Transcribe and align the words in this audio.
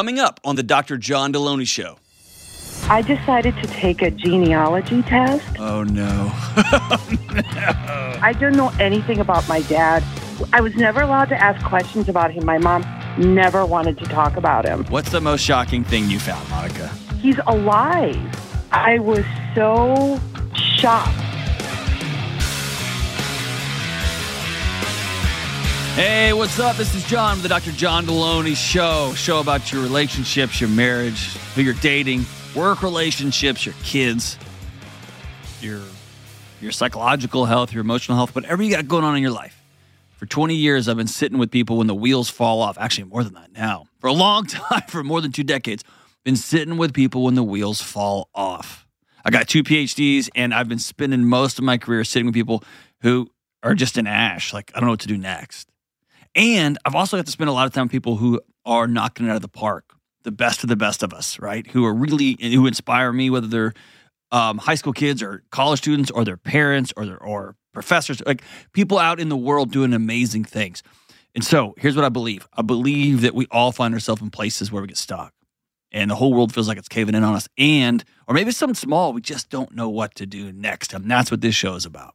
coming 0.00 0.18
up 0.18 0.40
on 0.44 0.56
the 0.56 0.62
Dr. 0.62 0.96
John 0.96 1.30
Delony 1.30 1.68
Show. 1.68 1.98
I 2.88 3.02
decided 3.02 3.54
to 3.56 3.66
take 3.66 4.00
a 4.00 4.10
genealogy 4.10 5.02
test. 5.02 5.44
Oh, 5.58 5.82
no. 5.84 6.32
Oh, 6.56 7.18
no. 7.34 8.18
I 8.22 8.32
don't 8.32 8.56
know 8.56 8.72
anything 8.80 9.18
about 9.20 9.46
my 9.46 9.60
dad. 9.62 10.02
I 10.54 10.62
was 10.62 10.74
never 10.74 11.02
allowed 11.02 11.26
to 11.26 11.36
ask 11.36 11.62
questions 11.66 12.08
about 12.08 12.30
him. 12.32 12.46
My 12.46 12.56
mom 12.56 12.82
never 13.18 13.66
wanted 13.66 13.98
to 13.98 14.06
talk 14.06 14.38
about 14.38 14.66
him. 14.66 14.86
What's 14.86 15.10
the 15.10 15.20
most 15.20 15.42
shocking 15.42 15.84
thing 15.84 16.08
you 16.08 16.18
found, 16.18 16.48
Monica? 16.48 16.88
He's 17.20 17.38
alive. 17.46 18.16
I 18.72 19.00
was 19.00 19.24
so 19.54 20.18
shocked. 20.54 21.29
Hey, 26.00 26.32
what's 26.32 26.58
up? 26.58 26.78
This 26.78 26.94
is 26.94 27.04
John 27.04 27.34
with 27.34 27.42
the 27.42 27.50
Dr. 27.50 27.72
John 27.72 28.06
Delony 28.06 28.56
Show. 28.56 29.12
Show 29.14 29.38
about 29.38 29.70
your 29.70 29.82
relationships, 29.82 30.58
your 30.58 30.70
marriage, 30.70 31.36
who 31.54 31.60
you're 31.60 31.74
dating, 31.74 32.24
work 32.56 32.82
relationships, 32.82 33.66
your 33.66 33.74
kids, 33.84 34.38
your 35.60 35.82
your 36.62 36.72
psychological 36.72 37.44
health, 37.44 37.74
your 37.74 37.82
emotional 37.82 38.16
health, 38.16 38.34
whatever 38.34 38.62
you 38.62 38.70
got 38.70 38.88
going 38.88 39.04
on 39.04 39.14
in 39.14 39.20
your 39.20 39.30
life. 39.30 39.62
For 40.12 40.24
20 40.24 40.54
years, 40.54 40.88
I've 40.88 40.96
been 40.96 41.06
sitting 41.06 41.36
with 41.36 41.50
people 41.50 41.76
when 41.76 41.86
the 41.86 41.94
wheels 41.94 42.30
fall 42.30 42.62
off. 42.62 42.78
Actually, 42.78 43.04
more 43.04 43.22
than 43.22 43.34
that 43.34 43.52
now. 43.52 43.84
For 43.98 44.06
a 44.06 44.14
long 44.14 44.46
time, 44.46 44.84
for 44.88 45.04
more 45.04 45.20
than 45.20 45.32
two 45.32 45.44
decades, 45.44 45.84
been 46.24 46.36
sitting 46.36 46.78
with 46.78 46.94
people 46.94 47.24
when 47.24 47.34
the 47.34 47.44
wheels 47.44 47.82
fall 47.82 48.30
off. 48.34 48.86
I 49.22 49.28
got 49.28 49.48
two 49.48 49.62
PhDs, 49.62 50.30
and 50.34 50.54
I've 50.54 50.66
been 50.66 50.78
spending 50.78 51.26
most 51.26 51.58
of 51.58 51.64
my 51.66 51.76
career 51.76 52.04
sitting 52.04 52.24
with 52.24 52.34
people 52.34 52.64
who 53.02 53.30
are 53.62 53.74
just 53.74 53.98
in 53.98 54.06
ash. 54.06 54.54
Like, 54.54 54.72
I 54.74 54.80
don't 54.80 54.86
know 54.86 54.92
what 54.92 55.00
to 55.00 55.06
do 55.06 55.18
next. 55.18 55.69
And 56.34 56.78
I've 56.84 56.94
also 56.94 57.16
got 57.16 57.26
to 57.26 57.32
spend 57.32 57.50
a 57.50 57.52
lot 57.52 57.66
of 57.66 57.72
time 57.72 57.84
with 57.84 57.92
people 57.92 58.16
who 58.16 58.40
are 58.64 58.86
knocking 58.86 59.26
it 59.26 59.30
out 59.30 59.36
of 59.36 59.42
the 59.42 59.48
park, 59.48 59.92
the 60.22 60.30
best 60.30 60.62
of 60.62 60.68
the 60.68 60.76
best 60.76 61.02
of 61.02 61.12
us, 61.12 61.38
right? 61.38 61.66
Who 61.68 61.84
are 61.84 61.94
really, 61.94 62.36
who 62.40 62.66
inspire 62.66 63.12
me, 63.12 63.30
whether 63.30 63.46
they're 63.46 63.72
um, 64.30 64.58
high 64.58 64.76
school 64.76 64.92
kids 64.92 65.22
or 65.22 65.42
college 65.50 65.80
students 65.80 66.10
or 66.10 66.24
their 66.24 66.36
parents 66.36 66.92
or 66.96 67.06
their, 67.06 67.18
or 67.18 67.56
professors, 67.72 68.22
like 68.26 68.42
people 68.72 68.98
out 68.98 69.18
in 69.18 69.28
the 69.28 69.36
world 69.36 69.72
doing 69.72 69.92
amazing 69.92 70.44
things. 70.44 70.82
And 71.34 71.44
so 71.44 71.74
here's 71.78 71.96
what 71.96 72.04
I 72.04 72.08
believe 72.08 72.46
I 72.52 72.62
believe 72.62 73.22
that 73.22 73.34
we 73.34 73.46
all 73.50 73.72
find 73.72 73.94
ourselves 73.94 74.22
in 74.22 74.30
places 74.30 74.70
where 74.70 74.82
we 74.82 74.88
get 74.88 74.96
stuck 74.96 75.32
and 75.92 76.10
the 76.10 76.14
whole 76.14 76.32
world 76.32 76.54
feels 76.54 76.68
like 76.68 76.78
it's 76.78 76.88
caving 76.88 77.14
in 77.14 77.24
on 77.24 77.34
us. 77.34 77.48
And, 77.58 78.04
or 78.26 78.34
maybe 78.34 78.52
something 78.52 78.74
small, 78.74 79.12
we 79.12 79.20
just 79.20 79.50
don't 79.50 79.74
know 79.74 79.88
what 79.88 80.14
to 80.16 80.26
do 80.26 80.52
next. 80.52 80.92
And 80.92 81.10
that's 81.10 81.30
what 81.30 81.40
this 81.40 81.54
show 81.54 81.74
is 81.74 81.84
about. 81.84 82.14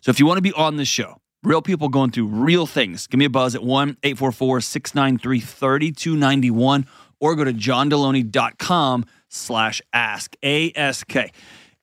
So 0.00 0.10
if 0.10 0.18
you 0.18 0.26
want 0.26 0.38
to 0.38 0.42
be 0.42 0.52
on 0.52 0.76
this 0.76 0.88
show, 0.88 1.20
real 1.44 1.62
people 1.62 1.88
going 1.88 2.10
through 2.10 2.26
real 2.26 2.66
things, 2.66 3.06
give 3.06 3.18
me 3.18 3.26
a 3.26 3.30
buzz 3.30 3.54
at 3.54 3.62
1 3.62 3.98
844 4.02 4.60
693 4.60 5.40
3291 5.40 6.86
or 7.20 7.36
go 7.36 7.44
to 7.44 7.52
johndelony.com 7.52 9.04
slash 9.28 9.80
ask, 9.92 10.34
A-S-K. 10.42 11.32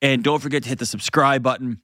And 0.02 0.24
don't 0.24 0.40
forget 0.40 0.64
to 0.64 0.70
hit 0.70 0.80
the 0.80 0.86
subscribe 0.86 1.44
button 1.44 1.82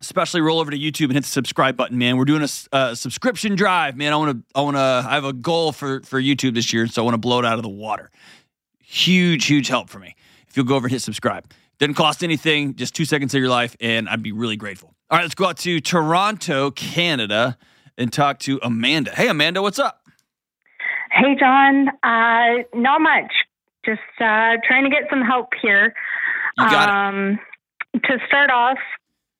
especially 0.00 0.40
roll 0.40 0.60
over 0.60 0.70
to 0.70 0.78
YouTube 0.78 1.06
and 1.06 1.14
hit 1.14 1.24
the 1.24 1.30
subscribe 1.30 1.76
button, 1.76 1.98
man. 1.98 2.16
We're 2.16 2.24
doing 2.24 2.42
a, 2.42 2.48
a 2.72 2.76
uh, 2.76 2.94
subscription 2.94 3.56
drive, 3.56 3.96
man. 3.96 4.12
I 4.12 4.16
want 4.16 4.38
to, 4.38 4.44
I 4.54 4.62
want 4.62 4.76
to, 4.76 4.80
I 4.80 5.14
have 5.14 5.24
a 5.24 5.32
goal 5.32 5.72
for 5.72 6.02
for 6.02 6.20
YouTube 6.20 6.54
this 6.54 6.72
year, 6.72 6.86
so 6.86 7.02
I 7.02 7.04
want 7.04 7.14
to 7.14 7.18
blow 7.18 7.38
it 7.38 7.44
out 7.44 7.56
of 7.56 7.62
the 7.62 7.68
water. 7.68 8.10
Huge, 8.80 9.46
huge 9.46 9.68
help 9.68 9.90
for 9.90 9.98
me 9.98 10.14
if 10.48 10.56
you'll 10.56 10.66
go 10.66 10.76
over 10.76 10.86
and 10.86 10.92
hit 10.92 11.02
subscribe. 11.02 11.52
Doesn't 11.78 11.94
cost 11.94 12.24
anything, 12.24 12.74
just 12.74 12.94
two 12.94 13.04
seconds 13.04 13.34
of 13.34 13.40
your 13.40 13.50
life, 13.50 13.76
and 13.80 14.08
I'd 14.08 14.22
be 14.22 14.32
really 14.32 14.56
grateful. 14.56 14.94
All 15.10 15.16
right, 15.16 15.22
let's 15.22 15.34
go 15.34 15.46
out 15.46 15.56
to 15.58 15.80
Toronto, 15.80 16.70
Canada, 16.70 17.56
and 17.96 18.12
talk 18.12 18.38
to 18.40 18.60
Amanda. 18.62 19.10
Hey, 19.14 19.28
Amanda, 19.28 19.62
what's 19.62 19.78
up? 19.78 20.02
Hey, 21.10 21.34
John. 21.40 21.88
Uh, 22.02 22.64
not 22.74 23.00
much. 23.00 23.32
Just 23.86 24.00
uh, 24.20 24.60
trying 24.66 24.84
to 24.84 24.90
get 24.90 25.04
some 25.08 25.22
help 25.22 25.48
here. 25.62 25.94
You 26.58 26.68
got 26.68 26.90
um, 26.90 27.38
To 27.94 28.18
start 28.26 28.50
off, 28.50 28.76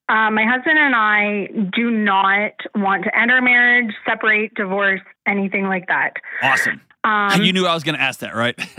uh, 0.08 0.30
my 0.30 0.46
husband 0.46 0.78
and 0.78 0.94
I 0.94 1.48
do 1.76 1.90
not 1.90 2.52
want 2.74 3.04
to 3.04 3.14
end 3.14 3.30
our 3.30 3.42
marriage, 3.42 3.92
separate, 4.08 4.54
divorce, 4.54 5.02
anything 5.26 5.66
like 5.66 5.86
that. 5.88 6.14
Awesome. 6.42 6.80
Um, 7.04 7.42
you 7.44 7.52
knew 7.52 7.66
I 7.66 7.74
was 7.74 7.84
going 7.84 7.96
to 7.96 8.00
ask 8.00 8.20
that, 8.20 8.34
right? 8.34 8.58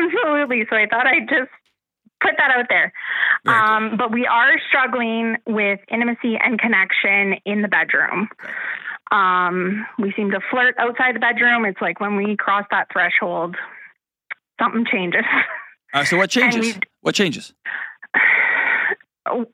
Absolutely. 0.00 0.64
So 0.70 0.76
I 0.76 0.86
thought 0.86 1.06
I'd 1.06 1.28
just 1.28 1.50
put 2.22 2.32
that 2.38 2.50
out 2.50 2.66
there. 2.68 2.92
Cool. 3.44 3.54
Um, 3.54 3.96
but 3.96 4.12
we 4.12 4.26
are 4.26 4.52
struggling 4.68 5.36
with 5.46 5.80
intimacy 5.90 6.36
and 6.42 6.58
connection 6.58 7.40
in 7.44 7.62
the 7.62 7.68
bedroom. 7.68 8.28
Um, 9.10 9.86
we 9.98 10.12
seem 10.16 10.30
to 10.30 10.40
flirt 10.50 10.74
outside 10.78 11.14
the 11.14 11.20
bedroom. 11.20 11.64
It's 11.64 11.80
like 11.80 12.00
when 12.00 12.16
we 12.16 12.36
cross 12.36 12.64
that 12.70 12.88
threshold, 12.92 13.56
something 14.60 14.86
changes. 14.90 15.24
Right, 15.94 16.06
so 16.06 16.16
what 16.16 16.30
changes? 16.38 16.78
What 17.00 17.14
changes? 17.14 17.52
Uh, 19.24 19.44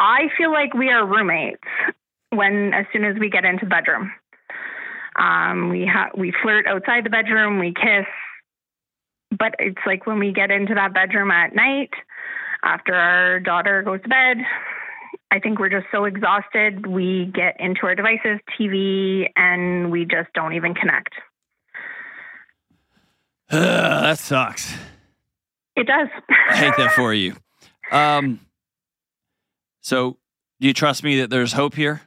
I 0.00 0.22
feel 0.36 0.50
like 0.50 0.74
we 0.74 0.88
are 0.90 1.06
roommates 1.06 1.62
when 2.30 2.74
as 2.74 2.84
soon 2.92 3.04
as 3.04 3.16
we 3.16 3.30
get 3.30 3.44
into 3.44 3.64
the 3.64 3.70
bedroom. 3.70 4.10
Um, 5.16 5.70
we 5.70 5.86
ha- 5.86 6.10
we 6.16 6.32
flirt 6.42 6.66
outside 6.66 7.04
the 7.04 7.10
bedroom, 7.10 7.60
we 7.60 7.72
kiss, 7.72 8.06
but 9.38 9.54
it's 9.58 9.80
like 9.86 10.06
when 10.06 10.18
we 10.18 10.32
get 10.32 10.50
into 10.50 10.74
that 10.74 10.94
bedroom 10.94 11.30
at 11.30 11.54
night 11.54 11.90
after 12.62 12.94
our 12.94 13.40
daughter 13.40 13.82
goes 13.82 14.02
to 14.02 14.08
bed. 14.08 14.38
I 15.30 15.40
think 15.40 15.58
we're 15.58 15.68
just 15.68 15.86
so 15.90 16.04
exhausted. 16.04 16.86
We 16.86 17.30
get 17.34 17.56
into 17.58 17.80
our 17.84 17.94
devices, 17.94 18.38
TV, 18.58 19.28
and 19.36 19.90
we 19.90 20.04
just 20.04 20.32
don't 20.34 20.54
even 20.54 20.74
connect. 20.74 21.14
that 23.50 24.18
sucks. 24.18 24.74
It 25.76 25.86
does. 25.86 26.08
I 26.50 26.56
hate 26.56 26.74
that 26.76 26.92
for 26.92 27.12
you. 27.12 27.34
Um, 27.90 28.40
so, 29.80 30.18
do 30.60 30.68
you 30.68 30.72
trust 30.72 31.02
me 31.02 31.20
that 31.20 31.30
there's 31.30 31.52
hope 31.52 31.74
here? 31.74 32.00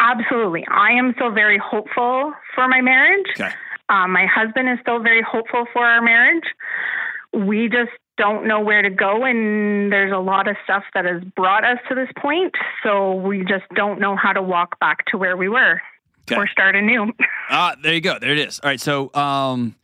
Absolutely. 0.00 0.66
I 0.68 0.92
am 0.92 1.12
still 1.14 1.30
very 1.30 1.58
hopeful 1.58 2.32
for 2.54 2.68
my 2.68 2.80
marriage. 2.80 3.26
Okay. 3.36 3.52
Um, 3.88 4.12
my 4.12 4.26
husband 4.26 4.68
is 4.68 4.78
still 4.80 5.00
very 5.00 5.22
hopeful 5.22 5.64
for 5.72 5.84
our 5.84 6.00
marriage. 6.00 6.44
We 7.32 7.68
just 7.68 7.90
don't 8.18 8.46
know 8.46 8.60
where 8.60 8.82
to 8.82 8.90
go, 8.90 9.24
and 9.24 9.90
there's 9.92 10.12
a 10.12 10.18
lot 10.18 10.48
of 10.48 10.56
stuff 10.64 10.84
that 10.94 11.04
has 11.04 11.22
brought 11.36 11.64
us 11.64 11.78
to 11.88 11.94
this 11.94 12.08
point. 12.18 12.54
So 12.82 13.14
we 13.14 13.40
just 13.44 13.64
don't 13.74 14.00
know 14.00 14.16
how 14.16 14.32
to 14.32 14.42
walk 14.42 14.78
back 14.80 15.04
to 15.06 15.18
where 15.18 15.36
we 15.36 15.48
were 15.48 15.80
Okay. 16.30 16.36
or 16.36 16.46
start 16.46 16.76
anew. 16.76 17.12
Ah, 17.50 17.74
there 17.82 17.92
you 17.92 18.00
go. 18.00 18.18
There 18.18 18.30
it 18.32 18.38
is. 18.38 18.60
All 18.60 18.70
right. 18.70 18.80
So, 18.80 19.12
um, 19.14 19.74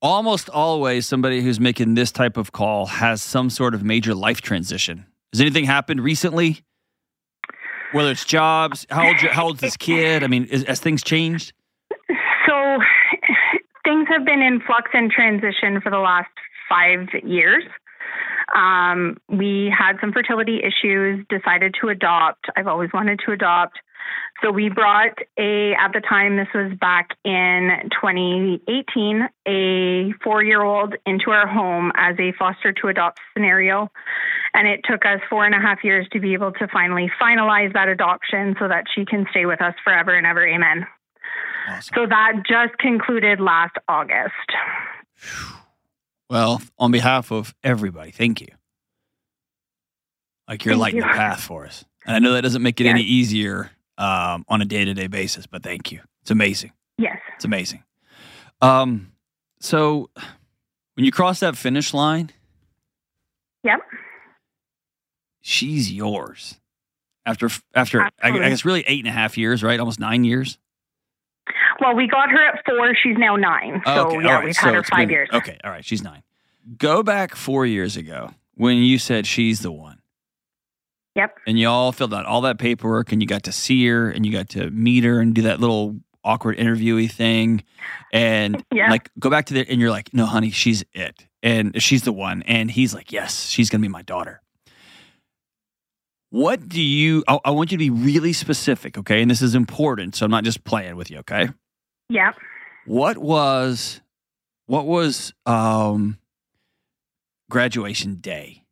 almost 0.00 0.48
always 0.50 1.04
somebody 1.06 1.40
who's 1.40 1.58
making 1.58 1.94
this 1.94 2.12
type 2.12 2.36
of 2.36 2.52
call 2.52 2.86
has 2.86 3.22
some 3.22 3.50
sort 3.50 3.74
of 3.74 3.82
major 3.82 4.14
life 4.14 4.40
transition. 4.40 5.04
Has 5.32 5.40
anything 5.40 5.64
happened 5.64 6.00
recently? 6.00 6.60
Whether 7.92 8.12
it's 8.12 8.24
jobs, 8.24 8.86
how 8.90 9.06
old 9.08 9.16
how 9.16 9.44
old's 9.46 9.60
this 9.60 9.76
kid? 9.76 10.22
I 10.22 10.28
mean, 10.28 10.44
is, 10.44 10.62
has 10.64 10.78
things 10.78 11.02
changed? 11.02 11.54
Have 14.08 14.24
been 14.24 14.40
in 14.40 14.60
flux 14.60 14.90
and 14.94 15.10
transition 15.10 15.80
for 15.82 15.90
the 15.90 15.98
last 15.98 16.30
five 16.68 17.08
years. 17.24 17.64
Um, 18.54 19.18
we 19.28 19.72
had 19.76 19.98
some 20.00 20.12
fertility 20.12 20.60
issues, 20.62 21.24
decided 21.28 21.74
to 21.80 21.88
adopt. 21.88 22.46
I've 22.56 22.66
always 22.66 22.90
wanted 22.92 23.20
to 23.26 23.32
adopt. 23.32 23.78
So 24.42 24.50
we 24.50 24.70
brought 24.70 25.18
a, 25.38 25.74
at 25.74 25.92
the 25.92 26.00
time, 26.00 26.36
this 26.36 26.48
was 26.54 26.72
back 26.80 27.10
in 27.24 27.70
2018, 28.00 29.28
a 29.46 30.12
four 30.24 30.42
year 30.42 30.62
old 30.62 30.94
into 31.04 31.30
our 31.30 31.46
home 31.46 31.92
as 31.96 32.16
a 32.18 32.32
foster 32.38 32.72
to 32.72 32.88
adopt 32.88 33.18
scenario. 33.34 33.90
And 34.54 34.66
it 34.66 34.80
took 34.84 35.04
us 35.04 35.20
four 35.28 35.44
and 35.44 35.54
a 35.54 35.60
half 35.60 35.84
years 35.84 36.06
to 36.12 36.20
be 36.20 36.32
able 36.32 36.52
to 36.52 36.68
finally 36.68 37.10
finalize 37.20 37.72
that 37.74 37.88
adoption 37.88 38.56
so 38.58 38.68
that 38.68 38.84
she 38.94 39.04
can 39.04 39.26
stay 39.30 39.44
with 39.44 39.60
us 39.60 39.74
forever 39.84 40.16
and 40.16 40.26
ever. 40.26 40.46
Amen. 40.48 40.86
Awesome. 41.68 41.92
So 41.94 42.06
that 42.06 42.32
just 42.48 42.78
concluded 42.78 43.40
last 43.40 43.76
August. 43.88 44.32
Well, 46.30 46.60
on 46.78 46.90
behalf 46.90 47.30
of 47.32 47.54
everybody, 47.64 48.10
thank 48.10 48.40
you. 48.40 48.48
Like 50.46 50.64
you're 50.64 50.72
Thank 50.74 50.80
lighting 50.80 50.96
you. 51.00 51.02
the 51.02 51.08
path 51.08 51.40
for 51.42 51.66
us. 51.66 51.84
And 52.06 52.16
I 52.16 52.18
know 52.20 52.32
that 52.32 52.40
doesn't 52.42 52.62
make 52.62 52.80
it 52.80 52.86
any 52.86 53.02
easier 53.02 53.70
um, 53.98 54.44
on 54.48 54.62
a 54.62 54.64
day 54.64 54.84
to 54.84 54.94
day 54.94 55.06
basis, 55.06 55.46
but 55.46 55.62
thank 55.62 55.92
you. 55.92 56.00
It's 56.22 56.30
amazing. 56.30 56.72
Yes. 56.96 57.18
It's 57.36 57.44
amazing. 57.44 57.82
Um, 58.62 59.12
so 59.60 60.08
when 60.94 61.04
you 61.04 61.12
cross 61.12 61.40
that 61.40 61.56
finish 61.56 61.92
line, 61.92 62.30
Yep. 63.64 63.80
she's 65.42 65.92
yours. 65.92 66.58
After 67.26 67.50
after 67.74 68.02
I, 68.02 68.10
I 68.22 68.30
guess 68.48 68.64
really 68.64 68.84
eight 68.86 69.00
and 69.00 69.08
a 69.08 69.12
half 69.12 69.36
years, 69.36 69.62
right? 69.62 69.78
Almost 69.78 70.00
nine 70.00 70.24
years. 70.24 70.58
Well, 71.80 71.94
we 71.94 72.06
got 72.08 72.30
her 72.30 72.44
at 72.48 72.64
four. 72.64 72.94
She's 73.02 73.16
now 73.16 73.36
nine. 73.36 73.82
Oh, 73.86 73.94
so, 73.94 74.06
okay, 74.16 74.24
yeah, 74.24 74.34
right. 74.36 74.44
we've 74.44 74.54
so 74.54 74.66
had 74.66 74.74
her 74.74 74.82
five 74.82 74.98
been- 75.08 75.10
years. 75.10 75.28
Okay, 75.32 75.58
all 75.64 75.70
right. 75.70 75.84
She's 75.84 76.02
nine. 76.02 76.22
Go 76.76 77.02
back 77.02 77.34
four 77.34 77.64
years 77.66 77.96
ago 77.96 78.30
when 78.54 78.76
you 78.78 78.98
said 78.98 79.26
she's 79.26 79.60
the 79.60 79.72
one. 79.72 79.98
Yep. 81.16 81.36
and 81.48 81.58
you 81.58 81.66
all 81.68 81.90
filled 81.90 82.14
out 82.14 82.26
all 82.26 82.42
that 82.42 82.58
paperwork 82.60 83.10
and 83.10 83.20
you 83.20 83.26
got 83.26 83.42
to 83.44 83.50
see 83.52 83.84
her 83.88 84.08
and 84.08 84.24
you 84.24 84.30
got 84.30 84.50
to 84.50 84.70
meet 84.70 85.02
her 85.02 85.18
and 85.18 85.34
do 85.34 85.42
that 85.42 85.58
little 85.58 85.96
awkward 86.22 86.56
interviewee 86.58 87.10
thing, 87.10 87.64
and 88.12 88.62
Yeah. 88.72 88.88
like 88.90 89.10
go 89.18 89.28
back 89.28 89.46
to 89.46 89.54
the 89.54 89.68
and 89.68 89.80
you're 89.80 89.90
like, 89.90 90.14
no, 90.14 90.26
honey, 90.26 90.50
she's 90.52 90.84
it, 90.92 91.26
and 91.42 91.82
she's 91.82 92.02
the 92.04 92.12
one, 92.12 92.42
and 92.42 92.70
he's 92.70 92.94
like, 92.94 93.10
yes, 93.10 93.46
she's 93.48 93.68
gonna 93.68 93.82
be 93.82 93.88
my 93.88 94.02
daughter. 94.02 94.40
What 96.30 96.68
do 96.68 96.80
you? 96.82 97.24
I, 97.26 97.38
I 97.46 97.50
want 97.50 97.72
you 97.72 97.78
to 97.78 97.82
be 97.82 97.90
really 97.90 98.32
specific, 98.32 98.98
okay? 98.98 99.20
And 99.22 99.30
this 99.30 99.40
is 99.42 99.54
important, 99.54 100.14
so 100.14 100.24
I'm 100.24 100.30
not 100.30 100.44
just 100.44 100.62
playing 100.64 100.94
with 100.96 101.10
you, 101.10 101.18
okay? 101.18 101.48
Yeah. 102.08 102.32
What 102.86 103.18
was, 103.18 104.00
what 104.66 104.86
was, 104.86 105.32
um, 105.46 106.18
graduation 107.50 108.16
day? 108.16 108.64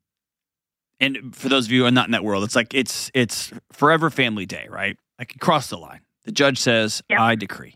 And 1.00 1.34
for 1.36 1.48
those 1.50 1.66
of 1.66 1.72
you 1.72 1.80
who 1.82 1.86
are 1.86 1.90
not 1.90 2.06
in 2.06 2.12
that 2.12 2.24
world, 2.24 2.42
it's 2.44 2.56
like 2.56 2.72
it's 2.72 3.10
it's 3.12 3.52
forever 3.70 4.08
family 4.08 4.46
day, 4.46 4.66
right? 4.70 4.96
Like 5.18 5.34
you 5.34 5.38
cross 5.38 5.68
the 5.68 5.76
line. 5.76 6.00
The 6.24 6.32
judge 6.32 6.56
says, 6.58 7.02
Yep. 7.10 7.20
"I 7.20 7.34
decree." 7.34 7.74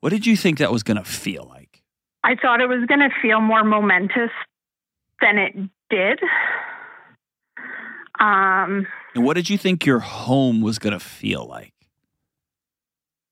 What 0.00 0.10
did 0.10 0.26
you 0.26 0.36
think 0.36 0.58
that 0.58 0.70
was 0.70 0.82
going 0.82 0.98
to 0.98 1.04
feel 1.04 1.46
like? 1.48 1.82
I 2.22 2.34
thought 2.34 2.60
it 2.60 2.68
was 2.68 2.84
going 2.86 3.00
to 3.00 3.08
feel 3.22 3.40
more 3.40 3.64
momentous 3.64 4.30
than 5.22 5.38
it 5.38 5.54
did. 5.88 6.20
Um, 8.18 8.86
And 9.14 9.24
what 9.24 9.34
did 9.34 9.48
you 9.48 9.56
think 9.56 9.86
your 9.86 10.00
home 10.00 10.60
was 10.60 10.78
going 10.78 10.92
to 10.92 11.00
feel 11.00 11.46
like? 11.46 11.72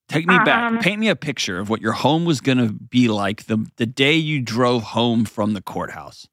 Take 0.09 0.27
me 0.27 0.39
back. 0.39 0.73
Um, 0.73 0.79
Paint 0.79 1.01
me 1.01 1.09
a 1.09 1.17
picture 1.17 1.59
of 1.59 1.69
what 1.69 1.83
your 1.83 1.93
home 1.93 2.25
was 2.25 2.41
going 2.41 2.59
to 2.59 2.73
be 2.73 3.09
like 3.09 3.45
the 3.45 3.71
the 3.77 3.87
day 3.87 4.15
you 4.15 4.41
drove 4.41 4.83
home 4.83 5.25
from 5.25 5.53
the 5.53 5.61
courthouse. 5.61 6.27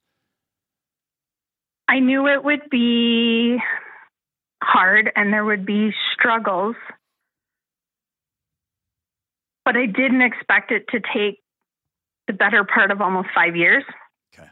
I 1.88 2.00
knew 2.00 2.27
it 2.27 2.44
would 2.44 2.69
be 2.72 3.57
hard 4.63 5.12
and 5.16 5.31
there 5.31 5.45
would 5.45 5.66
be 5.66 5.94
struggles, 6.13 6.75
but 9.66 9.75
I 9.75 9.86
didn't 9.86 10.22
expect 10.22 10.72
it 10.72 10.88
to 10.89 11.00
take 11.00 11.42
the 12.27 12.33
better 12.33 12.63
part 12.63 12.92
of 12.92 13.01
almost 13.01 13.27
five 13.36 13.56
years. 13.56 13.83
Okay. 14.33 14.50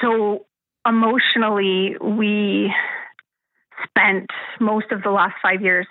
So 0.00 0.46
emotionally, 0.86 1.96
we 2.00 2.74
spent 3.84 4.30
most 4.58 4.90
of 4.90 5.02
the 5.02 5.10
last 5.10 5.34
five 5.42 5.62
years 5.62 5.86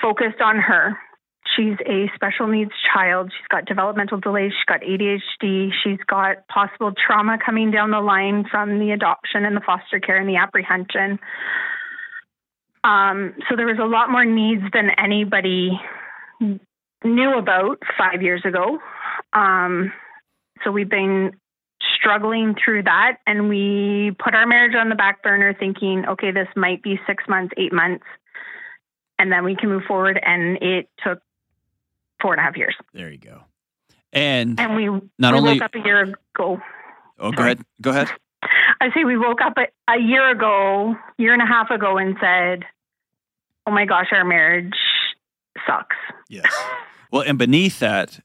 focused 0.00 0.40
on 0.40 0.58
her. 0.58 0.96
She's 1.56 1.76
a 1.86 2.10
special 2.14 2.46
needs 2.46 2.72
child. 2.92 3.32
She's 3.32 3.48
got 3.48 3.64
developmental 3.64 4.20
delays. 4.20 4.52
She's 4.52 4.64
got 4.66 4.82
ADHD. 4.82 5.70
She's 5.82 5.98
got 6.06 6.46
possible 6.48 6.92
trauma 6.92 7.38
coming 7.44 7.70
down 7.70 7.90
the 7.90 8.00
line 8.00 8.44
from 8.50 8.78
the 8.78 8.90
adoption 8.92 9.44
and 9.44 9.56
the 9.56 9.62
foster 9.64 9.98
care 9.98 10.20
and 10.20 10.28
the 10.28 10.36
apprehension. 10.36 11.18
Um, 12.84 13.34
so 13.48 13.56
there 13.56 13.66
was 13.66 13.78
a 13.80 13.86
lot 13.86 14.10
more 14.10 14.24
needs 14.24 14.62
than 14.72 14.90
anybody 14.98 15.70
knew 17.04 17.38
about 17.38 17.78
five 17.96 18.22
years 18.22 18.42
ago. 18.44 18.78
Um, 19.32 19.92
so 20.64 20.70
we've 20.70 20.88
been 20.88 21.32
struggling 21.96 22.54
through 22.62 22.84
that 22.84 23.18
and 23.26 23.48
we 23.48 24.12
put 24.22 24.34
our 24.34 24.46
marriage 24.46 24.74
on 24.74 24.88
the 24.88 24.94
back 24.94 25.22
burner 25.22 25.54
thinking, 25.58 26.04
okay, 26.08 26.30
this 26.30 26.48
might 26.56 26.82
be 26.82 27.00
six 27.06 27.24
months, 27.28 27.54
eight 27.56 27.72
months, 27.72 28.04
and 29.18 29.30
then 29.32 29.44
we 29.44 29.56
can 29.56 29.68
move 29.68 29.82
forward. 29.86 30.18
And 30.24 30.56
it 30.62 30.88
took 31.04 31.20
four 32.20 32.32
and 32.34 32.40
a 32.40 32.42
half 32.44 32.56
years. 32.56 32.74
There 32.94 33.10
you 33.10 33.18
go. 33.18 33.42
And 34.12 34.58
And 34.58 34.74
we, 34.74 34.86
Not 35.18 35.34
we 35.34 35.38
only- 35.38 35.52
woke 35.54 35.62
up 35.62 35.74
a 35.74 35.78
year 35.80 36.02
ago. 36.02 36.60
oh, 37.18 37.32
go 37.32 37.42
ahead. 37.42 37.60
Go 37.80 37.90
ahead. 37.90 38.08
I 38.80 38.88
say 38.94 39.04
we 39.04 39.18
woke 39.18 39.40
up 39.42 39.54
a, 39.56 39.66
a 39.92 39.98
year 40.00 40.30
ago, 40.30 40.94
year 41.18 41.32
and 41.32 41.42
a 41.42 41.46
half 41.46 41.70
ago, 41.70 41.98
and 41.98 42.16
said, 42.20 42.64
"Oh 43.66 43.72
my 43.72 43.84
gosh, 43.86 44.06
our 44.12 44.24
marriage 44.24 44.76
sucks." 45.66 45.96
Yes. 46.28 46.46
Well, 47.10 47.22
and 47.22 47.36
beneath 47.38 47.80
that, 47.80 48.20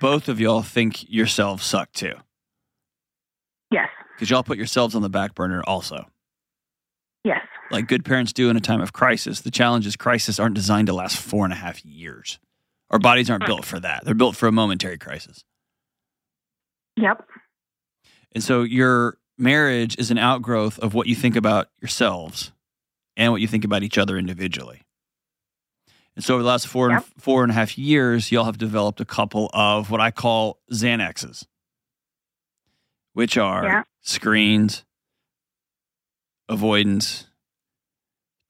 both 0.00 0.28
of 0.28 0.40
y'all 0.40 0.62
think 0.62 1.08
yourselves 1.08 1.64
suck 1.64 1.92
too, 1.92 2.14
Yes, 3.70 3.88
because 4.14 4.28
y'all 4.30 4.42
put 4.42 4.58
yourselves 4.58 4.94
on 4.96 5.02
the 5.02 5.08
back 5.08 5.34
burner 5.36 5.62
also. 5.66 6.04
yes, 7.24 7.46
like 7.70 7.86
good 7.88 8.04
parents 8.04 8.32
do 8.32 8.48
in 8.50 8.56
a 8.56 8.60
time 8.60 8.80
of 8.80 8.92
crisis. 8.92 9.40
The 9.40 9.50
challenge 9.50 9.86
is 9.86 9.96
crisis 9.96 10.38
aren't 10.38 10.54
designed 10.54 10.86
to 10.86 10.92
last 10.92 11.16
four 11.18 11.44
and 11.44 11.52
a 11.52 11.56
half 11.56 11.84
years. 11.84 12.38
Our 12.90 12.98
bodies 12.98 13.28
aren't 13.30 13.46
built 13.46 13.64
for 13.64 13.80
that. 13.80 14.04
They're 14.04 14.14
built 14.14 14.36
for 14.36 14.46
a 14.46 14.52
momentary 14.52 14.98
crisis. 14.98 15.44
yep, 16.96 17.26
And 18.32 18.42
so 18.44 18.62
your 18.62 19.18
marriage 19.36 19.98
is 19.98 20.10
an 20.10 20.18
outgrowth 20.18 20.78
of 20.78 20.94
what 20.94 21.06
you 21.08 21.14
think 21.14 21.36
about 21.36 21.68
yourselves 21.80 22.52
and 23.16 23.32
what 23.32 23.40
you 23.40 23.48
think 23.48 23.64
about 23.64 23.82
each 23.82 23.98
other 23.98 24.16
individually. 24.16 24.82
And 26.14 26.24
so 26.24 26.34
over 26.34 26.42
the 26.42 26.48
last 26.48 26.66
four, 26.68 26.90
Yep. 26.90 27.04
four 27.18 27.42
and 27.42 27.50
a 27.50 27.54
half 27.54 27.76
years, 27.76 28.30
y'all 28.32 28.44
have 28.44 28.56
developed 28.56 29.00
a 29.00 29.04
couple 29.04 29.50
of 29.52 29.90
what 29.90 30.00
I 30.00 30.10
call 30.10 30.60
Xanaxes, 30.72 31.44
which 33.12 33.36
are 33.36 33.64
Yeah. 33.64 33.82
screens, 34.00 34.84
avoidance, 36.48 37.26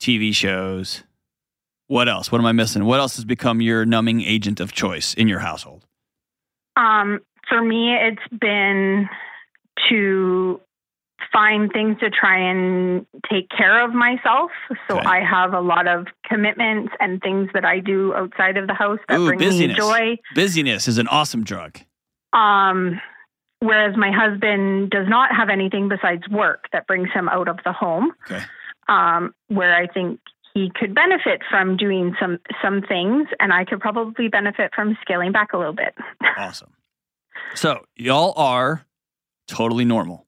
TV 0.06 0.34
shows. 0.34 1.02
What 1.88 2.08
else? 2.08 2.30
What 2.30 2.40
am 2.40 2.46
I 2.46 2.52
missing? 2.52 2.84
What 2.84 3.00
else 3.00 3.16
has 3.16 3.24
become 3.24 3.60
your 3.60 3.84
numbing 3.84 4.20
agent 4.22 4.60
of 4.60 4.72
choice 4.72 5.14
in 5.14 5.26
your 5.28 5.40
household? 5.40 5.84
Um, 6.76 7.20
for 7.48 7.62
me, 7.62 7.94
it's 7.94 8.22
been 8.40 9.08
to 9.88 10.60
find 11.32 11.72
things 11.72 11.98
to 12.00 12.10
try 12.10 12.38
and 12.38 13.06
take 13.30 13.48
care 13.50 13.84
of 13.84 13.92
myself. 13.92 14.50
So 14.88 14.98
Okay. 14.98 15.06
I 15.06 15.20
have 15.24 15.52
a 15.54 15.60
lot 15.60 15.86
of 15.88 16.06
commitments 16.24 16.92
and 17.00 17.20
things 17.20 17.50
that 17.54 17.64
I 17.64 17.80
do 17.80 18.14
outside 18.14 18.56
of 18.56 18.66
the 18.68 18.74
house 18.74 18.98
that 19.08 19.18
Ooh, 19.18 19.26
bring 19.26 19.38
busyness. 19.38 19.76
me 19.76 19.82
joy. 19.82 20.16
Busyness 20.34 20.86
is 20.88 20.98
an 20.98 21.08
awesome 21.08 21.42
drug. 21.44 21.78
Um, 22.32 23.00
whereas 23.60 23.96
my 23.96 24.10
husband 24.12 24.90
does 24.90 25.08
not 25.08 25.34
have 25.34 25.48
anything 25.48 25.88
besides 25.88 26.28
work 26.28 26.64
that 26.72 26.86
brings 26.86 27.10
him 27.12 27.28
out 27.28 27.48
of 27.48 27.58
the 27.64 27.72
home. 27.72 28.12
Okay. 28.30 28.42
Um, 28.88 29.34
where 29.48 29.74
I 29.74 29.86
think 29.88 30.20
he 30.54 30.70
could 30.74 30.94
benefit 30.94 31.42
from 31.50 31.76
doing 31.76 32.14
some 32.20 32.38
some 32.62 32.82
things, 32.82 33.28
and 33.40 33.52
I 33.52 33.64
could 33.64 33.80
probably 33.80 34.28
benefit 34.28 34.72
from 34.74 34.96
scaling 35.02 35.32
back 35.32 35.52
a 35.52 35.58
little 35.58 35.74
bit. 35.74 35.94
Awesome. 36.38 36.70
So, 37.54 37.86
y'all 37.96 38.34
are 38.36 38.84
totally 39.48 39.86
normal. 39.86 40.26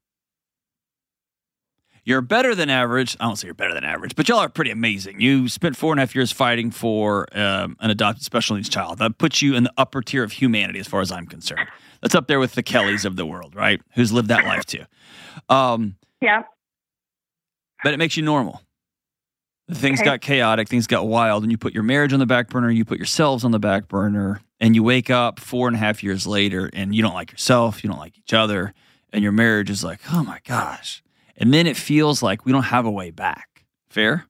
You're 2.05 2.23
better 2.23 2.55
than 2.55 2.71
average. 2.71 3.15
I 3.21 3.27
don't 3.27 3.37
say 3.37 3.49
you're 3.49 3.55
better 3.55 3.75
than 3.75 3.85
average, 3.85 4.17
but 4.17 4.27
y'all 4.27 4.39
are 4.39 4.49
pretty 4.49 4.71
amazing. 4.71 5.21
You 5.21 5.47
spent 5.49 5.77
four 5.77 5.93
and 5.93 6.01
a 6.01 6.03
half 6.03 6.15
years 6.15 6.33
fighting 6.33 6.71
for 6.71 7.27
um, 7.37 7.77
an 7.81 7.91
adopted 7.91 8.25
special 8.25 8.57
needs 8.57 8.71
child. 8.71 8.99
That 8.99 9.19
puts 9.19 9.43
you 9.43 9.55
in 9.55 9.65
the 9.65 9.73
upper 9.77 10.01
tier 10.01 10.23
of 10.23 10.33
humanity, 10.33 10.79
as 10.79 10.87
far 10.87 11.03
as 11.03 11.13
I'm 11.13 11.27
concerned. 11.27 11.69
That's 12.01 12.15
up 12.15 12.27
there 12.27 12.41
with 12.41 12.55
the 12.55 12.63
Kellys 12.63 13.05
of 13.05 13.17
the 13.17 13.27
world, 13.27 13.55
right? 13.55 13.83
Who's 13.95 14.11
lived 14.11 14.29
that 14.29 14.47
life 14.47 14.65
too. 14.65 14.85
Um, 15.51 15.97
yeah, 16.23 16.45
but 17.85 17.95
it 17.95 17.97
makes 17.99 18.17
you 18.17 18.23
normal. 18.23 18.63
Things 19.71 20.01
Okay. 20.01 20.07
got 20.11 20.21
chaotic, 20.23 20.69
things 20.69 20.87
got 20.87 21.07
wild, 21.07 21.43
and 21.43 21.53
you 21.53 21.59
put 21.59 21.75
your 21.75 21.83
marriage 21.83 22.13
on 22.15 22.21
the 22.21 22.27
back 22.27 22.49
burner, 22.49 22.71
you 22.71 22.85
put 22.87 22.97
yourselves 22.99 23.45
on 23.45 23.51
the 23.51 23.59
back 23.59 23.87
burner, 23.87 24.41
and 24.61 24.75
you 24.75 24.83
wake 24.83 25.11
up 25.11 25.39
four 25.39 25.69
and 25.69 25.77
a 25.77 25.79
half 25.79 26.03
years 26.03 26.27
later 26.27 26.71
and 26.73 26.95
you 26.95 27.03
don't 27.03 27.13
like 27.15 27.31
yourself, 27.31 27.85
you 27.85 27.91
don't 27.91 27.99
like 27.99 28.17
each 28.19 28.33
other, 28.33 28.73
and 29.13 29.23
your 29.23 29.33
marriage 29.33 29.69
is 29.69 29.85
like, 29.85 30.01
oh 30.11 30.23
my 30.25 30.41
gosh. 30.47 31.03
And 31.37 31.53
then 31.53 31.67
it 31.67 31.77
feels 31.77 32.23
like 32.23 32.45
we 32.47 32.53
don't 32.53 32.65
have 32.65 32.87
a 32.87 32.91
way 32.91 33.11
back. 33.11 33.65
Fair? 33.91 34.25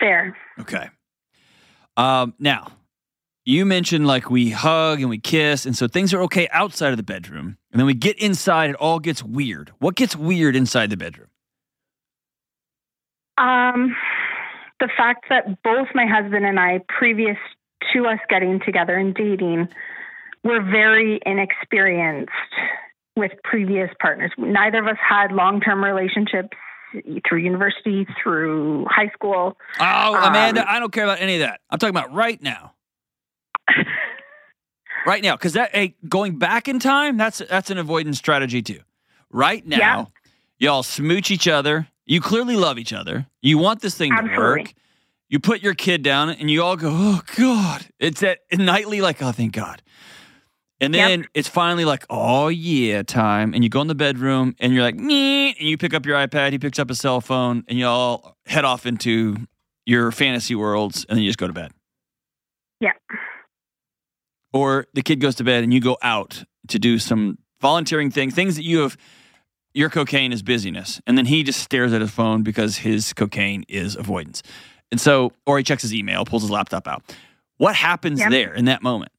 fair. 0.00 0.36
Okay. 0.58 0.88
Um, 1.96 2.34
now, 2.38 2.72
you 3.44 3.64
mentioned 3.64 4.06
like 4.06 4.30
we 4.30 4.50
hug 4.50 5.00
and 5.00 5.08
we 5.08 5.18
kiss, 5.18 5.66
and 5.66 5.76
so 5.76 5.86
things 5.88 6.12
are 6.12 6.22
okay 6.22 6.48
outside 6.52 6.90
of 6.90 6.96
the 6.96 7.02
bedroom. 7.02 7.56
And 7.72 7.78
then 7.78 7.86
we 7.86 7.94
get 7.94 8.18
inside, 8.18 8.70
it 8.70 8.76
all 8.76 8.98
gets 8.98 9.22
weird. 9.22 9.72
What 9.78 9.94
gets 9.94 10.16
weird 10.16 10.56
inside 10.56 10.90
the 10.90 10.96
bedroom? 10.96 11.28
Um, 13.40 13.96
the 14.80 14.88
fact 14.96 15.26
that 15.30 15.62
both 15.62 15.88
my 15.94 16.06
husband 16.06 16.44
and 16.44 16.60
I, 16.60 16.80
previous 16.88 17.36
to 17.92 18.06
us 18.06 18.18
getting 18.28 18.60
together 18.64 18.96
and 18.96 19.14
dating, 19.14 19.68
were 20.44 20.62
very 20.62 21.20
inexperienced 21.24 22.32
with 23.16 23.32
previous 23.44 23.90
partners. 24.00 24.30
Neither 24.38 24.78
of 24.78 24.86
us 24.86 24.96
had 25.06 25.32
long 25.32 25.60
term 25.60 25.82
relationships 25.82 26.56
through 27.28 27.38
university, 27.38 28.06
through 28.22 28.86
high 28.90 29.10
school. 29.14 29.56
Oh, 29.78 30.14
Amanda, 30.16 30.62
Um, 30.62 30.66
I 30.68 30.80
don't 30.80 30.92
care 30.92 31.04
about 31.04 31.20
any 31.20 31.34
of 31.34 31.40
that. 31.40 31.60
I'm 31.70 31.78
talking 31.78 31.96
about 31.96 32.12
right 32.12 32.40
now. 32.42 32.74
right 35.06 35.22
now, 35.22 35.36
because 35.36 35.52
that 35.54 35.74
hey, 35.74 35.94
going 36.08 36.38
back 36.38 36.68
in 36.68 36.78
time, 36.78 37.16
that's 37.16 37.38
that's 37.38 37.70
an 37.70 37.78
avoidance 37.78 38.18
strategy 38.18 38.62
too. 38.62 38.80
Right 39.30 39.64
now, 39.66 40.08
y'all 40.58 40.82
smooch 40.82 41.30
each 41.30 41.46
other. 41.46 41.86
You 42.10 42.20
clearly 42.20 42.56
love 42.56 42.76
each 42.76 42.92
other. 42.92 43.28
You 43.40 43.56
want 43.56 43.82
this 43.82 43.94
thing 43.94 44.10
to 44.10 44.36
work. 44.36 44.74
You 45.28 45.38
put 45.38 45.62
your 45.62 45.74
kid 45.74 46.02
down, 46.02 46.28
and 46.30 46.50
you 46.50 46.60
all 46.60 46.74
go, 46.76 46.90
"Oh 46.92 47.22
God!" 47.36 47.86
It's 48.00 48.20
at 48.24 48.40
nightly, 48.52 49.00
like, 49.00 49.22
"Oh, 49.22 49.30
thank 49.30 49.52
God." 49.52 49.80
And 50.80 50.92
Yep. 50.92 51.08
then 51.08 51.26
it's 51.34 51.46
finally 51.46 51.84
like, 51.84 52.04
"Oh 52.10 52.48
yeah, 52.48 53.04
time." 53.04 53.54
And 53.54 53.62
you 53.62 53.70
go 53.70 53.80
in 53.80 53.86
the 53.86 53.94
bedroom, 53.94 54.56
and 54.58 54.74
you're 54.74 54.82
like, 54.82 54.96
"Me," 54.96 55.50
and 55.50 55.68
you 55.68 55.78
pick 55.78 55.94
up 55.94 56.04
your 56.04 56.16
iPad. 56.16 56.50
He 56.50 56.58
picks 56.58 56.80
up 56.80 56.90
a 56.90 56.96
cell 56.96 57.20
phone, 57.20 57.62
and 57.68 57.78
y'all 57.78 58.34
head 58.46 58.64
off 58.64 58.86
into 58.86 59.36
your 59.86 60.10
fantasy 60.10 60.56
worlds, 60.56 61.06
and 61.08 61.16
then 61.16 61.22
you 61.22 61.28
just 61.28 61.38
go 61.38 61.46
to 61.46 61.52
bed. 61.52 61.70
Yeah. 62.80 62.94
Or 64.52 64.86
the 64.94 65.02
kid 65.02 65.20
goes 65.20 65.36
to 65.36 65.44
bed 65.44 65.62
and 65.62 65.72
you 65.72 65.80
go 65.80 65.96
out 66.02 66.42
to 66.68 66.78
do 66.80 66.98
some 66.98 67.38
volunteering 67.60 68.10
thing, 68.10 68.32
things 68.32 68.56
that 68.56 68.64
you 68.64 68.80
have 68.80 68.96
your 69.74 69.88
cocaine 69.90 70.32
is 70.32 70.42
busyness. 70.42 71.00
And 71.06 71.16
then 71.18 71.26
he 71.26 71.42
just 71.42 71.60
stares 71.62 71.92
at 71.92 72.00
his 72.00 72.10
phone 72.10 72.42
because 72.42 72.78
his 72.78 73.12
cocaine 73.12 73.64
is 73.68 73.96
avoidance. 73.96 74.42
And 74.90 75.00
so, 75.00 75.32
or 75.46 75.58
he 75.58 75.64
checks 75.64 75.82
his 75.82 75.94
email, 75.94 76.24
pulls 76.24 76.42
his 76.42 76.50
laptop 76.50 76.88
out. 76.88 77.02
What 77.58 77.76
happens 77.76 78.18
Yep. 78.20 78.30
there 78.30 78.54
in 78.54 78.64
that 78.66 78.82
moment? 78.82 79.12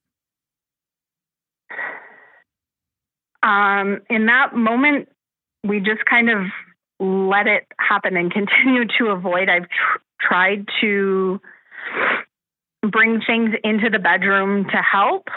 Um, 3.43 4.01
in 4.10 4.27
that 4.27 4.55
moment, 4.55 5.10
we 5.63 5.79
just 5.79 6.05
kind 6.10 6.29
of 6.29 6.46
let 7.00 7.48
it 7.48 7.65
happen 7.79 8.15
and 8.17 8.31
continue 8.34 8.86
to 9.00 9.08
avoid. 9.08 9.50
I've 9.50 9.63
tr- 9.63 10.00
tried 10.20 10.65
to 10.81 11.39
bring 12.88 13.22
things 13.25 13.51
into 13.63 13.89
the 13.89 14.00
bedroom 14.00 14.65
to 14.65 14.77
help. 14.77 15.27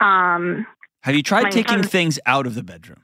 Um, 0.00 0.66
Have 1.02 1.14
you 1.14 1.22
tried 1.22 1.50
taking 1.50 1.82
son- 1.82 1.88
things 1.88 2.18
out 2.26 2.46
of 2.46 2.54
the 2.54 2.62
bedroom? 2.62 3.02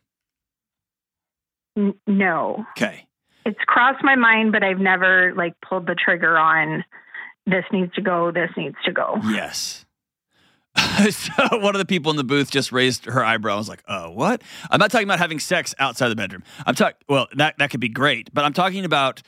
N- 1.76 1.94
no, 2.06 2.64
Okay. 2.76 3.06
it's 3.46 3.58
crossed 3.66 4.02
my 4.04 4.16
mind, 4.16 4.52
but 4.52 4.62
I've 4.62 4.78
never 4.80 5.32
like 5.36 5.54
pulled 5.60 5.86
the 5.86 5.94
trigger 5.94 6.36
on 6.38 6.84
this 7.46 7.64
needs 7.72 7.92
to 7.94 8.02
go, 8.02 8.30
this 8.30 8.50
needs 8.56 8.76
to 8.84 8.92
go. 8.92 9.16
Yes. 9.24 9.84
so 11.10 11.58
one 11.58 11.74
of 11.74 11.80
the 11.80 11.84
people 11.86 12.10
in 12.12 12.16
the 12.16 12.22
booth 12.24 12.50
just 12.50 12.70
raised 12.70 13.06
her 13.06 13.24
eyebrow. 13.24 13.54
I 13.54 13.56
was 13.56 13.68
like, 13.68 13.82
"Oh, 13.88 14.10
what?" 14.10 14.40
I'm 14.70 14.78
not 14.78 14.92
talking 14.92 15.06
about 15.08 15.18
having 15.18 15.40
sex 15.40 15.74
outside 15.80 16.10
the 16.10 16.16
bedroom. 16.16 16.44
I'm 16.64 16.76
talking. 16.76 16.96
Well, 17.08 17.26
that 17.34 17.58
that 17.58 17.70
could 17.70 17.80
be 17.80 17.88
great, 17.88 18.32
but 18.32 18.44
I'm 18.44 18.52
talking 18.52 18.84
about 18.84 19.20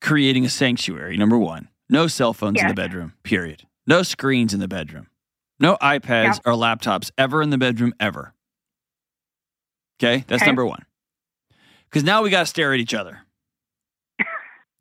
creating 0.00 0.44
a 0.44 0.48
sanctuary. 0.48 1.16
Number 1.16 1.38
one, 1.38 1.68
no 1.88 2.08
cell 2.08 2.32
phones 2.32 2.60
in 2.60 2.66
the 2.66 2.74
bedroom. 2.74 3.12
Period. 3.22 3.62
No 3.86 4.02
screens 4.02 4.52
in 4.52 4.58
the 4.58 4.68
bedroom. 4.68 5.06
No 5.60 5.76
iPads 5.76 6.34
Yep. 6.34 6.40
or 6.46 6.52
laptops 6.54 7.10
ever 7.16 7.40
in 7.40 7.50
the 7.50 7.58
bedroom 7.58 7.94
ever. 8.00 8.34
Okay, 10.02 10.24
that's 10.26 10.42
Okay. 10.42 10.48
number 10.48 10.66
one. 10.66 10.84
Because 11.84 12.02
now 12.02 12.22
we 12.22 12.30
got 12.30 12.40
to 12.40 12.46
stare 12.46 12.74
at 12.74 12.80
each 12.80 12.94
other. 12.94 13.20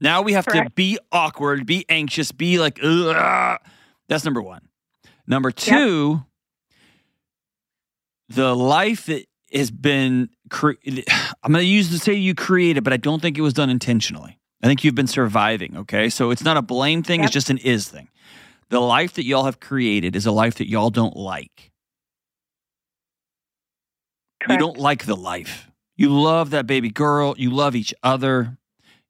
Now 0.04 0.24
we 0.24 0.34
have 0.34 0.48
to 0.48 0.68
be 0.74 0.98
awkward, 1.12 1.68
be 1.68 1.86
anxious, 1.88 2.32
be 2.32 2.58
like, 2.58 2.80
Ugh. 2.82 3.60
that's 4.10 4.26
number 4.26 4.42
one. 4.42 4.62
Number 5.28 5.52
two, 5.52 6.24
the 8.30 8.56
life 8.56 9.06
that 9.06 9.26
has 9.54 9.70
been, 9.70 10.30
cre- 10.50 10.72
I'm 11.44 11.52
going 11.52 11.62
to 11.64 11.66
use 11.66 11.92
to 11.92 12.00
say 12.00 12.14
you 12.16 12.34
created, 12.34 12.84
but 12.84 12.94
I 12.94 12.98
don't 12.98 13.22
think 13.22 13.38
it 13.38 13.42
was 13.42 13.54
done 13.54 13.70
intentionally. 13.70 14.40
I 14.64 14.68
think 14.68 14.84
you've 14.84 14.96
been 14.96 15.06
surviving, 15.06 15.78
okay? 15.78 16.10
So 16.10 16.32
it's 16.32 16.44
not 16.44 16.58
a 16.58 16.64
blame 16.64 17.04
thing, 17.04 17.24
it's 17.24 17.32
just 17.32 17.52
an 17.52 17.60
is 17.60 17.88
thing. 17.88 18.08
The 18.70 18.80
life 18.82 19.14
that 19.14 19.26
y'all 19.26 19.44
have 19.46 19.60
created 19.60 20.16
is 20.16 20.26
a 20.26 20.32
life 20.32 20.56
that 20.56 20.68
y'all 20.68 20.90
don't 20.90 21.16
like. 21.16 21.72
You 24.50 24.58
don't 24.58 24.78
like 24.78 25.06
the 25.06 25.16
life. 25.16 25.70
You 25.96 26.10
love 26.10 26.50
that 26.52 26.68
baby 26.68 26.90
girl. 26.90 27.36
You 27.38 27.52
love 27.52 27.76
each 27.76 27.94
other. 28.02 28.58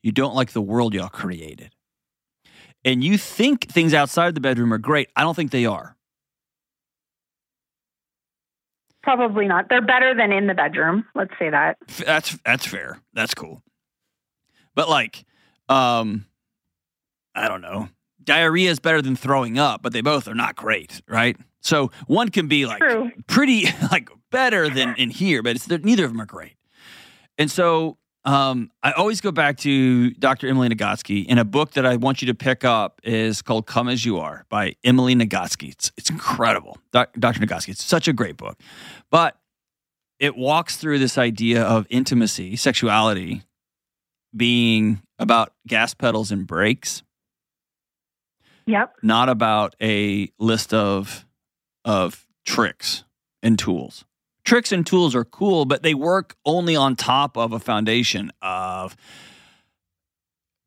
You 0.04 0.12
don't 0.12 0.36
like 0.36 0.52
the 0.52 0.62
world 0.62 0.94
y'all 0.94 1.10
created. 1.10 1.74
And 2.84 3.04
you 3.04 3.18
think 3.18 3.70
things 3.70 3.94
outside 3.94 4.36
the 4.36 4.42
bedroom 4.42 4.74
are 4.74 4.78
great. 4.80 5.10
I 5.16 5.22
don't 5.22 5.36
think 5.36 5.52
they 5.52 5.66
are. 5.66 5.96
Probably 9.04 9.48
not. 9.48 9.70
They're 9.70 9.82
better 9.82 10.16
than 10.16 10.32
in 10.32 10.48
the 10.48 10.54
bedroom. 10.54 11.06
Let's 11.16 11.34
say 11.40 11.50
that. 11.50 11.78
That's 12.06 12.38
that's 12.46 12.66
fair. 12.66 13.00
That's 13.14 13.34
cool. 13.34 13.64
But 14.76 14.90
like, 14.90 15.26
um, 15.70 16.26
I 17.34 17.48
don't 17.48 17.62
know. 17.62 17.90
Diarrhea 18.24 18.70
is 18.70 18.80
better 18.80 19.02
than 19.02 19.16
throwing 19.16 19.58
up, 19.58 19.82
but 19.82 19.94
they 19.94 20.02
both 20.02 20.28
are 20.28 20.36
not 20.36 20.56
great, 20.56 21.02
right? 21.08 21.36
So 21.62 21.92
one 22.06 22.30
can 22.30 22.48
be 22.48 22.66
like 22.68 22.80
True. 22.80 23.12
pretty 23.28 23.66
like 23.92 24.10
better 24.32 24.70
than 24.70 24.96
in 24.98 25.10
here, 25.10 25.44
but 25.44 25.56
it's 25.56 25.70
neither 25.70 26.06
of 26.06 26.12
them 26.12 26.22
are 26.22 26.26
great. 26.26 26.56
And 27.38 27.50
so 27.52 27.98
um, 28.26 28.72
I 28.84 28.92
always 28.92 29.22
go 29.22 29.32
back 29.32 29.58
to 29.60 30.12
Dr. 30.12 30.48
Emily 30.48 30.70
Nagoski, 30.70 31.26
and 31.28 31.40
a 31.40 31.46
book 31.46 31.72
that 31.72 31.86
I 31.86 31.96
want 31.96 32.22
you 32.22 32.28
to 32.28 32.36
pick 32.36 32.64
up 32.64 33.02
is 33.04 33.42
called 33.42 33.66
"Come 33.68 33.90
as 33.90 34.06
You 34.06 34.20
Are" 34.20 34.46
by 34.50 34.76
Emily 34.84 35.16
Nagoski. 35.16 35.70
It's 35.72 35.92
it's 35.98 36.10
incredible, 36.10 36.78
Doc, 36.92 37.12
Dr. 37.18 37.40
Nagoski. 37.40 37.70
It's 37.70 37.84
such 37.84 38.08
a 38.08 38.14
great 38.14 38.38
book, 38.38 38.60
but 39.10 39.38
it 40.20 40.36
walks 40.36 40.78
through 40.78 41.00
this 41.00 41.18
idea 41.18 41.64
of 41.64 41.88
intimacy, 41.90 42.56
sexuality, 42.56 43.42
being 44.36 45.02
about 45.18 45.54
gas 45.68 45.94
pedals 45.96 46.32
and 46.32 46.46
brakes 46.46 47.02
Yep. 48.68 48.98
not 49.02 49.28
about 49.30 49.76
a 49.82 50.30
list 50.38 50.74
of 50.74 51.26
of 51.84 52.28
tricks 52.46 53.04
and 53.42 53.58
tools. 53.58 54.06
Tricks 54.44 54.72
and 54.72 54.86
tools 54.86 55.16
are 55.16 55.26
cool, 55.26 55.66
but 55.66 55.84
they 55.84 55.94
work 55.94 56.36
only 56.46 56.76
on 56.76 56.96
top 56.96 57.38
of 57.38 57.54
a 57.54 57.60
foundation 57.60 58.32
of 58.42 58.96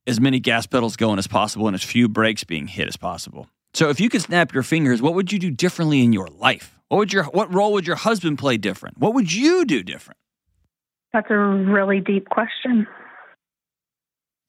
as 0.06 0.20
many 0.20 0.38
gas 0.38 0.66
pedals 0.66 0.96
going 0.96 1.18
as 1.18 1.26
possible 1.26 1.66
and 1.66 1.74
as 1.74 1.82
few 1.82 2.08
brakes 2.08 2.44
being 2.44 2.66
hit 2.66 2.88
as 2.88 2.96
possible. 2.96 3.48
So 3.72 3.88
if 3.88 4.00
you 4.00 4.08
could 4.08 4.22
snap 4.22 4.54
your 4.54 4.62
fingers, 4.62 5.02
what 5.02 5.14
would 5.14 5.32
you 5.32 5.38
do 5.38 5.50
differently 5.50 6.02
in 6.02 6.12
your 6.12 6.28
life? 6.28 6.78
What 6.88 6.98
would 6.98 7.12
your 7.12 7.24
what 7.24 7.52
role 7.52 7.72
would 7.72 7.86
your 7.86 7.96
husband 7.96 8.38
play 8.38 8.56
different? 8.56 8.98
What 8.98 9.14
would 9.14 9.32
you 9.32 9.64
do 9.64 9.82
different? 9.82 10.18
That's 11.12 11.30
a 11.30 11.36
really 11.36 12.00
deep 12.00 12.28
question. 12.28 12.86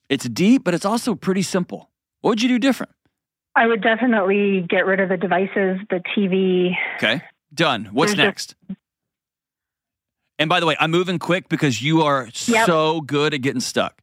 It's 0.09 0.29
deep, 0.29 0.63
but 0.63 0.73
it's 0.73 0.85
also 0.85 1.15
pretty 1.15 1.41
simple. 1.41 1.89
What 2.21 2.31
would 2.31 2.41
you 2.41 2.49
do 2.49 2.59
different? 2.59 2.91
I 3.55 3.67
would 3.67 3.81
definitely 3.81 4.65
get 4.69 4.85
rid 4.85 4.99
of 4.99 5.09
the 5.09 5.17
devices, 5.17 5.79
the 5.89 6.01
TV. 6.15 6.75
Okay. 6.97 7.23
Done. 7.53 7.85
What's 7.93 8.13
There's 8.13 8.25
next? 8.25 8.55
And 10.37 10.49
by 10.49 10.59
the 10.59 10.65
way, 10.65 10.75
I'm 10.79 10.91
moving 10.91 11.17
quick 11.19 11.47
because 11.49 11.81
you 11.81 12.01
are 12.01 12.27
Yep. 12.45 12.65
so 12.65 13.01
good 13.01 13.33
at 13.33 13.41
getting 13.41 13.61
stuck. 13.61 14.01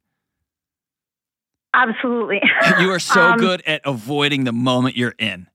Absolutely. 1.75 2.41
You 2.81 2.91
are 2.91 2.99
so 2.99 3.21
Um, 3.33 3.39
good 3.39 3.63
at 3.67 3.81
avoiding 3.85 4.45
the 4.45 4.53
moment 4.53 4.97
you're 4.97 5.15
in. 5.19 5.47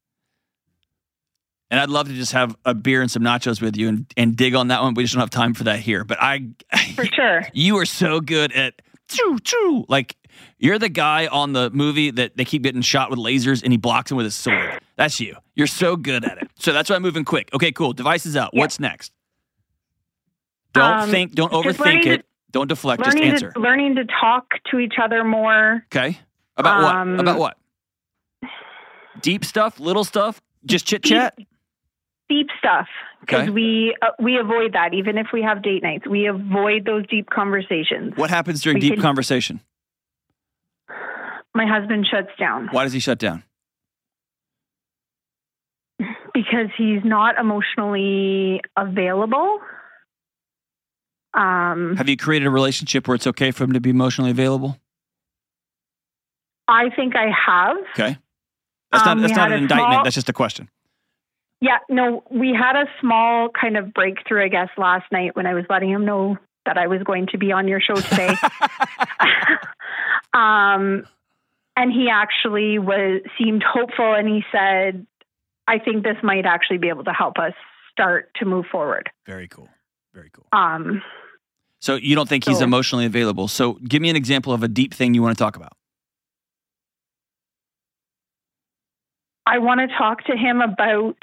And 1.70 1.80
I'd 1.80 1.90
love 1.90 2.08
to 2.08 2.14
just 2.14 2.32
have 2.32 2.56
a 2.64 2.74
beer 2.74 3.02
and 3.02 3.12
some 3.12 3.22
nachos 3.24 3.62
with 3.62 3.76
you 3.76 3.90
and, 3.90 4.06
and 4.16 4.36
dig 4.38 4.56
on 4.56 4.70
that 4.70 4.82
one. 4.82 4.94
We 4.94 5.04
just 5.04 5.14
don't 5.16 5.20
have 5.22 5.30
time 5.30 5.54
for 5.54 5.66
that 5.66 5.80
here. 5.80 6.04
But 6.06 6.18
I, 6.22 6.48
For 6.96 7.06
sure. 7.06 7.42
you 7.54 7.78
are 7.78 7.86
so 7.86 8.22
good 8.22 8.54
at 8.54 8.82
choo 9.10 9.38
choo. 9.44 9.86
Like 9.90 10.16
you're 10.60 10.80
the 10.80 10.90
guy 10.90 11.28
on 11.28 11.52
the 11.54 11.70
movie 11.72 12.10
that 12.12 12.38
they 12.38 12.46
keep 12.46 12.62
getting 12.64 12.82
shot 12.82 13.10
with 13.10 13.20
lasers 13.20 13.64
and 13.64 13.74
he 13.74 13.78
blocks 13.78 14.10
them 14.10 14.16
with 14.18 14.26
his 14.26 14.36
sword. 14.36 14.80
That's 14.96 15.20
you. 15.20 15.36
You're 15.56 15.68
so 15.68 15.96
good 15.98 16.24
at 16.24 16.38
it. 16.42 16.50
So 16.58 16.72
that's 16.72 16.90
why 16.90 16.96
I'm 16.96 17.02
moving 17.02 17.26
quick. 17.26 17.50
Okay, 17.54 17.72
cool. 17.74 17.92
Devices 17.94 18.36
out. 18.38 18.52
Yeah. 18.54 18.62
What's 18.62 18.80
next? 18.80 19.12
Don't 20.78 21.00
Um, 21.02 21.10
think. 21.10 21.34
Don't 21.34 21.52
overthink 21.52 22.06
it. 22.06 22.18
to- 22.22 22.24
don't 22.52 22.68
deflect. 22.68 23.04
Just 23.04 23.18
answer. 23.18 23.52
to 23.52 23.60
learning 23.60 23.96
to 23.96 24.06
talk 24.06 24.46
to 24.72 24.80
each 24.80 24.96
other 25.02 25.24
more. 25.24 25.84
Okay. 25.94 26.18
About 26.56 26.84
Um, 26.96 27.12
what? 27.12 27.20
About 27.20 27.40
what? 27.40 27.58
Deep 29.22 29.44
stuff, 29.44 29.80
little 29.80 30.04
stuff, 30.04 30.42
just 30.66 30.86
chit 30.88 31.04
chat. 31.04 31.38
Deep 32.30 32.48
stuff 32.60 32.88
because 33.22 33.44
Okay. 33.44 33.50
we 33.52 33.96
uh, 34.02 34.08
we 34.20 34.38
avoid 34.38 34.74
that 34.74 34.94
even 34.94 35.18
if 35.18 35.28
we 35.34 35.42
have 35.42 35.62
date 35.62 35.82
nights. 35.84 36.06
We 36.08 36.26
avoid 36.28 36.86
those 36.86 37.06
deep 37.08 37.30
conversations. 37.30 38.14
What 38.16 38.30
happens 38.30 38.62
during 38.62 38.76
We 38.78 38.82
deep 38.82 38.94
can- 38.96 39.02
conversation? 39.02 39.60
My 41.54 41.66
husband 41.66 42.06
shuts 42.10 42.30
down 42.40 42.68
Why 42.72 42.84
does 42.84 42.94
he 42.94 43.00
shut 43.00 43.18
down? 43.20 43.44
because 46.34 46.68
he's 46.78 47.04
not 47.04 47.38
emotionally 47.40 48.62
available. 48.76 49.60
Um, 51.38 51.96
Have 51.98 52.10
you 52.10 52.18
created 52.18 52.48
a 52.48 52.52
relationship 52.52 53.08
where 53.08 53.16
it's 53.16 53.28
okay 53.28 53.52
for 53.52 53.64
him 53.64 53.74
to 53.74 53.80
be 53.80 53.92
emotionally 53.92 54.32
available? 54.32 54.78
I 56.68 56.90
think 56.96 57.16
I 57.16 57.30
have. 57.46 57.78
Okay. 57.92 58.18
That's 58.92 59.06
not 59.06 59.18
Um, 59.18 59.22
that's 59.22 59.36
not 59.36 59.52
an 59.52 59.60
indictment. 59.64 59.92
small- 59.92 60.04
That's 60.04 60.16
just 60.16 60.30
a 60.30 60.34
question. 60.34 60.70
Yeah, 61.62 61.78
no, 61.90 62.24
we 62.30 62.54
had 62.54 62.76
a 62.76 62.86
small 63.00 63.50
kind 63.50 63.78
of 63.78 63.94
breakthrough, 63.94 64.44
I 64.46 64.48
guess, 64.48 64.70
last 64.78 65.12
night 65.12 65.36
when 65.36 65.46
I 65.48 65.54
was 65.54 65.66
letting 65.70 65.90
him 65.90 66.06
know 66.06 66.38
that 66.66 66.78
I 66.78 66.88
was 66.88 67.02
going 67.04 67.28
to 67.28 67.38
be 67.38 67.52
on 67.52 67.68
your 67.68 67.80
show 67.82 67.96
today. 67.96 68.30
um, 70.34 71.06
and 71.76 71.92
he 71.92 72.10
actually 72.12 72.80
was 72.80 73.22
seemed 73.38 73.64
hopeful, 73.64 74.14
and 74.14 74.28
he 74.28 74.44
said, 74.52 75.06
"I 75.68 75.80
think 75.80 76.04
this 76.04 76.18
might 76.24 76.46
actually 76.46 76.78
be 76.80 76.90
able 76.90 77.04
to 77.06 77.14
help 77.14 77.38
us 77.38 77.54
start 77.92 78.32
to 78.36 78.46
move 78.46 78.66
forward." 78.72 79.10
Very 79.26 79.48
cool. 79.48 79.70
Very 80.14 80.30
cool. 80.32 80.46
Um, 80.52 81.02
So 81.88 81.96
you 81.96 82.16
don't 82.18 82.28
think 82.28 82.44
he's 82.44 82.60
emotionally 82.60 83.06
available. 83.06 83.48
So 83.48 83.76
give 83.76 84.02
me 84.02 84.10
an 84.10 84.18
example 84.18 84.52
of 84.52 84.62
a 84.62 84.68
deep 84.68 84.94
thing 84.94 85.14
you 85.14 85.22
want 85.22 85.38
to 85.38 85.42
talk 85.42 85.56
about. 85.56 85.72
I 89.46 89.60
want 89.60 89.80
to 89.80 89.88
talk 89.98 90.26
to 90.26 90.36
him 90.36 90.60
about 90.60 91.16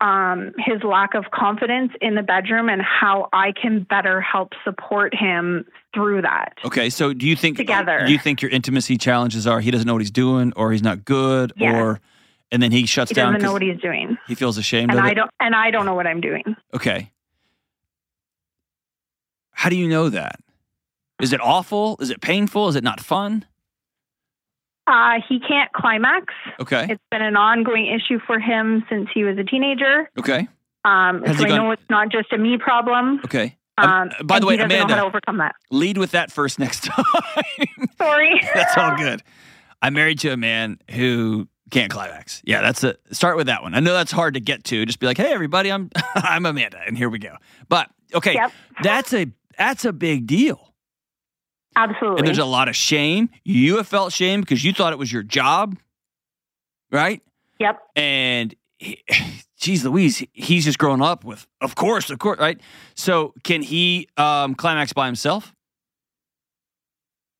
um, 0.00 0.52
his 0.58 0.84
lack 0.84 1.14
of 1.14 1.32
confidence 1.34 1.90
in 2.00 2.14
the 2.14 2.22
bedroom 2.22 2.68
and 2.68 2.80
how 2.82 3.28
I 3.32 3.50
can 3.50 3.82
better 3.82 4.20
help 4.20 4.52
support 4.62 5.12
him 5.12 5.64
through 5.92 6.22
that. 6.22 6.52
Okay. 6.64 6.88
So 6.88 7.12
do 7.12 7.26
you 7.26 7.34
think 7.34 7.56
Together. 7.56 8.04
Do 8.06 8.12
you 8.12 8.18
think 8.20 8.42
your 8.42 8.52
intimacy 8.52 8.98
challenges 8.98 9.44
are 9.44 9.58
he 9.58 9.72
doesn't 9.72 9.88
know 9.88 9.94
what 9.94 10.02
he's 10.02 10.12
doing, 10.12 10.52
or 10.54 10.70
he's 10.70 10.82
not 10.84 11.04
good, 11.04 11.52
Yeah. 11.56 11.82
or 11.82 12.00
and 12.52 12.62
then 12.62 12.70
he 12.70 12.86
shuts 12.86 13.10
He 13.10 13.16
down. 13.16 13.32
He 13.32 13.38
doesn't 13.38 13.48
know 13.48 13.52
what 13.54 13.62
he's 13.62 13.80
doing, 13.80 14.18
he 14.28 14.36
feels 14.36 14.56
ashamed 14.56 14.92
and 14.92 15.00
I 15.00 15.10
it. 15.10 15.14
don't. 15.16 15.30
And 15.40 15.56
I 15.56 15.72
don't 15.72 15.84
know 15.84 15.94
what 15.94 16.06
I'm 16.06 16.20
doing. 16.20 16.54
Okay. 16.72 17.10
How 19.56 19.68
do 19.70 19.76
you 19.76 19.88
know 19.88 20.08
that? 20.10 20.38
Is 21.20 21.32
it 21.32 21.40
awful? 21.40 21.96
Is 22.00 22.10
it 22.10 22.20
painful? 22.20 22.68
Is 22.68 22.76
it 22.76 22.84
not 22.84 23.00
fun? 23.00 23.44
Uh, 24.86 25.14
he 25.28 25.40
can't 25.40 25.72
climax. 25.72 26.32
Okay. 26.60 26.86
It's 26.90 27.02
been 27.10 27.22
an 27.22 27.36
ongoing 27.36 27.86
issue 27.86 28.20
for 28.26 28.38
him 28.38 28.84
since 28.88 29.08
he 29.12 29.24
was 29.24 29.36
a 29.38 29.44
teenager. 29.44 30.08
Okay. 30.18 30.46
Um, 30.84 31.22
Has 31.24 31.38
so 31.38 31.44
I 31.44 31.48
gone- 31.48 31.56
know 31.58 31.70
it's 31.72 31.82
not 31.90 32.10
just 32.10 32.32
a 32.32 32.38
me 32.38 32.58
problem. 32.58 33.20
Okay. 33.24 33.56
Um, 33.78 33.90
Um, 33.90 34.10
by 34.24 34.38
the 34.40 34.46
way, 34.46 34.56
Amanda, 34.58 34.94
to 34.94 35.02
overcome 35.04 35.38
that. 35.38 35.54
lead 35.70 35.98
with 35.98 36.12
that 36.12 36.30
first 36.30 36.58
next 36.58 36.84
time. 36.84 37.04
Sorry. 37.98 38.40
that's 38.54 38.76
all 38.76 38.96
good. 38.96 39.22
I'm 39.82 39.94
married 39.94 40.18
to 40.20 40.30
a 40.30 40.36
man 40.36 40.78
who 40.92 41.48
can't 41.70 41.90
climax. 41.90 42.40
Yeah, 42.44 42.60
that's 42.62 42.84
a 42.84 42.96
start 43.10 43.36
with 43.36 43.48
that 43.48 43.62
one. 43.62 43.74
I 43.74 43.80
know 43.80 43.92
that's 43.92 44.12
hard 44.12 44.34
to 44.34 44.40
get 44.40 44.64
to. 44.64 44.86
Just 44.86 45.00
be 45.00 45.06
like, 45.06 45.16
hey, 45.18 45.32
everybody, 45.32 45.70
I'm 45.72 45.90
I'm 46.14 46.46
Amanda, 46.46 46.78
and 46.86 46.96
here 46.96 47.10
we 47.10 47.18
go. 47.18 47.36
But 47.68 47.90
okay, 48.14 48.34
Yep. 48.34 48.52
that's 48.82 49.12
a 49.12 49.26
that's 49.58 49.84
a 49.84 49.92
big 49.92 50.26
deal. 50.26 50.74
Absolutely. 51.74 52.18
And 52.18 52.26
there's 52.26 52.38
a 52.38 52.44
lot 52.44 52.68
of 52.68 52.76
shame. 52.76 53.28
You 53.44 53.76
have 53.76 53.86
felt 53.86 54.12
shame 54.12 54.40
because 54.40 54.64
you 54.64 54.72
thought 54.72 54.92
it 54.92 54.98
was 54.98 55.12
your 55.12 55.22
job, 55.22 55.76
right? 56.90 57.20
yep. 57.60 57.78
And 57.94 58.54
he, 58.78 59.02
geez 59.60 59.84
Louise, 59.84 60.24
he's 60.32 60.64
just 60.64 60.78
grown 60.78 61.02
up 61.02 61.24
with, 61.24 61.46
of 61.60 61.74
course, 61.74 62.08
of 62.10 62.18
course, 62.18 62.38
right? 62.38 62.58
So 62.94 63.34
can 63.44 63.62
he 63.62 64.08
um, 64.16 64.54
climax 64.54 64.92
by 64.92 65.06
himself? 65.06 65.52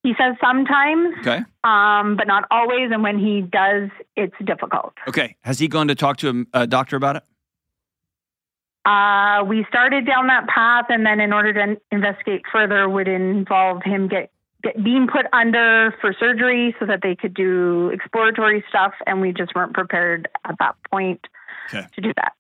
He 0.02 0.12
says 0.18 0.37
sometimes, 0.40 1.16
Okay. 1.20 1.40
um, 1.64 2.16
but 2.16 2.26
not 2.28 2.44
always. 2.50 2.90
And 2.92 3.02
when 3.02 3.18
he 3.18 3.40
does, 3.40 3.90
it's 4.16 4.35
difficult. 4.44 4.92
Okay. 5.08 5.35
Has 5.42 5.58
he 5.58 5.66
gone 5.66 5.88
to 5.88 5.94
talk 5.96 6.18
to 6.18 6.46
a, 6.54 6.61
a 6.62 6.66
doctor 6.66 6.94
about 6.96 7.16
it? 7.16 7.25
Uh, 8.87 9.43
we 9.45 9.66
started 9.69 10.07
down 10.07 10.28
that 10.28 10.47
path, 10.47 10.87
and 10.88 11.05
then 11.05 11.19
in 11.21 11.33
order 11.33 11.52
to 11.52 11.81
investigate 11.90 12.43
further, 12.52 12.88
would 12.88 13.09
involve 13.09 13.83
him 13.83 14.07
get, 14.07 14.31
get 14.62 14.83
being 14.85 15.09
put 15.12 15.26
under 15.33 15.93
for 16.00 16.14
surgery 16.19 16.75
so 16.78 16.87
that 16.87 17.00
they 17.02 17.16
could 17.16 17.35
do 17.35 17.88
exploratory 17.88 18.62
stuff, 18.69 18.93
and 19.07 19.21
we 19.21 19.33
just 19.33 19.55
weren't 19.57 19.75
prepared 19.75 20.28
at 20.45 20.55
that 20.61 20.76
point 20.90 21.21
Okay. 21.69 21.85
to 21.97 22.00
do 22.00 22.12
that. 22.16 22.33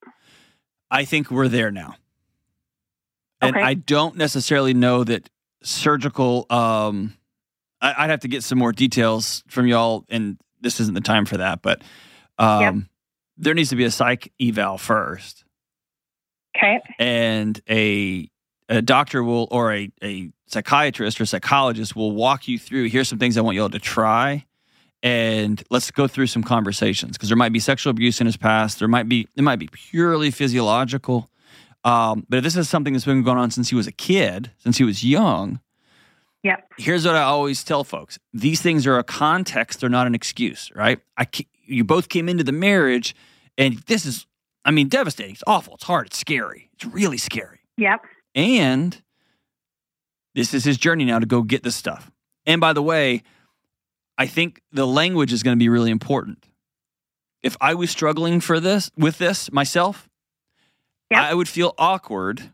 I 0.88 1.04
think 1.04 1.32
we're 1.32 1.48
there 1.48 1.72
now. 1.72 1.96
And 3.40 3.56
Okay. 3.56 3.64
I 3.64 3.74
don't 3.74 4.16
necessarily 4.16 4.72
know 4.72 5.02
that 5.02 5.28
surgical. 5.64 6.46
Um, 6.48 7.14
I, 7.80 8.04
I'd 8.04 8.10
have 8.10 8.20
to 8.20 8.28
get 8.28 8.44
some 8.44 8.58
more 8.58 8.70
details 8.70 9.42
from 9.48 9.66
y'all, 9.66 10.04
and 10.08 10.38
this 10.60 10.78
isn't 10.78 10.94
the 10.94 11.00
time 11.00 11.24
for 11.26 11.38
that. 11.38 11.60
But 11.60 11.82
um, 12.38 12.60
Yep. 12.60 12.74
there 13.38 13.54
needs 13.54 13.70
to 13.70 13.76
be 13.76 13.84
a 13.84 13.90
psych 13.90 14.32
eval 14.40 14.78
first, 14.78 15.44
Okay. 16.56 16.80
and 16.98 17.60
a 17.68 18.28
a 18.68 18.82
doctor 18.82 19.22
will 19.22 19.46
or 19.50 19.72
a 19.72 19.90
a 20.02 20.30
psychiatrist 20.46 21.20
or 21.20 21.26
psychologist 21.26 21.94
will 21.94 22.12
walk 22.12 22.48
you 22.48 22.58
through. 22.58 22.88
Here's 22.88 23.08
some 23.08 23.18
things 23.18 23.36
I 23.36 23.40
want 23.40 23.56
y'all 23.56 23.68
to 23.68 23.78
try. 23.78 24.46
And 25.02 25.62
let's 25.70 25.90
go 25.90 26.08
through 26.08 26.28
some 26.28 26.42
conversations 26.42 27.12
because 27.12 27.28
there 27.28 27.36
might 27.36 27.52
be 27.52 27.60
sexual 27.60 27.90
abuse 27.90 28.20
in 28.20 28.26
his 28.26 28.36
past. 28.36 28.78
There 28.78 28.88
might 28.88 29.08
be 29.08 29.28
it 29.36 29.42
might 29.42 29.58
be 29.58 29.68
purely 29.70 30.30
physiological. 30.30 31.30
Um, 31.84 32.26
but 32.28 32.38
if 32.38 32.44
this 32.44 32.56
is 32.56 32.68
something 32.68 32.92
that's 32.92 33.04
been 33.04 33.22
going 33.22 33.38
on 33.38 33.50
since 33.50 33.68
he 33.68 33.76
was 33.76 33.86
a 33.86 33.92
kid, 33.92 34.50
since 34.58 34.78
he 34.78 34.84
was 34.84 35.04
young, 35.04 35.60
yeah 36.42 36.56
here's 36.78 37.06
what 37.06 37.14
I 37.14 37.22
always 37.22 37.62
tell 37.62 37.84
folks: 37.84 38.18
these 38.32 38.60
things 38.62 38.86
are 38.86 38.98
a 38.98 39.04
context; 39.04 39.80
they're 39.80 39.90
not 39.90 40.06
an 40.06 40.14
excuse, 40.14 40.72
right? 40.74 40.98
I 41.16 41.26
you 41.66 41.84
both 41.84 42.08
came 42.08 42.28
into 42.28 42.42
the 42.44 42.52
marriage, 42.52 43.14
and 43.58 43.78
this 43.86 44.06
is, 44.06 44.26
I 44.66 44.72
mean, 44.72 44.88
devastating. 44.88 45.32
It's 45.32 45.44
awful. 45.46 45.74
It's 45.76 45.84
hard. 45.84 46.08
It's 46.08 46.18
scary. 46.18 46.68
It's 46.74 46.84
really 46.84 47.16
scary. 47.18 47.60
Yep. 47.78 48.00
And 48.34 49.00
this 50.34 50.52
is 50.52 50.64
his 50.64 50.76
journey 50.76 51.04
now 51.06 51.18
to 51.18 51.24
go 51.26 51.42
get 51.42 51.62
this 51.62 51.76
stuff. 51.76 52.10
And 52.44 52.60
by 52.60 52.72
the 52.74 52.82
way, 52.82 53.22
I 54.18 54.26
think 54.26 54.60
the 54.72 54.86
language 54.86 55.32
is 55.32 55.42
going 55.42 55.56
to 55.56 55.58
be 55.62 55.68
really 55.68 55.90
important. 55.90 56.44
If 57.42 57.56
I 57.60 57.74
was 57.74 57.90
struggling 57.90 58.40
for 58.40 58.60
this 58.60 58.90
with 58.98 59.16
this 59.18 59.50
myself, 59.52 60.08
Yep. 61.10 61.20
I 61.20 61.34
would 61.34 61.48
feel 61.48 61.72
awkward 61.78 62.50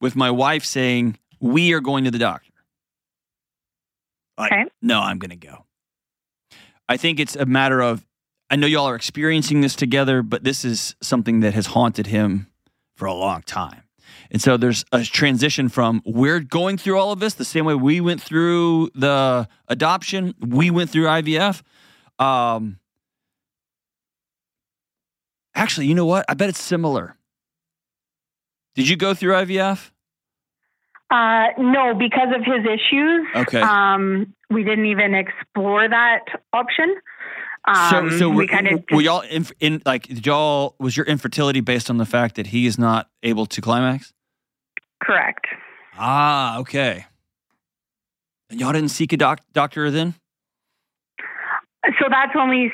with 0.00 0.16
my 0.16 0.30
wife 0.30 0.64
saying, 0.64 1.18
"We 1.38 1.74
are 1.74 1.80
going 1.80 2.04
to 2.04 2.10
the 2.10 2.18
doctor." 2.18 2.50
Like, 4.38 4.52
Okay. 4.52 4.64
no, 4.80 5.00
I'm 5.00 5.18
going 5.18 5.30
to 5.30 5.36
go. 5.36 5.66
I 6.88 6.96
think 6.96 7.20
it's 7.20 7.36
a 7.36 7.44
matter 7.44 7.82
of 7.82 8.06
I 8.50 8.56
know 8.56 8.66
y'all 8.66 8.86
are 8.88 8.96
experiencing 8.96 9.60
this 9.60 9.76
together, 9.76 10.22
but 10.22 10.42
this 10.42 10.64
is 10.64 10.96
something 11.00 11.40
that 11.40 11.54
has 11.54 11.66
haunted 11.66 12.08
him 12.08 12.48
for 12.96 13.06
a 13.06 13.14
long 13.14 13.42
time. 13.42 13.84
And 14.32 14.42
so 14.42 14.56
there's 14.56 14.84
a 14.92 15.04
transition 15.04 15.68
from 15.68 16.02
we're 16.04 16.40
going 16.40 16.76
through 16.76 16.98
all 16.98 17.12
of 17.12 17.20
this 17.20 17.34
the 17.34 17.44
same 17.44 17.64
way 17.64 17.74
we 17.74 18.00
went 18.00 18.20
through 18.20 18.90
the 18.94 19.48
adoption, 19.68 20.34
we 20.40 20.70
went 20.70 20.90
through 20.90 21.04
IVF. 21.04 21.62
Um, 22.18 22.78
actually, 25.54 25.86
you 25.86 25.94
know 25.94 26.06
what? 26.06 26.24
I 26.28 26.34
bet 26.34 26.48
it's 26.48 26.60
similar. 26.60 27.16
Did 28.74 28.88
you 28.88 28.96
go 28.96 29.14
through 29.14 29.32
IVF? 29.34 29.90
Uh, 31.10 31.46
no, 31.58 31.94
because 31.94 32.28
of 32.34 32.42
his 32.44 32.64
issues, 32.64 33.26
Okay. 33.34 33.60
um, 33.60 34.32
we 34.48 34.62
didn't 34.62 34.86
even 34.86 35.14
explore 35.14 35.88
that 35.88 36.20
option. 36.52 36.94
Um, 37.68 38.10
so, 38.10 38.18
so 38.18 38.28
we 38.30 38.36
were, 38.36 38.46
kind 38.46 38.68
of 38.68 38.84
were 38.90 39.02
y'all 39.02 39.20
in, 39.20 39.46
in 39.60 39.82
like 39.84 40.04
did 40.04 40.24
y'all 40.26 40.74
was 40.78 40.96
your 40.96 41.06
infertility 41.06 41.60
based 41.60 41.90
on 41.90 41.98
the 41.98 42.06
fact 42.06 42.36
that 42.36 42.48
he 42.48 42.66
is 42.66 42.78
not 42.78 43.08
able 43.22 43.46
to 43.46 43.60
climax? 43.60 44.12
correct. 45.02 45.46
Ah, 45.96 46.58
okay. 46.58 47.06
And 48.50 48.60
y'all 48.60 48.72
didn't 48.72 48.90
seek 48.90 49.12
a 49.12 49.16
doc- 49.16 49.40
doctor 49.52 49.90
then? 49.90 50.14
So 51.98 52.06
that's 52.10 52.34
when 52.34 52.48
we 52.50 52.70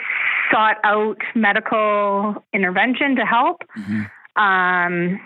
sought 0.52 0.76
out 0.84 1.18
medical 1.34 2.44
intervention 2.52 3.16
to 3.16 3.24
help. 3.24 3.62
Mhm. 3.76 4.10
Um, 4.36 5.20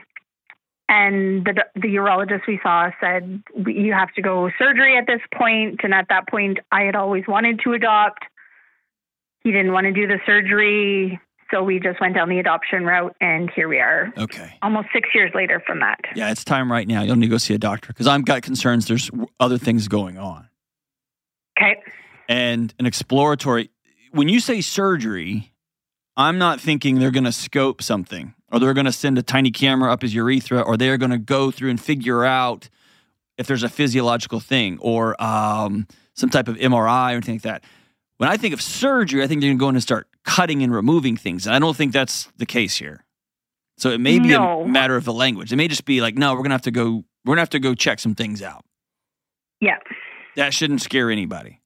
and 0.89 1.45
the, 1.45 1.65
the 1.75 1.89
urologist 1.95 2.47
we 2.47 2.59
saw 2.63 2.91
said, 3.01 3.43
you 3.67 3.93
have 3.93 4.13
to 4.15 4.23
go 4.23 4.51
surgery 4.59 4.97
at 4.99 5.07
this 5.07 5.21
point. 5.35 5.81
And 5.85 5.95
at 5.95 6.07
that 6.09 6.29
point, 6.29 6.59
I 6.73 6.83
had 6.83 6.97
always 6.97 7.25
wanted 7.29 7.61
to 7.65 7.73
adopt. 7.73 8.25
He 9.43 9.53
didn't 9.53 9.73
want 9.73 9.85
to 9.87 9.93
do 9.93 10.07
the 10.07 10.19
surgery. 10.27 11.19
So 11.51 11.65
we 11.65 11.81
just 11.81 12.01
went 12.01 12.15
down 12.15 12.29
the 12.29 12.39
adoption 12.39 12.85
route. 12.85 13.17
And 13.21 13.51
here 13.51 13.69
we 13.69 13.79
are, 13.81 14.13
Okay. 14.17 14.57
almost 14.63 14.89
six 14.93 15.09
years 15.15 15.33
later 15.35 15.61
from 15.67 15.81
that. 15.81 15.99
Yeah, 16.15 16.31
it's 16.31 16.45
time 16.45 16.71
right 16.71 16.87
now. 16.87 17.03
You'll 17.03 17.17
need 17.17 17.27
to 17.27 17.31
go 17.31 17.39
see 17.39 17.55
a 17.55 17.59
doctor 17.59 17.89
because 17.89 18.07
I've 18.07 18.25
got 18.25 18.43
concerns. 18.43 18.87
There's 18.87 19.11
other 19.41 19.59
things 19.59 19.89
going 19.89 20.17
on. 20.17 20.49
Okay. 21.59 21.83
And 22.29 22.73
an 22.79 22.87
exploratory, 22.87 23.71
when 24.13 24.29
you 24.29 24.39
say 24.39 24.61
surgery, 24.61 25.53
I'm 26.17 26.39
not 26.39 26.61
thinking 26.61 26.99
they're 27.01 27.11
going 27.11 27.25
to 27.25 27.33
scope 27.33 27.83
something 27.83 28.35
or 28.53 28.61
they're 28.61 28.75
going 28.75 28.87
to 28.87 28.93
send 28.93 29.19
a 29.19 29.23
tiny 29.23 29.51
camera 29.51 29.93
up 29.93 30.03
his 30.03 30.15
urethra 30.15 30.61
or 30.61 30.77
they're 30.77 30.99
going 30.99 31.11
to 31.11 31.19
go 31.19 31.51
through 31.51 31.71
and 31.71 31.81
figure 31.81 32.25
out 32.25 32.69
if 33.39 33.47
there's 33.49 33.63
a 33.65 33.69
physiological 33.69 34.39
thing 34.39 34.79
or 34.81 35.21
um, 35.23 35.89
some 36.15 36.31
type 36.31 36.47
of 36.47 36.57
MRI 36.57 37.09
or 37.11 37.15
anything 37.15 37.37
like 37.37 37.43
that. 37.43 37.65
When 38.21 38.29
I 38.29 38.37
think 38.37 38.53
of 38.53 38.61
surgery, 38.61 39.23
I 39.23 39.27
think 39.27 39.41
they're 39.41 39.49
going 39.49 39.57
to 39.57 39.63
go 39.63 39.69
in 39.71 39.77
and 39.77 39.83
start 39.83 40.07
cutting 40.27 40.63
and 40.63 40.75
removing 40.75 41.17
things. 41.17 41.47
And 41.47 41.57
I 41.57 41.59
don't 41.59 41.75
think 41.75 41.95
that's 41.95 42.29
the 42.37 42.45
case 42.45 42.77
here. 42.77 43.03
So 43.79 43.89
it 43.93 43.99
may 43.99 44.19
be 44.19 44.29
No. 44.29 44.61
a 44.61 44.69
matter 44.69 44.95
of 44.95 45.07
the 45.07 45.13
language. 45.15 45.55
It 45.55 45.57
may 45.57 45.69
just 45.69 45.87
be 45.87 46.03
like, 46.03 46.19
no, 46.19 46.33
we're 46.33 46.41
going 46.41 46.51
to 46.51 46.55
have 46.55 46.61
to 46.63 46.71
go, 46.71 47.03
we're 47.25 47.31
going 47.31 47.37
to 47.37 47.41
have 47.41 47.49
to 47.51 47.59
go 47.59 47.75
check 47.75 47.99
some 47.99 48.15
things 48.15 48.43
out. 48.43 48.63
Yeah. 49.63 49.79
That 50.37 50.53
shouldn't 50.53 50.83
scare 50.83 51.11
anybody. 51.11 51.63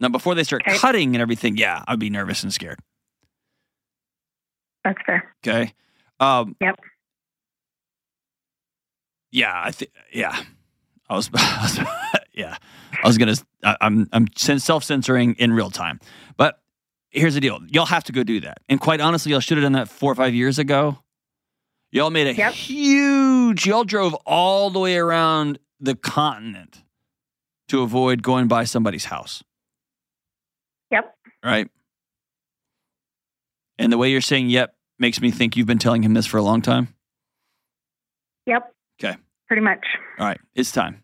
Now, 0.00 0.08
before 0.08 0.34
they 0.34 0.42
start 0.42 0.62
Okay. 0.66 0.76
cutting 0.78 1.14
and 1.14 1.22
everything, 1.22 1.56
yeah, 1.56 1.84
I'd 1.86 2.00
be 2.00 2.10
nervous 2.10 2.42
and 2.42 2.52
scared. 2.52 2.80
That's 4.82 4.98
fair. 5.06 5.32
Okay. 5.46 5.74
Um, 6.18 6.56
Yep. 6.60 6.74
Yeah, 9.30 9.52
I 9.64 9.70
think. 9.70 9.92
Yeah, 10.12 10.42
I 11.08 11.14
was. 11.14 11.30
yeah, 12.34 12.56
I 13.02 13.06
was 13.08 13.18
gonna. 13.18 13.34
I, 13.64 13.76
I'm. 13.80 14.08
I'm 14.12 14.26
self 14.36 14.84
censoring 14.84 15.34
in 15.34 15.52
real 15.52 15.70
time. 15.70 16.00
But 16.36 16.60
here's 17.10 17.34
the 17.34 17.40
deal: 17.40 17.60
y'all 17.68 17.86
have 17.86 18.04
to 18.04 18.12
go 18.12 18.22
do 18.22 18.40
that. 18.40 18.58
And 18.68 18.80
quite 18.80 19.00
honestly, 19.00 19.32
y'all 19.32 19.40
should 19.40 19.58
have 19.58 19.64
done 19.64 19.72
that 19.72 19.88
four 19.88 20.12
or 20.12 20.14
five 20.14 20.34
years 20.34 20.58
ago. 20.58 20.98
Y'all 21.90 22.10
made 22.10 22.26
a 22.26 22.34
Yep. 22.34 22.52
huge. 22.54 23.66
Y'all 23.66 23.84
drove 23.84 24.14
all 24.24 24.70
the 24.70 24.78
way 24.78 24.96
around 24.96 25.58
the 25.78 25.94
continent 25.94 26.82
to 27.68 27.82
avoid 27.82 28.22
going 28.22 28.48
by 28.48 28.64
somebody's 28.64 29.06
house. 29.06 29.42
Yep. 30.90 31.14
right? 31.44 31.68
And 33.78 33.92
the 33.92 33.98
way 33.98 34.10
you're 34.10 34.20
saying 34.20 34.48
"yep" 34.48 34.74
makes 34.98 35.20
me 35.20 35.30
think 35.30 35.56
you've 35.56 35.66
been 35.66 35.78
telling 35.78 36.02
him 36.02 36.14
this 36.14 36.26
for 36.26 36.36
a 36.36 36.42
long 36.42 36.62
time. 36.62 36.88
Yep. 38.46 38.72
Okay. 39.02 39.16
Pretty 39.48 39.62
much. 39.62 39.84
All 40.18 40.26
right, 40.26 40.40
it's 40.54 40.72
time. 40.72 41.01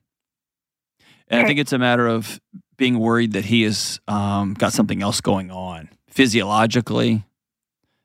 And 1.30 1.40
I 1.42 1.46
think 1.46 1.58
it's 1.60 1.72
a 1.72 1.78
matter 1.78 2.06
of 2.06 2.40
being 2.76 2.98
worried 2.98 3.32
that 3.32 3.44
he 3.44 3.62
has 3.62 4.00
um, 4.08 4.54
got 4.54 4.72
something 4.72 5.02
else 5.02 5.20
going 5.20 5.50
on 5.50 5.88
physiologically. 6.08 7.24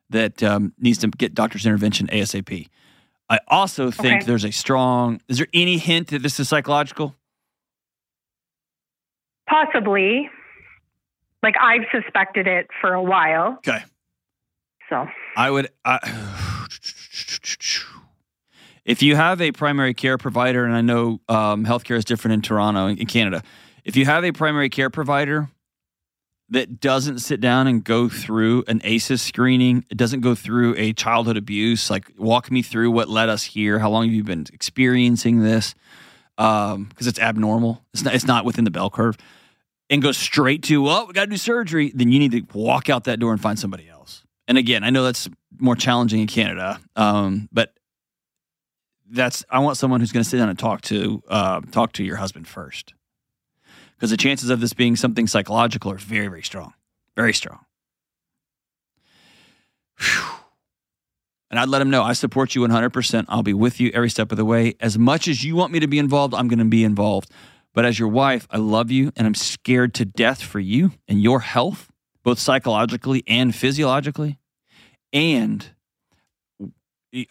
that 0.09 0.43
um, 0.43 0.73
needs 0.77 0.99
to 0.99 1.07
get 1.07 1.33
doctor's 1.33 1.65
intervention 1.65 2.07
ASAP. 2.07 2.67
I 3.29 3.39
also 3.47 3.89
think 3.89 4.17
Okay. 4.21 4.25
there's 4.27 4.43
a 4.45 4.51
strong. 4.51 5.21
Is 5.27 5.37
there 5.39 5.47
any 5.53 5.77
hint 5.79 6.09
that 6.09 6.21
this 6.21 6.39
is 6.39 6.49
psychological? 6.49 7.15
Possibly. 9.49 10.29
Like 11.41 11.55
I've 11.59 11.81
suspected 11.91 12.47
it 12.47 12.67
for 12.79 12.93
a 12.93 13.01
while. 13.01 13.53
Okay. 13.67 13.83
So 14.89 15.07
I 15.35 15.49
would. 15.49 15.69
I, 15.83 15.99
if 18.85 19.01
you 19.01 19.15
have 19.15 19.41
a 19.41 19.51
primary 19.51 19.93
care 19.93 20.17
provider, 20.17 20.65
and 20.65 20.75
I 20.75 20.81
know 20.81 21.21
um, 21.29 21.65
healthcare 21.65 21.95
is 21.95 22.05
different 22.05 22.33
in 22.33 22.41
Toronto, 22.41 22.87
in 22.87 23.05
Canada, 23.05 23.43
if 23.83 23.95
you 23.95 24.05
have 24.05 24.23
a 24.23 24.31
primary 24.31 24.69
care 24.69 24.89
provider 24.89 25.49
that 26.49 26.79
doesn't 26.79 27.19
sit 27.19 27.41
down 27.41 27.67
and 27.67 27.83
go 27.83 28.09
through 28.09 28.63
an 28.67 28.81
ACEs 28.83 29.21
screening, 29.21 29.85
it 29.89 29.97
doesn't 29.97 30.21
go 30.21 30.35
through 30.35 30.75
a 30.77 30.93
childhood 30.93 31.37
abuse, 31.37 31.89
like 31.89 32.11
walk 32.17 32.51
me 32.51 32.61
through 32.61 32.91
what 32.91 33.09
led 33.09 33.29
us 33.29 33.43
here, 33.43 33.79
how 33.79 33.89
long 33.89 34.05
have 34.05 34.13
you 34.13 34.23
been 34.23 34.45
experiencing 34.53 35.41
this, 35.41 35.73
because 36.37 37.07
it's 37.07 37.19
abnormal, 37.19 37.83
it's 37.93 38.03
not, 38.03 38.13
it's 38.13 38.27
not 38.27 38.45
within 38.45 38.65
the 38.65 38.71
bell 38.71 38.89
curve, 38.89 39.17
and 39.89 40.01
go 40.01 40.11
straight 40.11 40.63
to, 40.63 40.81
well, 40.81 41.07
we 41.07 41.13
got 41.13 41.25
to 41.25 41.31
do 41.31 41.37
surgery, 41.37 41.91
then 41.95 42.11
you 42.11 42.19
need 42.19 42.31
to 42.31 42.41
walk 42.57 42.89
out 42.89 43.05
that 43.05 43.19
door 43.19 43.31
and 43.31 43.41
find 43.41 43.57
somebody 43.57 43.89
else. 43.89 44.23
And 44.47 44.57
again, 44.57 44.83
I 44.83 44.89
know 44.89 45.03
that's 45.03 45.29
more 45.57 45.75
challenging 45.75 46.19
in 46.19 46.27
Canada, 46.27 46.79
um, 46.95 47.47
but 47.51 47.73
that's 49.13 49.45
I 49.49 49.59
want 49.59 49.77
someone 49.77 49.99
who's 49.99 50.11
going 50.11 50.23
to 50.23 50.29
sit 50.29 50.37
down 50.37 50.49
and 50.49 50.59
talk 50.59 50.81
to 50.81 51.23
uh, 51.27 51.61
talk 51.71 51.93
to 51.93 52.03
your 52.03 52.17
husband 52.17 52.47
first, 52.47 52.93
because 53.95 54.09
the 54.09 54.17
chances 54.17 54.49
of 54.49 54.59
this 54.59 54.73
being 54.73 54.95
something 54.95 55.27
psychological 55.27 55.91
are 55.91 55.97
very 55.97 56.27
very 56.27 56.43
strong, 56.43 56.73
very 57.15 57.33
strong. 57.33 57.59
Whew. 59.99 60.23
And 61.53 61.59
I'd 61.59 61.69
let 61.69 61.83
him 61.83 61.91
know 61.91 62.01
I 62.01 62.13
support 62.13 62.55
you 62.55 62.61
100%. 62.61 63.25
I'll 63.29 63.43
be 63.43 63.53
with 63.53 63.79
you 63.79 63.91
every 63.93 64.09
step 64.09 64.31
of 64.31 64.37
the 64.37 64.43
way. 64.43 64.73
As 64.79 64.97
much 64.97 65.27
as 65.27 65.43
you 65.43 65.55
want 65.55 65.71
me 65.71 65.79
to 65.81 65.87
be 65.87 65.99
involved, 65.99 66.33
I'm 66.33 66.47
going 66.47 66.57
to 66.57 66.65
be 66.65 66.83
involved. 66.83 67.29
But 67.75 67.85
as 67.85 67.99
your 67.99 68.07
wife, 68.07 68.47
I 68.49 68.57
love 68.57 68.89
you 68.89 69.11
and 69.15 69.27
I'm 69.27 69.35
scared 69.35 69.93
to 69.95 70.05
death 70.05 70.41
for 70.41 70.59
you 70.59 70.93
and 71.07 71.21
your 71.21 71.41
health, 71.41 71.91
both 72.23 72.39
psychologically 72.39 73.23
and 73.27 73.53
physiologically. 73.53 74.39
And 75.11 75.69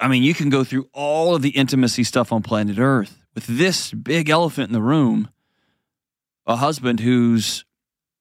I 0.01 0.09
mean, 0.09 0.23
you 0.23 0.35
can 0.35 0.49
go 0.49 0.63
through 0.63 0.89
all 0.93 1.35
of 1.35 1.43
the 1.43 1.51
intimacy 1.51 2.05
stuff 2.05 2.33
on 2.33 2.43
planet 2.43 2.79
Earth 2.79 3.25
with 3.35 3.47
this 3.47 3.93
big 3.93 4.31
elephant 4.31 4.69
in 4.69 4.73
the 4.73 4.83
room, 4.83 5.29
a 6.47 6.57
husband 6.57 7.01
who's 7.01 7.65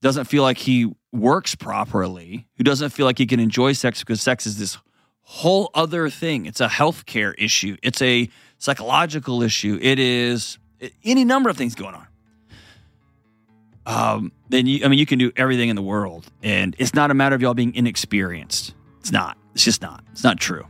doesn't 0.01 0.25
feel 0.25 0.41
like 0.41 0.57
he 0.57 0.91
works 1.11 1.53
properly, 1.53 2.47
who 2.57 2.63
doesn't 2.63 2.89
feel 2.89 3.05
like 3.05 3.19
he 3.19 3.27
can 3.27 3.39
enjoy 3.39 3.73
sex 3.73 3.99
because 3.99 4.21
sex 4.21 4.47
is 4.47 4.57
this 4.57 4.77
whole 5.21 5.69
other 5.75 6.09
thing. 6.09 6.47
It's 6.47 6.59
a 6.59 6.67
healthcare 6.67 7.35
issue. 7.37 7.77
It's 7.83 8.01
a 8.01 8.27
psychological 8.57 9.43
issue. 9.43 9.77
It 9.79 9.99
is 9.99 10.57
any 11.03 11.23
number 11.23 11.49
of 11.49 11.57
things 11.57 11.75
going 11.75 11.93
on. 11.93 12.07
Um, 13.85 14.31
then 14.49 14.65
you, 14.65 14.83
I 14.83 14.87
mean, 14.87 14.97
you 14.99 15.05
can 15.05 15.19
do 15.19 15.31
everything 15.35 15.69
in 15.69 15.75
the 15.75 15.81
world, 15.81 16.25
and 16.41 16.75
it's 16.79 16.93
not 16.93 17.11
a 17.11 17.13
matter 17.13 17.35
of 17.35 17.41
y'all 17.41 17.53
being 17.53 17.75
inexperienced. 17.75 18.73
It's 18.99 19.11
not. 19.11 19.37
It's 19.53 19.63
just 19.63 19.81
not. 19.81 20.03
It's 20.11 20.23
not 20.23 20.39
true. 20.39 20.65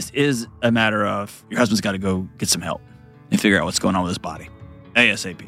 This 0.00 0.10
is 0.12 0.46
a 0.62 0.72
matter 0.72 1.06
of 1.06 1.44
your 1.50 1.58
husband's 1.58 1.82
got 1.82 1.92
to 1.92 1.98
go 1.98 2.26
get 2.38 2.48
some 2.48 2.62
help 2.62 2.80
and 3.30 3.38
figure 3.38 3.60
out 3.60 3.66
what's 3.66 3.78
going 3.78 3.94
on 3.96 4.02
with 4.02 4.08
his 4.12 4.16
body, 4.16 4.48
ASAP. 4.96 5.42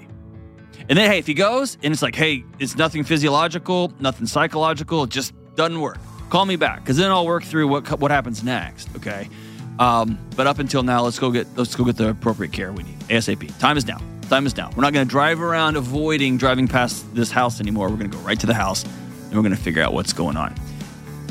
And 0.90 0.98
then, 0.98 1.10
hey, 1.10 1.16
if 1.16 1.26
he 1.26 1.32
goes 1.32 1.78
and 1.82 1.90
it's 1.90 2.02
like, 2.02 2.14
hey, 2.14 2.44
it's 2.58 2.76
nothing 2.76 3.02
physiological, 3.02 3.94
nothing 3.98 4.26
psychological, 4.26 5.04
it 5.04 5.08
just 5.08 5.32
doesn't 5.54 5.80
work. 5.80 5.96
Call 6.28 6.44
me 6.44 6.56
back 6.56 6.80
because 6.80 6.98
then 6.98 7.10
I'll 7.10 7.24
work 7.24 7.44
through 7.44 7.66
what 7.66 7.98
what 7.98 8.10
happens 8.10 8.44
next. 8.44 8.94
Okay. 8.96 9.30
Um, 9.78 10.18
but 10.36 10.46
up 10.46 10.58
until 10.58 10.82
now, 10.82 11.02
let's 11.02 11.18
go 11.18 11.30
get 11.30 11.46
let's 11.56 11.74
go 11.74 11.84
get 11.84 11.96
the 11.96 12.10
appropriate 12.10 12.52
care 12.52 12.74
we 12.74 12.82
need 12.82 12.98
ASAP. 13.08 13.58
Time 13.58 13.78
is 13.78 13.86
now. 13.86 14.02
Time 14.28 14.44
is 14.44 14.54
now. 14.54 14.68
We're 14.76 14.82
not 14.82 14.92
going 14.92 15.06
to 15.06 15.10
drive 15.10 15.40
around 15.40 15.76
avoiding 15.76 16.36
driving 16.36 16.68
past 16.68 17.14
this 17.14 17.30
house 17.30 17.58
anymore. 17.58 17.88
We're 17.88 17.96
going 17.96 18.10
to 18.10 18.18
go 18.18 18.22
right 18.22 18.38
to 18.40 18.46
the 18.46 18.52
house 18.52 18.84
and 18.84 19.32
we're 19.32 19.40
going 19.40 19.56
to 19.56 19.62
figure 19.62 19.82
out 19.82 19.94
what's 19.94 20.12
going 20.12 20.36
on. 20.36 20.54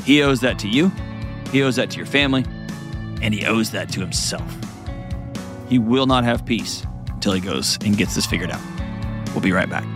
He 0.04 0.24
owes 0.24 0.40
that 0.40 0.58
to 0.58 0.68
you. 0.68 0.90
He 1.52 1.62
owes 1.62 1.76
that 1.76 1.90
to 1.90 1.98
your 1.98 2.06
family, 2.06 2.44
and 3.22 3.32
he 3.32 3.46
owes 3.46 3.70
that 3.70 3.88
to 3.92 4.00
himself. 4.00 4.54
He 5.68 5.78
will 5.78 6.06
not 6.06 6.24
have 6.24 6.44
peace 6.44 6.84
until 7.08 7.32
he 7.32 7.40
goes 7.40 7.78
and 7.82 7.96
gets 7.96 8.14
this 8.14 8.26
figured 8.26 8.50
out. 8.50 8.60
We'll 9.28 9.40
be 9.40 9.52
right 9.52 9.70
back. 9.70 9.86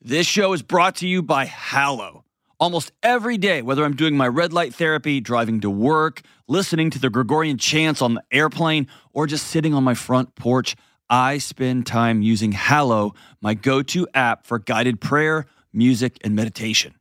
This 0.00 0.26
show 0.26 0.52
is 0.52 0.62
brought 0.62 0.96
to 0.96 1.08
you 1.08 1.22
by 1.22 1.44
Hallow. 1.46 2.24
Almost 2.60 2.92
every 3.02 3.38
day, 3.38 3.62
whether 3.62 3.84
I'm 3.84 3.94
doing 3.94 4.16
my 4.16 4.26
red 4.26 4.52
light 4.52 4.74
therapy, 4.74 5.20
driving 5.20 5.60
to 5.60 5.70
work, 5.70 6.22
listening 6.48 6.90
to 6.90 6.98
the 6.98 7.10
Gregorian 7.10 7.56
chants 7.56 8.02
on 8.02 8.14
the 8.14 8.22
airplane, 8.32 8.88
or 9.12 9.26
just 9.26 9.46
sitting 9.46 9.74
on 9.74 9.84
my 9.84 9.94
front 9.94 10.34
porch, 10.34 10.76
I 11.08 11.38
spend 11.38 11.86
time 11.86 12.20
using 12.20 12.52
Hallow, 12.52 13.14
my 13.40 13.54
go 13.54 13.82
to 13.82 14.08
app 14.12 14.46
for 14.46 14.58
guided 14.58 15.00
prayer, 15.00 15.46
music, 15.72 16.18
and 16.22 16.34
meditation. 16.34 16.97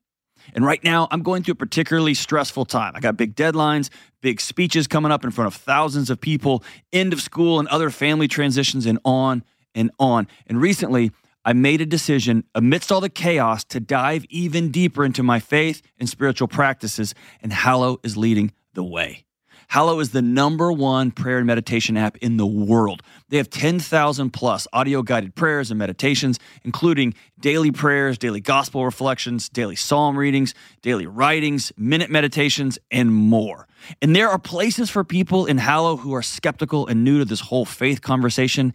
And 0.53 0.65
right 0.65 0.83
now, 0.83 1.07
I'm 1.11 1.21
going 1.21 1.43
through 1.43 1.53
a 1.53 1.55
particularly 1.55 2.13
stressful 2.13 2.65
time. 2.65 2.93
I 2.95 2.99
got 2.99 3.17
big 3.17 3.35
deadlines, 3.35 3.89
big 4.21 4.41
speeches 4.41 4.87
coming 4.87 5.11
up 5.11 5.23
in 5.23 5.31
front 5.31 5.47
of 5.47 5.59
thousands 5.59 6.09
of 6.09 6.19
people, 6.19 6.63
end 6.91 7.13
of 7.13 7.21
school 7.21 7.59
and 7.59 7.67
other 7.67 7.89
family 7.89 8.27
transitions, 8.27 8.85
and 8.85 8.99
on 9.05 9.43
and 9.75 9.91
on. 9.99 10.27
And 10.47 10.61
recently, 10.61 11.11
I 11.45 11.53
made 11.53 11.79
a 11.79 11.85
decision 11.85 12.43
amidst 12.55 12.91
all 12.91 12.99
the 12.99 13.09
chaos 13.09 13.63
to 13.65 13.79
dive 13.79 14.25
even 14.29 14.69
deeper 14.71 15.05
into 15.05 15.23
my 15.23 15.39
faith 15.39 15.81
and 15.99 16.09
spiritual 16.09 16.47
practices, 16.47 17.13
and 17.41 17.53
Hallow 17.53 17.99
is 18.03 18.17
leading 18.17 18.51
the 18.73 18.83
way. 18.83 19.26
Hallow 19.69 19.99
is 19.99 20.11
the 20.11 20.21
number 20.21 20.71
one 20.71 21.11
prayer 21.11 21.39
and 21.39 21.45
meditation 21.45 21.97
app 21.97 22.17
in 22.17 22.37
the 22.37 22.47
world. 22.47 23.03
They 23.27 23.37
have 23.37 23.49
10,000 23.49 24.29
plus 24.29 24.65
audio 24.71 25.01
guided 25.01 25.35
prayers 25.35 25.69
and 25.69 25.77
meditations, 25.77 26.39
including 26.63 27.13
daily 27.39 27.71
prayers, 27.71 28.17
daily 28.17 28.39
gospel 28.39 28.85
reflections, 28.85 29.49
daily 29.49 29.75
psalm 29.75 30.17
readings, 30.17 30.53
daily 30.81 31.05
writings, 31.05 31.73
minute 31.75 32.09
meditations, 32.09 32.79
and 32.91 33.13
more. 33.13 33.67
And 34.01 34.15
there 34.15 34.29
are 34.29 34.39
places 34.39 34.89
for 34.89 35.03
people 35.03 35.45
in 35.45 35.57
Hallow 35.57 35.97
who 35.97 36.13
are 36.15 36.23
skeptical 36.23 36.87
and 36.87 37.03
new 37.03 37.19
to 37.19 37.25
this 37.25 37.41
whole 37.41 37.65
faith 37.65 38.01
conversation. 38.01 38.73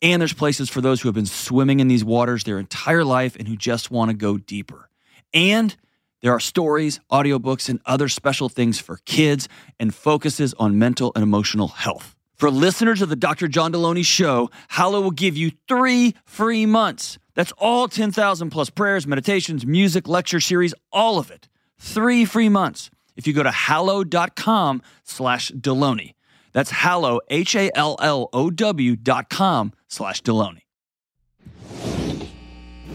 And 0.00 0.22
there's 0.22 0.32
places 0.32 0.70
for 0.70 0.80
those 0.80 1.02
who 1.02 1.08
have 1.08 1.14
been 1.14 1.26
swimming 1.26 1.80
in 1.80 1.88
these 1.88 2.04
waters 2.04 2.44
their 2.44 2.58
entire 2.58 3.04
life 3.04 3.36
and 3.36 3.46
who 3.46 3.56
just 3.56 3.90
want 3.90 4.10
to 4.10 4.16
go 4.16 4.38
deeper. 4.38 4.88
And 5.34 5.76
there 6.22 6.32
are 6.32 6.40
stories, 6.40 7.00
audiobooks, 7.10 7.68
and 7.68 7.80
other 7.86 8.08
special 8.08 8.48
things 8.48 8.78
for 8.78 8.98
kids 9.04 9.48
and 9.78 9.94
focuses 9.94 10.54
on 10.54 10.78
mental 10.78 11.12
and 11.14 11.22
emotional 11.22 11.68
health. 11.68 12.14
For 12.36 12.50
listeners 12.50 13.02
of 13.02 13.08
the 13.08 13.16
Dr. 13.16 13.48
John 13.48 13.72
Delony 13.72 14.04
Show, 14.04 14.50
Hallow 14.68 15.00
will 15.02 15.10
give 15.10 15.36
you 15.36 15.52
three 15.68 16.14
free 16.24 16.64
months. 16.66 17.18
That's 17.34 17.52
all 17.58 17.86
10,000 17.88 18.50
plus 18.50 18.70
prayers, 18.70 19.06
meditations, 19.06 19.66
music, 19.66 20.08
lecture 20.08 20.40
series, 20.40 20.74
all 20.92 21.18
of 21.18 21.30
it. 21.30 21.48
Three 21.78 22.24
free 22.24 22.48
months. 22.48 22.90
If 23.16 23.26
you 23.26 23.32
go 23.34 23.42
to 23.42 23.50
hallow.com 23.50 24.82
slash 25.04 25.50
Delony. 25.52 26.14
That's 26.52 26.70
hallow, 26.70 27.20
H 27.28 27.54
A 27.54 27.70
L 27.74 27.96
L 28.00 28.28
O 28.32 28.50
W 28.50 28.96
dot 28.96 29.30
com 29.30 29.72
slash 29.88 30.22
Delony. 30.22 30.62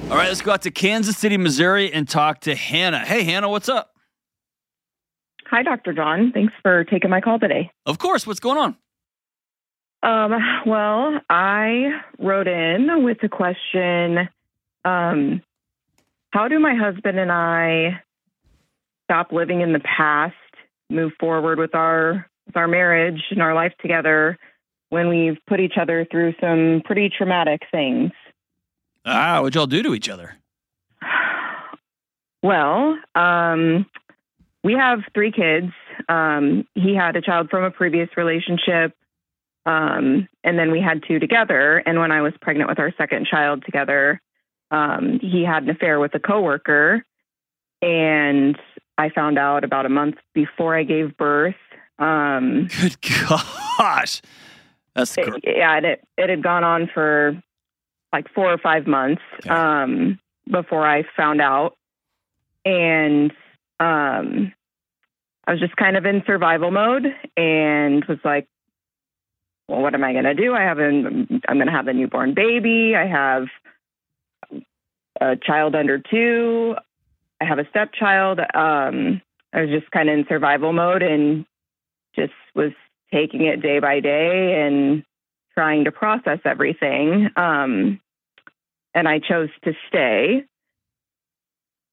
All 0.07 0.17
right, 0.17 0.27
let's 0.27 0.41
go 0.41 0.51
out 0.51 0.61
to 0.61 0.71
Kansas 0.71 1.17
City, 1.17 1.35
Missouri, 1.35 1.91
and 1.91 2.07
talk 2.07 2.41
to 2.41 2.53
Hannah. 2.53 2.99
Hey, 2.99 3.23
Hannah, 3.23 3.49
what's 3.49 3.67
up? 3.67 3.91
Hi, 5.47 5.63
Dr. 5.63 5.93
John. 5.93 6.31
Thanks 6.31 6.53
for 6.61 6.83
taking 6.83 7.09
my 7.09 7.21
call 7.21 7.39
today. 7.39 7.71
Of 7.87 7.97
course, 7.97 8.27
what's 8.27 8.39
going 8.39 8.59
on? 8.59 8.75
Um, 10.03 10.39
well, 10.67 11.19
I 11.27 12.01
wrote 12.19 12.47
in 12.47 13.03
with 13.03 13.17
the 13.19 13.29
question 13.29 14.29
um, 14.85 15.41
How 16.29 16.47
do 16.49 16.59
my 16.59 16.75
husband 16.75 17.17
and 17.17 17.31
I 17.31 17.99
stop 19.05 19.31
living 19.31 19.61
in 19.61 19.73
the 19.73 19.79
past, 19.79 20.35
move 20.87 21.13
forward 21.19 21.57
with 21.57 21.73
our 21.73 22.27
with 22.45 22.55
our 22.55 22.67
marriage 22.67 23.23
and 23.31 23.41
our 23.41 23.55
life 23.55 23.73
together 23.81 24.37
when 24.89 25.09
we've 25.09 25.39
put 25.47 25.59
each 25.59 25.77
other 25.81 26.05
through 26.11 26.35
some 26.39 26.83
pretty 26.85 27.09
traumatic 27.09 27.63
things? 27.71 28.11
Ah, 29.05 29.39
what'd 29.41 29.55
y'all 29.55 29.67
do 29.67 29.83
to 29.83 29.93
each 29.93 30.09
other? 30.09 30.35
Well, 32.41 32.97
um, 33.15 33.85
we 34.63 34.73
have 34.73 34.99
three 35.13 35.31
kids. 35.31 35.71
Um, 36.09 36.67
he 36.73 36.95
had 36.95 37.15
a 37.15 37.21
child 37.21 37.49
from 37.49 37.63
a 37.63 37.71
previous 37.71 38.09
relationship, 38.17 38.93
um, 39.65 40.27
and 40.43 40.57
then 40.57 40.71
we 40.71 40.81
had 40.81 41.03
two 41.07 41.19
together. 41.19 41.77
And 41.85 41.99
when 41.99 42.11
I 42.11 42.21
was 42.21 42.33
pregnant 42.41 42.69
with 42.69 42.79
our 42.79 42.91
second 42.97 43.27
child 43.27 43.63
together, 43.63 44.21
um, 44.71 45.19
he 45.21 45.43
had 45.43 45.63
an 45.63 45.69
affair 45.69 45.99
with 45.99 46.13
a 46.15 46.19
coworker, 46.19 47.05
and 47.81 48.57
I 48.97 49.09
found 49.09 49.37
out 49.37 49.63
about 49.63 49.85
a 49.85 49.89
month 49.89 50.15
before 50.33 50.75
I 50.75 50.83
gave 50.83 51.15
birth. 51.17 51.55
Um, 51.99 52.67
Good 52.81 52.97
gosh. 53.01 54.21
That's 54.95 55.17
it, 55.17 55.43
yeah, 55.43 55.77
it 55.77 56.03
it 56.17 56.29
had 56.29 56.41
gone 56.41 56.63
on 56.63 56.89
for 56.93 57.41
like 58.15 58.33
four 58.33 58.49
or 58.51 58.57
five 58.57 58.87
months 58.87 59.21
um, 59.49 60.19
before 60.49 60.87
I 60.87 61.03
found 61.17 61.41
out, 61.41 61.75
and 62.63 63.31
um, 63.77 64.53
I 65.45 65.51
was 65.51 65.59
just 65.59 65.75
kind 65.75 65.97
of 65.97 66.05
in 66.05 66.23
survival 66.25 66.71
mode 66.71 67.05
and 67.35 68.05
was 68.05 68.19
like, 68.23 68.47
well, 69.67 69.81
what 69.81 69.93
am 69.93 70.03
I 70.05 70.13
going 70.13 70.23
to 70.23 70.33
do? 70.33 70.53
I 70.53 70.61
have 70.61 70.79
an, 70.79 71.41
I'm 71.45 71.57
going 71.57 71.67
to 71.67 71.73
have 71.73 71.89
a 71.89 71.93
newborn 71.93 72.33
baby. 72.33 72.95
I 72.95 73.05
have 73.05 73.47
a 75.19 75.35
child 75.35 75.75
under 75.75 75.99
two. 75.99 76.75
I 77.41 77.45
have 77.45 77.59
a 77.59 77.67
stepchild. 77.69 78.39
Um, 78.39 79.21
I 79.51 79.61
was 79.61 79.69
just 79.69 79.91
kind 79.91 80.09
of 80.09 80.17
in 80.17 80.25
survival 80.29 80.71
mode 80.71 81.03
and 81.03 81.45
just 82.15 82.33
was 82.55 82.71
taking 83.13 83.45
it 83.45 83.61
day 83.61 83.79
by 83.79 83.99
day 83.99 84.63
and 84.65 85.03
trying 85.53 85.83
to 85.85 85.91
process 85.91 86.39
everything. 86.45 87.29
Um, 87.35 87.99
and 88.95 89.07
I 89.07 89.19
chose 89.19 89.49
to 89.65 89.73
stay. 89.87 90.43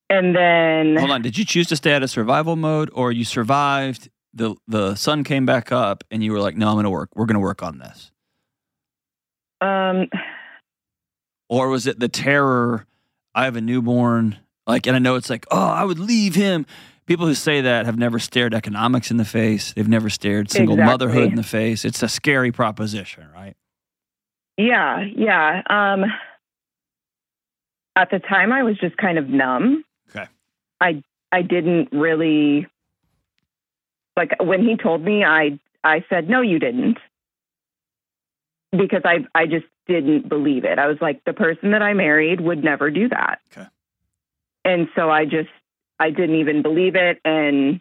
And 0.09 0.35
then 0.37 0.97
hold 0.97 1.11
on, 1.11 1.23
did 1.23 1.37
you 1.37 1.45
choose 1.45 1.67
to 1.69 1.77
stay 1.77 1.93
out 1.95 2.03
of 2.03 2.09
survival 2.11 2.57
mode, 2.57 2.89
or 2.95 3.13
you 3.13 3.25
survived? 3.25 4.09
the 4.35 4.55
The 4.69 4.95
sun 4.95 5.25
came 5.25 5.45
back 5.45 5.71
up, 5.73 6.05
and 6.11 6.23
you 6.25 6.33
were 6.33 6.41
like, 6.41 6.57
"No, 6.57 6.69
I'm 6.69 6.75
going 6.75 6.85
to 6.85 6.91
work. 6.91 7.11
We're 7.15 7.27
going 7.27 7.35
to 7.35 7.41
work 7.41 7.63
on 7.63 7.79
this." 7.79 8.11
Um, 9.61 10.09
or 11.49 11.69
was 11.69 11.87
it 11.87 11.99
the 12.01 12.09
terror? 12.09 12.87
I 13.35 13.45
have 13.45 13.57
a 13.57 13.61
newborn. 13.61 14.39
Like, 14.67 14.87
and 14.87 14.95
I 14.97 14.99
know 14.99 15.17
it's 15.17 15.31
like, 15.31 15.47
oh, 15.51 15.59
I 15.59 15.85
would 15.85 15.99
leave 15.99 16.35
him. 16.35 16.67
People 17.07 17.27
who 17.27 17.35
say 17.35 17.61
that 17.63 17.85
have 17.87 17.99
never 17.99 18.19
stared 18.19 18.55
economics 18.55 19.11
in 19.11 19.17
the 19.17 19.25
face. 19.25 19.73
They've 19.73 19.89
never 19.89 20.09
stared 20.11 20.51
single 20.51 20.75
Exactly. 20.75 20.93
motherhood 20.93 21.29
in 21.31 21.35
the 21.37 21.43
face. 21.43 21.85
It's 21.85 22.03
a 22.03 22.09
scary 22.09 22.53
proposition, 22.53 23.27
right? 23.35 23.57
yeah, 24.57 25.05
yeah. 25.17 25.63
Um, 25.69 26.05
at 27.97 28.11
the 28.11 28.19
time, 28.19 28.53
I 28.53 28.63
was 28.63 28.79
just 28.79 28.97
kind 28.97 29.19
of 29.19 29.29
numb. 29.29 29.85
Okay. 30.11 30.27
I 30.81 31.03
I 31.31 31.43
didn't 31.43 31.91
really 31.93 32.67
like 34.17 34.33
when 34.41 34.63
he 34.63 34.77
told 34.77 35.03
me. 35.03 35.25
I 35.25 35.59
I 35.85 36.05
said, 36.09 36.29
"No, 36.29 36.41
you 36.41 36.59
didn't," 36.59 36.99
because 38.73 39.03
I 39.05 39.27
I 39.35 39.47
just 39.47 39.67
didn't 39.87 40.29
believe 40.29 40.65
it. 40.65 40.79
I 40.79 40.87
was 40.87 40.99
like, 41.01 41.25
the 41.25 41.33
person 41.33 41.73
that 41.73 41.83
I 41.83 41.93
married 41.93 42.41
would 42.41 42.63
never 42.63 42.91
do 42.91 43.09
that. 43.09 43.41
Okay. 43.53 43.67
And 44.65 44.89
so 44.95 45.11
I 45.11 45.25
just 45.25 45.51
I 45.99 46.11
didn't 46.11 46.37
even 46.37 46.63
believe 46.63 46.95
it, 46.97 47.21
and 47.25 47.81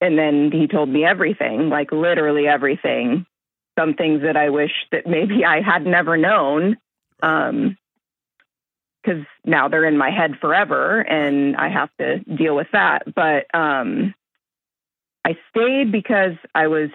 and 0.00 0.18
then 0.18 0.50
he 0.52 0.66
told 0.66 0.88
me 0.88 1.04
everything, 1.04 1.68
like 1.68 1.92
literally 1.92 2.46
everything. 2.46 3.26
Some 3.78 3.94
things 3.94 4.22
that 4.22 4.36
I 4.36 4.50
wish 4.50 4.72
that 4.92 5.06
maybe 5.06 5.44
I 5.44 5.60
had 5.62 5.86
never 5.86 6.16
known. 6.16 6.76
Um, 7.22 7.76
because 9.02 9.24
now 9.44 9.68
they're 9.68 9.86
in 9.86 9.96
my 9.96 10.10
head 10.10 10.38
forever 10.40 11.00
and 11.00 11.56
I 11.56 11.68
have 11.70 11.90
to 11.98 12.18
deal 12.18 12.54
with 12.54 12.68
that. 12.72 13.02
But 13.14 13.46
um, 13.54 14.14
I 15.24 15.36
stayed 15.50 15.90
because 15.90 16.34
I 16.54 16.66
was, 16.66 16.90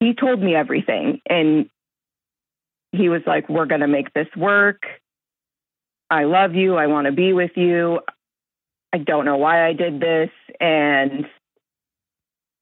he 0.00 0.14
told 0.14 0.42
me 0.42 0.54
everything. 0.54 1.20
And 1.28 1.70
he 2.92 3.08
was 3.08 3.22
like, 3.26 3.48
We're 3.48 3.66
going 3.66 3.80
to 3.80 3.88
make 3.88 4.12
this 4.12 4.28
work. 4.36 4.82
I 6.10 6.24
love 6.24 6.54
you. 6.54 6.76
I 6.76 6.88
want 6.88 7.06
to 7.06 7.12
be 7.12 7.32
with 7.32 7.52
you. 7.56 8.00
I 8.92 8.98
don't 8.98 9.24
know 9.24 9.38
why 9.38 9.66
I 9.66 9.72
did 9.72 10.00
this. 10.00 10.30
And 10.60 11.26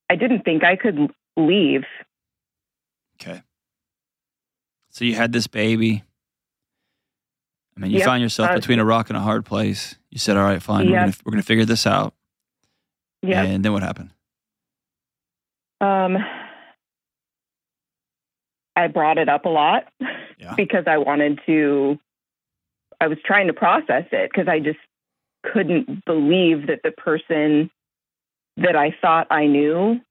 I 0.09 0.15
didn't 0.15 0.43
think 0.43 0.63
I 0.63 0.77
could 0.77 1.11
leave. 1.35 1.83
Okay. 3.21 3.41
So 4.91 5.05
you 5.05 5.15
had 5.15 5.31
this 5.31 5.47
baby. 5.47 6.03
I 7.75 7.79
mean, 7.79 7.91
you 7.91 7.99
Yep. 7.99 8.05
found 8.05 8.21
yourself 8.21 8.53
between 8.53 8.79
a 8.79 8.85
rock 8.85 9.09
and 9.09 9.17
a 9.17 9.21
hard 9.21 9.45
place. 9.45 9.97
You 10.09 10.19
said, 10.19 10.35
"All 10.37 10.43
right, 10.43 10.61
fine. 10.61 10.85
We're 10.85 10.91
Yep. 10.91 10.99
gonna 11.01 11.13
we're 11.25 11.31
gonna 11.31 11.43
figure 11.43 11.65
this 11.65 11.87
out." 11.87 12.13
Yeah. 13.21 13.43
And 13.43 13.63
then 13.63 13.71
what 13.73 13.81
happened? 13.83 14.11
Um, 15.79 16.17
I 18.75 18.87
brought 18.87 19.17
it 19.17 19.29
up 19.29 19.45
a 19.45 19.49
lot 19.49 19.91
Yeah. 20.37 20.55
because 20.55 20.85
I 20.87 20.97
wanted 20.97 21.39
to, 21.45 21.99
I 22.99 23.07
was 23.07 23.17
trying 23.25 23.47
to 23.47 23.53
process 23.53 24.05
it 24.11 24.29
because 24.31 24.47
I 24.47 24.59
just 24.59 24.79
couldn't 25.43 26.05
believe 26.05 26.67
that 26.67 26.81
the 26.83 26.91
person 26.91 27.71
that 28.57 28.75
I 28.75 28.91
thought 29.01 29.27
I 29.31 29.47
knew 29.47 30.01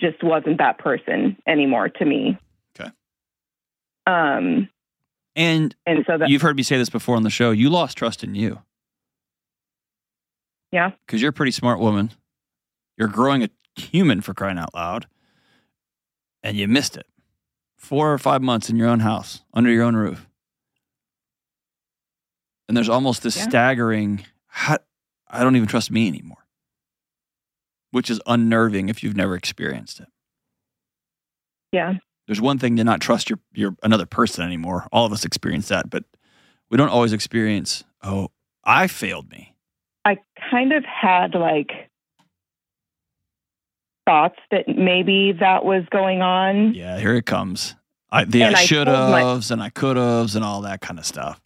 just 0.00 0.22
wasn't 0.22 0.58
that 0.58 0.78
person 0.78 1.36
anymore 1.46 1.88
to 1.90 2.04
me. 2.04 2.38
Um, 4.06 4.68
And 5.36 5.74
and 5.86 6.04
so 6.06 6.18
that, 6.18 6.28
you've 6.28 6.42
heard 6.42 6.56
me 6.56 6.62
say 6.62 6.76
this 6.78 6.90
before 6.90 7.16
on 7.16 7.22
the 7.22 7.30
show. 7.30 7.50
You 7.50 7.70
lost 7.70 7.96
trust 7.98 8.24
in 8.24 8.34
you. 8.34 8.60
Yeah. 10.72 10.90
Because 11.06 11.20
you're 11.20 11.30
a 11.30 11.34
pretty 11.34 11.52
smart 11.52 11.78
woman. 11.80 12.10
You're 12.96 13.08
growing 13.08 13.42
a 13.42 13.48
human 13.76 14.20
for 14.20 14.34
crying 14.34 14.58
out 14.58 14.74
loud, 14.74 15.06
and 16.42 16.56
you 16.56 16.68
missed 16.68 16.96
it. 16.96 17.06
Four 17.76 18.12
or 18.12 18.18
five 18.18 18.42
months 18.42 18.68
in 18.68 18.76
your 18.76 18.88
own 18.88 19.00
house, 19.00 19.42
under 19.54 19.70
your 19.70 19.84
own 19.84 19.96
roof. 19.96 20.28
And 22.68 22.76
there's 22.76 22.88
almost 22.88 23.22
this 23.22 23.36
Yeah. 23.36 23.44
staggering, 23.48 24.24
I 24.66 24.78
don't 25.42 25.56
even 25.56 25.66
trust 25.68 25.90
me 25.90 26.06
anymore, 26.08 26.46
which 27.90 28.10
is 28.10 28.20
unnerving 28.26 28.88
if 28.88 29.02
you've 29.02 29.16
never 29.16 29.34
experienced 29.34 30.00
it. 30.00 30.08
yeah, 31.72 31.94
There's 32.30 32.40
one 32.40 32.60
thing 32.60 32.76
to 32.76 32.84
not 32.84 33.00
trust 33.00 33.28
your, 33.28 33.40
your 33.54 33.74
another 33.82 34.06
person 34.06 34.44
anymore. 34.44 34.86
All 34.92 35.04
of 35.04 35.12
us 35.12 35.24
experience 35.24 35.66
that, 35.66 35.90
but 35.90 36.04
we 36.70 36.76
don't 36.76 36.88
always 36.88 37.12
experience, 37.12 37.82
oh, 38.04 38.28
I 38.62 38.86
failed 38.86 39.28
me. 39.32 39.56
I 40.04 40.18
kind 40.48 40.72
of 40.72 40.84
had 40.84 41.34
like 41.34 41.72
thoughts 44.06 44.38
that 44.52 44.68
maybe 44.68 45.32
that 45.40 45.64
was 45.64 45.82
going 45.90 46.22
on. 46.22 46.72
Yeah, 46.72 47.00
here 47.00 47.16
it 47.16 47.26
comes. 47.26 47.74
I, 48.12 48.26
the 48.26 48.44
And 48.44 48.54
I 48.54 48.64
should 48.64 48.86
have's 48.86 49.50
and 49.50 49.60
I 49.60 49.70
could 49.70 49.96
have's 49.96 50.36
and 50.36 50.44
all 50.44 50.60
that 50.60 50.80
kind 50.80 51.00
of 51.00 51.06
stuff. 51.06 51.40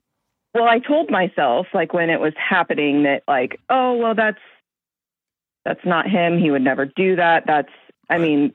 Well, 0.53 0.68
I 0.68 0.81
told 0.81 1.11
myself 1.11 1.66
like 1.73 1.94
when 1.94 2.11
it 2.11 2.20
was 2.20 2.35
happening 2.37 3.05
that 3.05 3.23
like, 3.27 3.59
oh, 3.70 3.94
well 3.94 4.14
that's 4.14 4.37
that's 5.64 5.87
not 5.87 6.11
him. 6.11 6.38
He 6.38 6.51
would 6.51 6.61
never 6.61 6.85
do 6.85 7.16
that. 7.16 7.44
That's 7.47 7.73
I 8.11 8.18
mean, 8.18 8.55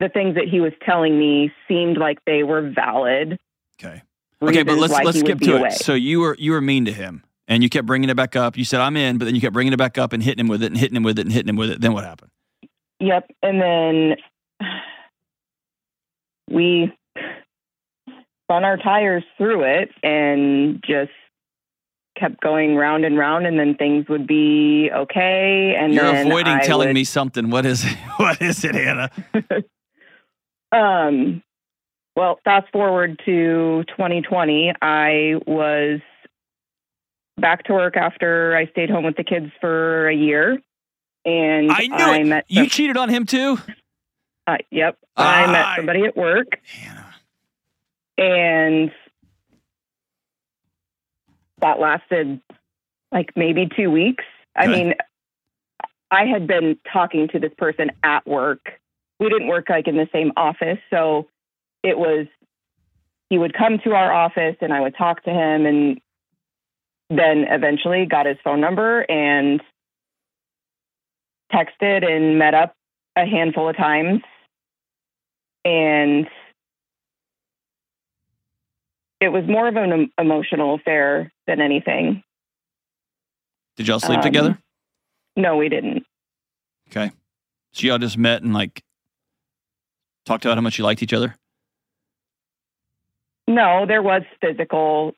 the 0.00 0.08
things 0.08 0.34
that 0.36 0.44
he 0.48 0.60
was 0.60 0.72
telling 0.84 1.18
me 1.18 1.52
seemed 1.66 1.96
like 1.98 2.18
they 2.26 2.42
were 2.42 2.70
valid. 2.70 3.38
Okay. 3.80 4.02
Okay, 4.40 4.62
but 4.62 4.78
let's 4.78 4.92
let's 4.92 5.18
skip 5.18 5.40
to 5.40 5.56
away. 5.56 5.68
it. 5.68 5.72
So 5.72 5.94
you 5.94 6.20
were 6.20 6.36
you 6.38 6.52
were 6.52 6.60
mean 6.60 6.84
to 6.84 6.92
him, 6.92 7.24
and 7.48 7.62
you 7.62 7.68
kept 7.68 7.86
bringing 7.86 8.08
it 8.08 8.14
back 8.16 8.36
up. 8.36 8.56
You 8.56 8.64
said 8.64 8.80
I'm 8.80 8.96
in, 8.96 9.18
but 9.18 9.24
then 9.24 9.34
you 9.34 9.40
kept 9.40 9.52
bringing 9.52 9.72
it 9.72 9.78
back 9.78 9.98
up 9.98 10.12
and 10.12 10.22
hitting 10.22 10.38
him 10.44 10.48
with 10.48 10.62
it, 10.62 10.66
and 10.66 10.76
hitting 10.78 10.96
him 10.96 11.02
with 11.02 11.18
it, 11.18 11.22
and 11.22 11.32
hitting 11.32 11.48
him 11.48 11.56
with 11.56 11.70
it. 11.70 11.80
Then 11.80 11.92
what 11.92 12.04
happened? 12.04 12.30
Yep. 13.00 13.30
And 13.42 13.60
then 13.60 14.16
we 16.50 16.92
spun 18.44 18.64
our 18.64 18.76
tires 18.76 19.24
through 19.36 19.64
it 19.64 19.90
and 20.02 20.82
just 20.86 21.10
kept 22.18 22.40
going 22.40 22.74
round 22.74 23.04
and 23.04 23.16
round 23.16 23.46
and 23.46 23.58
then 23.58 23.74
things 23.76 24.08
would 24.08 24.26
be 24.26 24.90
okay. 24.92 25.76
And 25.78 25.92
You're 25.94 26.04
avoiding 26.06 26.54
I 26.54 26.60
telling 26.64 26.88
would- 26.88 26.94
me 26.94 27.04
something. 27.04 27.50
What 27.50 27.66
is 27.66 27.84
it? 27.84 27.96
What 28.16 28.40
is 28.42 28.64
it, 28.64 28.74
Hannah? 28.74 29.10
Um, 30.72 31.42
well, 32.16 32.38
fast 32.44 32.70
forward 32.72 33.20
to 33.24 33.84
2020, 33.88 34.72
I 34.82 35.34
was 35.46 36.00
back 37.36 37.64
to 37.64 37.72
work 37.72 37.96
after 37.96 38.56
I 38.56 38.66
stayed 38.66 38.90
home 38.90 39.04
with 39.04 39.16
the 39.16 39.24
kids 39.24 39.50
for 39.60 40.08
a 40.08 40.14
year. 40.14 40.58
And 41.24 41.70
I 41.70 41.86
knew 41.86 42.12
it. 42.22 42.26
met 42.26 42.44
You 42.48 42.62
some- 42.62 42.68
cheated 42.70 42.96
on 42.96 43.08
him 43.08 43.26
too, 43.26 43.58
uh, 44.46 44.56
yep. 44.70 44.98
I 45.16 45.46
met 45.50 45.76
somebody 45.76 46.04
at 46.04 46.16
work 46.16 46.58
Hannah. 46.64 47.14
and 48.16 48.90
that 51.60 51.78
lasted 51.80 52.40
like 53.12 53.32
maybe 53.36 53.68
two 53.76 53.90
weeks. 53.90 54.24
I 54.56 54.68
mean, 54.68 54.94
I 56.10 56.24
had 56.24 56.46
been 56.46 56.78
talking 56.90 57.28
to 57.28 57.38
this 57.38 57.52
person 57.58 57.90
at 58.02 58.26
work. 58.26 58.72
We 59.20 59.28
didn't 59.28 59.48
work 59.48 59.68
like 59.68 59.88
in 59.88 59.96
the 59.96 60.08
same 60.12 60.32
office, 60.36 60.78
so 60.90 61.28
it 61.82 61.98
was 61.98 62.26
he 63.30 63.38
would 63.38 63.52
come 63.54 63.78
to 63.84 63.92
our 63.92 64.12
office 64.12 64.56
and 64.60 64.72
I 64.72 64.80
would 64.80 64.96
talk 64.96 65.22
to 65.24 65.30
him 65.30 65.66
and 65.66 66.00
then 67.10 67.44
eventually 67.48 68.06
got 68.06 68.26
his 68.26 68.36
phone 68.42 68.60
number 68.60 69.00
and 69.00 69.62
texted 71.52 72.06
and 72.10 72.38
met 72.38 72.54
up 72.54 72.74
a 73.16 73.26
handful 73.26 73.68
of 73.68 73.76
times 73.76 74.20
and 75.64 76.26
it 79.20 79.28
was 79.28 79.44
more 79.46 79.68
of 79.68 79.76
an 79.76 80.10
emotional 80.18 80.74
affair 80.74 81.32
than 81.46 81.60
anything. 81.60 82.22
Did 83.76 83.88
y'all 83.88 84.00
sleep 84.00 84.18
Um, 84.18 84.22
together? 84.22 84.58
No, 85.36 85.56
we 85.56 85.68
didn't. 85.68 86.04
Okay. 86.90 87.10
So 87.72 87.86
y'all 87.86 87.98
just 87.98 88.16
met 88.16 88.42
and 88.42 88.54
like 88.54 88.82
talked 90.28 90.44
about 90.44 90.56
how 90.56 90.60
much 90.60 90.78
you 90.78 90.84
liked 90.84 91.02
each 91.02 91.12
other. 91.14 91.34
No, 93.48 93.86
there 93.86 94.02
was 94.02 94.22
physical 94.40 95.14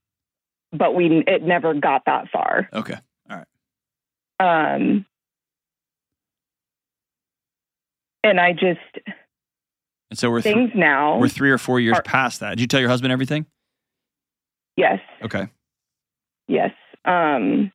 but 0.73 0.95
we 0.95 1.25
it 1.27 1.43
never 1.43 1.75
got 1.75 2.03
that 2.07 2.29
far. 2.31 2.69
Okay. 2.73 2.95
All 3.29 3.37
right. 4.39 4.75
Um, 4.77 5.05
and 8.23 8.39
I 8.39 8.53
just 8.53 8.79
And 10.11 10.17
so 10.19 10.31
we're 10.31 10.43
th- 10.43 10.55
things 10.55 10.71
now. 10.77 11.19
we're 11.19 11.29
three 11.29 11.51
or 11.51 11.59
four 11.59 11.81
years 11.81 11.99
are- 11.99 12.03
past 12.03 12.39
that. 12.39 12.51
Did 12.51 12.61
you 12.61 12.67
tell 12.69 12.79
your 12.81 12.89
husband 12.89 13.13
everything? 13.13 13.47
yes, 14.77 15.01
Okay. 15.23 15.49
yes. 16.47 16.71
Um, 17.05 17.73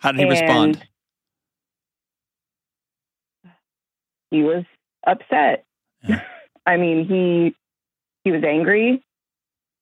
How 0.00 0.10
did 0.10 0.18
he 0.20 0.28
respond? 0.28 0.82
He 4.32 4.42
was 4.42 4.64
upset. 5.06 5.64
Yeah. 6.02 6.22
I 6.66 6.76
mean, 6.76 7.06
he 7.06 7.54
he 8.24 8.32
was 8.32 8.42
angry, 8.42 9.02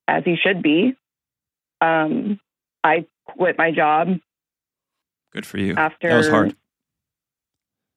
as 0.07 0.23
he 0.25 0.35
should 0.35 0.61
be. 0.61 0.95
Um, 1.81 2.39
I 2.83 3.05
quit 3.25 3.57
my 3.57 3.71
job 3.71 4.19
Good 5.31 5.45
for 5.45 5.57
you. 5.57 5.75
after 5.75 6.09
That 6.09 6.17
was 6.17 6.29
hard. 6.29 6.55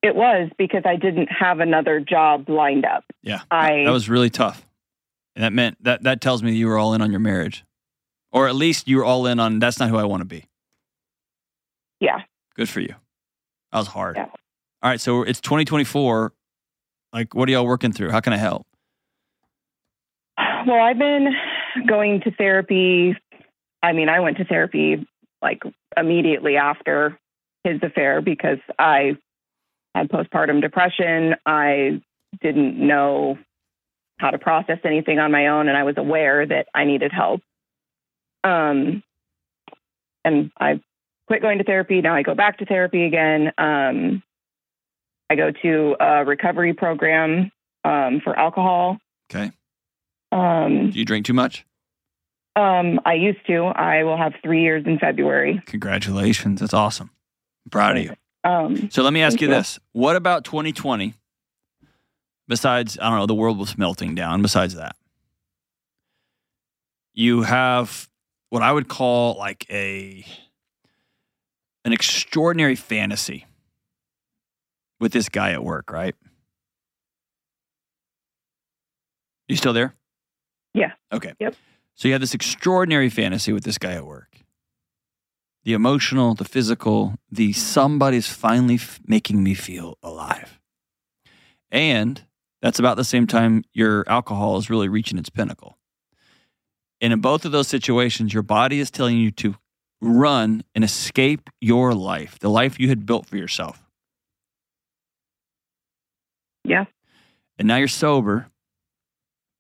It 0.03 0.15
was 0.15 0.51
because 0.57 0.83
I 0.85 0.97
didn't 0.97 1.29
have 1.33 1.59
another 1.61 1.99
job 2.01 2.49
lined 2.49 2.85
up. 2.85 3.05
Yeah. 3.23 3.41
I 3.51 3.83
that 3.85 3.91
was 3.91 4.09
really 4.09 4.31
tough. 4.31 4.65
And 5.35 5.45
that 5.45 5.53
meant 5.53 5.83
that 5.83 6.05
that 6.05 6.21
tells 6.21 6.43
me 6.43 6.53
you 6.53 6.69
were 6.69 6.79
all 6.79 6.95
in 6.95 7.03
on 7.03 7.11
your 7.11 7.21
marriage. 7.21 7.65
Or 8.33 8.47
at 8.49 8.55
least 8.55 8.87
you 8.87 8.99
were 8.99 9.05
all 9.05 9.27
in 9.27 9.41
on 9.41 9.59
that's 9.59 9.79
not 9.81 9.89
who 9.89 9.97
I 9.97 10.05
want 10.05 10.21
to 10.21 10.27
be. 10.27 10.45
yeah. 12.01 12.23
Good 12.55 12.69
for 12.69 12.81
you. 12.81 12.95
That 13.73 13.79
was 13.79 13.89
hard. 13.89 14.17
Yeah. 14.17 14.27
All 14.83 14.91
right, 14.91 15.01
so 15.01 15.23
it's 15.23 15.41
2024. 15.41 16.33
Like 17.13 17.35
what 17.35 17.49
are 17.49 17.53
y'all 17.53 17.67
working 17.67 17.93
through? 17.93 18.11
How 18.11 18.21
can 18.21 18.33
I 18.33 18.39
help? 18.39 18.67
Well, 20.67 20.81
I've 20.81 20.99
been 20.99 21.33
going 21.87 22.23
to 22.23 22.31
therapy. 22.33 23.17
I 23.83 23.93
mean, 23.93 24.09
I 24.09 24.21
went 24.21 24.39
to 24.39 24.45
therapy 24.45 25.07
like 25.41 25.63
immediately 25.97 26.57
after 26.57 27.19
his 27.65 27.81
affair 27.83 28.21
because 28.21 28.59
I 28.79 29.17
had 29.95 30.09
postpartum 30.09 30.61
depression. 30.61 31.37
I 31.47 32.03
didn't 32.43 32.79
know 32.85 33.39
how 34.19 34.31
to 34.31 34.39
process 34.39 34.79
anything 34.85 35.19
on 35.19 35.31
my 35.31 35.49
own, 35.49 35.69
and 35.69 35.77
I 35.77 35.85
was 35.85 35.97
aware 35.99 36.47
that 36.47 36.67
I 36.75 36.85
needed 36.85 37.13
help. 37.13 37.43
Um, 38.45 39.03
and 40.25 40.51
I 40.59 40.81
quit 41.27 41.43
going 41.43 41.59
to 41.59 41.65
therapy. 41.65 42.01
Now 42.01 42.15
I 42.15 42.23
go 42.23 42.35
back 42.35 42.59
to 42.59 42.67
therapy 42.67 43.05
again. 43.05 43.53
Um, 43.59 44.23
I 45.31 45.35
go 45.35 45.51
to 45.51 45.97
a 46.01 46.25
recovery 46.25 46.73
program 46.75 47.51
um, 47.85 48.21
for 48.23 48.39
alcohol. 48.39 48.99
Okay. 49.31 49.51
Um, 50.33 50.91
Do 50.91 50.99
you 50.99 51.05
drink 51.05 51.27
too 51.27 51.33
much? 51.35 51.65
um, 52.57 53.01
I 53.05 53.15
used 53.15 53.45
to. 53.49 53.65
I 53.67 54.03
will 54.05 54.17
have 54.17 54.33
three 54.43 54.63
years 54.63 54.85
in 54.87 54.99
February. 54.99 55.63
Congratulations. 55.67 56.61
That's 56.61 56.73
awesome. 56.75 57.11
I'm 57.67 57.71
proud 57.71 57.97
of 57.99 58.05
you. 58.05 58.15
Um, 58.45 58.91
So 58.91 59.03
let 59.03 59.13
me 59.13 59.23
ask 59.23 59.41
you 59.41 59.49
you. 59.49 59.55
this. 59.55 59.79
What 59.93 60.17
about 60.17 60.45
2020? 60.45 61.15
Besides, 62.49 62.97
I 63.01 63.11
don't 63.11 63.19
know, 63.19 63.27
the 63.27 63.35
world 63.35 63.59
was 63.59 63.77
melting 63.77 64.15
down. 64.15 64.41
Besides 64.41 64.77
that, 64.77 64.95
you 67.13 67.43
have 67.43 68.09
what 68.51 68.63
I 68.63 68.71
would 68.73 68.89
call 68.89 69.37
like 69.37 69.67
a 69.71 70.25
an 71.85 71.93
extraordinary 71.93 72.77
fantasy 72.77 73.47
with 75.01 75.13
this 75.13 75.29
guy 75.29 75.53
at 75.53 75.63
work, 75.63 75.91
right? 75.91 76.15
You 79.49 79.57
still 79.57 79.73
there? 79.73 79.95
Yeah. 80.75 80.93
Okay. 81.13 81.35
Yep. 81.39 81.55
So 81.95 82.09
you 82.09 82.15
have 82.15 82.21
this 82.21 82.35
extraordinary 82.35 83.09
fantasy 83.09 83.53
with 83.53 83.65
this 83.65 83.79
guy 83.79 83.93
at 83.93 84.07
work. 84.07 84.39
The 85.65 85.73
emotional, 85.73 86.35
the 86.35 86.45
physical, 86.45 87.15
the 87.31 87.53
somebody's 87.53 88.29
finally 88.29 88.75
f- 88.75 89.01
making 89.07 89.43
me 89.43 89.55
feel 89.55 89.99
alive. 90.03 90.61
And 91.71 92.23
that's 92.63 92.79
about 92.79 92.97
the 92.97 93.05
same 93.05 93.27
time 93.27 93.65
your 93.73 94.05
alcohol 94.09 94.59
is 94.59 94.71
really 94.71 94.89
reaching 94.89 95.19
its 95.19 95.31
pinnacle. 95.31 95.79
And 97.01 97.13
in 97.13 97.21
both 97.21 97.45
of 97.45 97.53
those 97.53 97.69
situations, 97.69 98.33
your 98.33 98.43
body 98.43 98.79
is 98.79 98.91
telling 98.91 99.19
you 99.19 99.31
to 99.33 99.57
run 100.01 100.65
and 100.75 100.85
escape 100.85 101.51
your 101.61 101.95
life, 101.95 102.39
the 102.39 102.51
life 102.51 102.79
you 102.79 102.89
had 102.89 103.07
built 103.07 103.27
for 103.27 103.37
yourself. 103.37 103.86
Yeah. 106.67 106.85
And 107.59 107.67
now 107.69 107.77
you're 107.77 107.89
sober. 107.89 108.49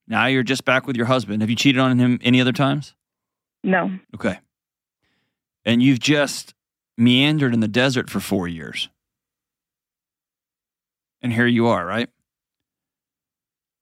Now 0.09 0.27
you're 0.27 0.42
just 0.42 0.64
back 0.64 0.87
with 0.87 0.97
your 0.97 1.07
husband. 1.07 1.40
Have 1.42 1.51
you 1.51 1.57
cheated 1.57 1.81
on 1.81 1.99
him 1.99 2.19
any 2.23 2.40
other 2.40 2.53
times? 2.53 2.95
no, 3.64 3.90
Okay. 4.14 4.38
And 5.64 5.83
you've 5.83 5.99
just 5.99 6.55
meandered 6.97 7.53
in 7.53 7.59
the 7.59 7.66
desert 7.69 8.09
for 8.09 8.21
four 8.21 8.47
years. 8.47 8.88
And 11.21 11.33
here 11.33 11.47
you 11.47 11.66
are, 11.66 11.85
right? 11.85 12.09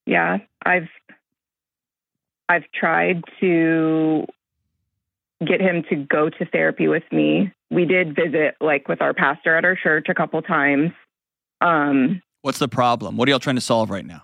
yeah, 0.07 0.39
I've 0.65 0.89
I've 2.49 2.65
tried 2.75 3.23
to 3.41 4.27
get 5.47 5.61
him 5.61 5.83
to 5.91 5.97
go 5.97 6.31
to 6.31 6.45
therapy 6.47 6.89
with 6.89 7.05
me. 7.13 7.53
We 7.71 7.85
did 7.87 8.15
visit 8.15 8.57
like 8.61 8.89
with 8.89 9.03
our 9.03 9.13
pastor 9.15 9.57
at 9.57 9.65
our 9.65 9.77
church 9.77 10.07
a 10.09 10.15
couple 10.15 10.41
times. 10.43 10.93
Um, 11.61 12.23
What's 12.45 12.59
the 12.59 12.69
problem? 12.69 13.17
What 13.17 13.27
are 13.27 13.31
y'all 13.31 13.39
trying 13.39 13.57
to 13.57 13.63
solve 13.63 13.89
right 13.89 14.05
now? 14.05 14.23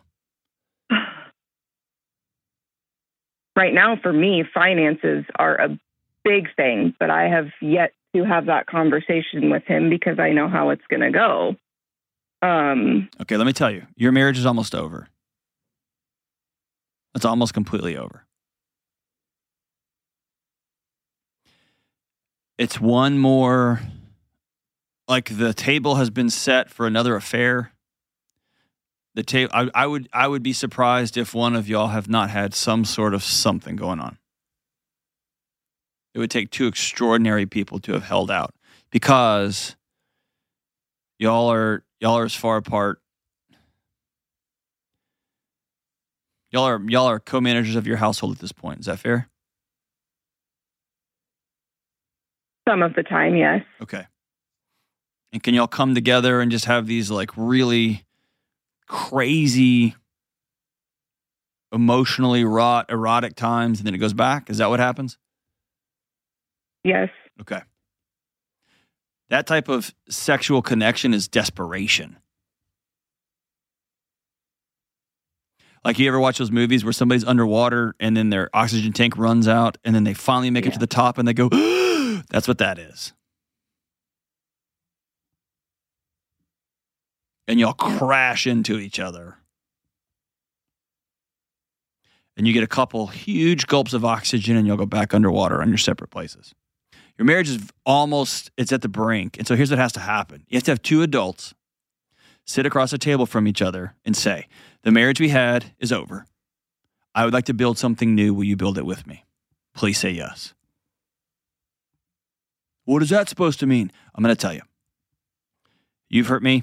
right 3.56 3.72
now 3.72 3.96
for 4.02 4.12
me, 4.12 4.44
finances 4.52 5.24
are 5.38 5.58
a 5.58 5.78
big 6.22 6.54
thing, 6.54 6.94
but 7.00 7.08
I 7.08 7.30
have 7.30 7.46
yet 7.62 7.94
to 8.14 8.22
have 8.24 8.44
that 8.44 8.66
conversation 8.66 9.48
with 9.48 9.64
him 9.64 9.88
because 9.88 10.18
I 10.18 10.32
know 10.32 10.50
how 10.50 10.68
it's 10.68 10.84
going 10.90 11.00
to 11.00 11.10
go. 11.10 11.56
Um, 12.42 13.08
Okay, 13.22 13.38
let 13.38 13.46
me 13.46 13.54
tell 13.54 13.70
you 13.70 13.86
your 13.96 14.12
marriage 14.12 14.36
is 14.36 14.44
almost 14.44 14.74
over. 14.74 15.08
It's 17.14 17.24
almost 17.24 17.54
completely 17.54 17.96
over. 17.96 18.26
It's 22.58 22.78
one 22.78 23.18
more, 23.18 23.80
like 25.08 25.38
the 25.38 25.54
table 25.54 25.94
has 25.94 26.10
been 26.10 26.28
set 26.28 26.68
for 26.68 26.86
another 26.86 27.16
affair. 27.16 27.72
The 29.14 29.22
table, 29.22 29.50
I, 29.52 29.70
I 29.74 29.86
would, 29.86 30.08
I 30.12 30.28
would 30.28 30.42
be 30.42 30.52
surprised 30.52 31.16
if 31.16 31.34
one 31.34 31.56
of 31.56 31.68
y'all 31.68 31.88
have 31.88 32.08
not 32.08 32.30
had 32.30 32.54
some 32.54 32.84
sort 32.84 33.12
of 33.12 33.24
something 33.24 33.76
going 33.76 34.00
on. 34.00 34.18
It 36.14 36.18
would 36.18 36.30
take 36.30 36.50
two 36.50 36.66
extraordinary 36.66 37.46
people 37.46 37.78
to 37.80 37.92
have 37.92 38.04
held 38.04 38.30
out 38.30 38.54
because 38.90 39.76
y'all 41.18 41.52
are 41.52 41.84
y'all 42.00 42.18
are 42.18 42.24
as 42.24 42.34
far 42.34 42.56
apart. 42.56 43.00
Y'all 46.50 46.64
are 46.64 46.80
y'all 46.88 47.06
are 47.06 47.20
co-managers 47.20 47.76
of 47.76 47.86
your 47.86 47.96
household 47.96 48.32
at 48.32 48.38
this 48.40 48.52
point. 48.52 48.80
Is 48.80 48.86
that 48.86 48.98
fair? 48.98 49.30
some 52.70 52.82
of 52.82 52.94
the 52.94 53.02
time, 53.02 53.34
yes. 53.34 53.62
Okay. 53.82 54.06
And 55.32 55.42
can 55.42 55.54
y'all 55.54 55.66
come 55.66 55.94
together 55.94 56.40
and 56.40 56.50
just 56.50 56.66
have 56.66 56.86
these 56.86 57.10
like 57.10 57.30
really 57.36 58.04
crazy, 58.90 59.94
emotionally 61.72 62.44
wrought, 62.44 62.90
erotic 62.90 63.36
times, 63.36 63.78
and 63.78 63.86
then 63.86 63.94
it 63.94 63.98
goes 63.98 64.12
back? 64.12 64.50
Is 64.50 64.58
that 64.58 64.68
what 64.68 64.80
happens? 64.80 65.16
Yes. 66.82 67.08
Okay. 67.40 67.60
That 69.28 69.46
type 69.46 69.68
of 69.68 69.94
sexual 70.08 70.60
connection 70.60 71.14
is 71.14 71.28
desperation. 71.28 72.18
Like 75.84 76.00
you 76.00 76.08
ever 76.08 76.18
watch 76.18 76.38
those 76.38 76.50
movies 76.50 76.82
where 76.82 76.92
somebody's 76.92 77.24
underwater 77.24 77.94
and 78.00 78.16
then 78.16 78.30
their 78.30 78.50
oxygen 78.52 78.92
tank 78.92 79.16
runs 79.16 79.46
out 79.46 79.78
and 79.84 79.94
then 79.94 80.02
they 80.02 80.14
finally 80.14 80.50
make 80.50 80.66
it 80.66 80.72
to 80.72 80.80
the 80.80 80.86
top 80.88 81.16
and 81.16 81.28
they 81.28 81.32
go, 81.32 81.48
that's 82.28 82.48
what 82.48 82.58
that 82.58 82.78
is. 82.78 83.12
And 87.50 87.58
y'all 87.58 87.72
crash 87.72 88.46
into 88.46 88.78
each 88.78 89.00
other. 89.00 89.38
And 92.36 92.46
you 92.46 92.52
get 92.52 92.62
a 92.62 92.68
couple 92.68 93.08
huge 93.08 93.66
gulps 93.66 93.92
of 93.92 94.04
oxygen 94.04 94.56
and 94.56 94.68
you'll 94.68 94.76
go 94.76 94.86
back 94.86 95.12
underwater 95.12 95.60
on 95.60 95.68
your 95.68 95.76
separate 95.76 96.12
places. 96.12 96.54
Your 97.18 97.26
marriage 97.26 97.48
is 97.48 97.58
almost 97.84 98.52
it's 98.56 98.70
at 98.70 98.82
the 98.82 98.88
brink. 98.88 99.36
And 99.36 99.48
so 99.48 99.56
here's 99.56 99.70
what 99.70 99.80
has 99.80 99.90
to 99.94 100.00
happen. 100.00 100.44
You 100.48 100.58
have 100.58 100.62
to 100.62 100.70
have 100.70 100.80
two 100.80 101.02
adults 101.02 101.52
sit 102.46 102.66
across 102.66 102.92
a 102.92 102.98
table 102.98 103.26
from 103.26 103.48
each 103.48 103.60
other 103.60 103.96
and 104.04 104.16
say, 104.16 104.46
"The 104.82 104.92
marriage 104.92 105.18
we 105.18 105.30
had 105.30 105.74
is 105.80 105.90
over. 105.90 106.26
I 107.16 107.24
would 107.24 107.34
like 107.34 107.46
to 107.46 107.52
build 107.52 107.78
something 107.78 108.14
new. 108.14 108.32
Will 108.32 108.44
you 108.44 108.56
build 108.56 108.78
it 108.78 108.86
with 108.86 109.08
me?" 109.08 109.24
Please 109.74 109.98
say 109.98 110.12
yes. 110.12 110.54
What 112.84 113.02
is 113.02 113.08
that 113.10 113.28
supposed 113.28 113.58
to 113.58 113.66
mean? 113.66 113.90
I'm 114.14 114.22
going 114.22 114.34
to 114.34 114.40
tell 114.40 114.54
you. 114.54 114.62
You've 116.08 116.28
hurt 116.28 116.44
me. 116.44 116.62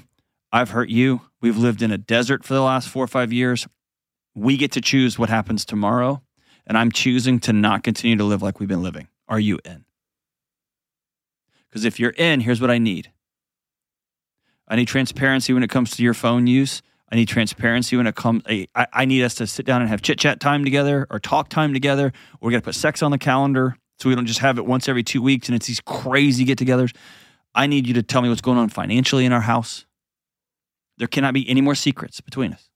I've 0.52 0.70
hurt 0.70 0.88
you. 0.88 1.22
We've 1.40 1.56
lived 1.56 1.82
in 1.82 1.90
a 1.90 1.98
desert 1.98 2.44
for 2.44 2.54
the 2.54 2.62
last 2.62 2.88
4 2.88 3.04
or 3.04 3.06
5 3.06 3.32
years. 3.32 3.66
We 4.34 4.56
get 4.56 4.72
to 4.72 4.80
choose 4.80 5.18
what 5.18 5.28
happens 5.28 5.64
tomorrow. 5.64 6.22
and 6.66 6.76
I'm 6.76 6.92
choosing 6.92 7.40
to 7.40 7.52
not 7.54 7.82
continue 7.82 8.16
to 8.18 8.24
live 8.24 8.42
like 8.42 8.60
we've 8.60 8.68
been 8.68 8.82
living. 8.82 9.08
Are 9.26 9.40
you 9.40 9.58
in? 9.64 9.86
Because 11.68 11.86
if 11.86 11.98
you're 11.98 12.10
in, 12.10 12.40
here's 12.40 12.60
what 12.60 12.70
I 12.70 12.78
need 12.78 13.10
I 14.68 14.76
need 14.76 14.86
transparency 14.86 15.54
when 15.54 15.62
it 15.62 15.70
comes 15.70 15.92
to 15.92 16.02
your 16.02 16.12
phone 16.12 16.46
use. 16.46 16.82
I 17.10 17.16
need 17.16 17.26
transparency 17.28 17.96
when 17.96 18.06
it 18.06 18.14
comes. 18.14 18.42
I, 18.46 18.68
I 18.74 19.06
need 19.06 19.22
us 19.22 19.34
to 19.36 19.46
sit 19.46 19.64
down 19.64 19.80
and 19.80 19.88
have 19.88 20.02
chit 20.02 20.18
chat 20.18 20.40
time 20.40 20.62
together 20.62 21.06
or 21.10 21.18
talk 21.18 21.48
time 21.48 21.72
together. 21.72 22.12
We're 22.40 22.50
going 22.50 22.60
to 22.60 22.64
put 22.64 22.74
sex 22.74 23.02
on 23.02 23.10
the 23.10 23.18
calendar 23.18 23.76
so 23.98 24.10
we 24.10 24.14
don't 24.14 24.26
just 24.26 24.40
have 24.40 24.58
it 24.58 24.66
once 24.66 24.88
every 24.88 25.02
two 25.02 25.22
weeks 25.22 25.48
and 25.48 25.56
it's 25.56 25.66
these 25.66 25.80
crazy 25.80 26.44
get 26.44 26.58
togethers. 26.58 26.94
I 27.54 27.66
need 27.66 27.86
you 27.86 27.94
to 27.94 28.02
tell 28.02 28.20
me 28.20 28.28
what's 28.28 28.42
going 28.42 28.58
on 28.58 28.68
financially 28.68 29.24
in 29.24 29.32
our 29.32 29.40
house. 29.40 29.86
There 30.98 31.08
cannot 31.08 31.34
be 31.34 31.48
any 31.48 31.60
more 31.60 31.74
secrets 31.74 32.20
between 32.20 32.52
us. 32.52 32.68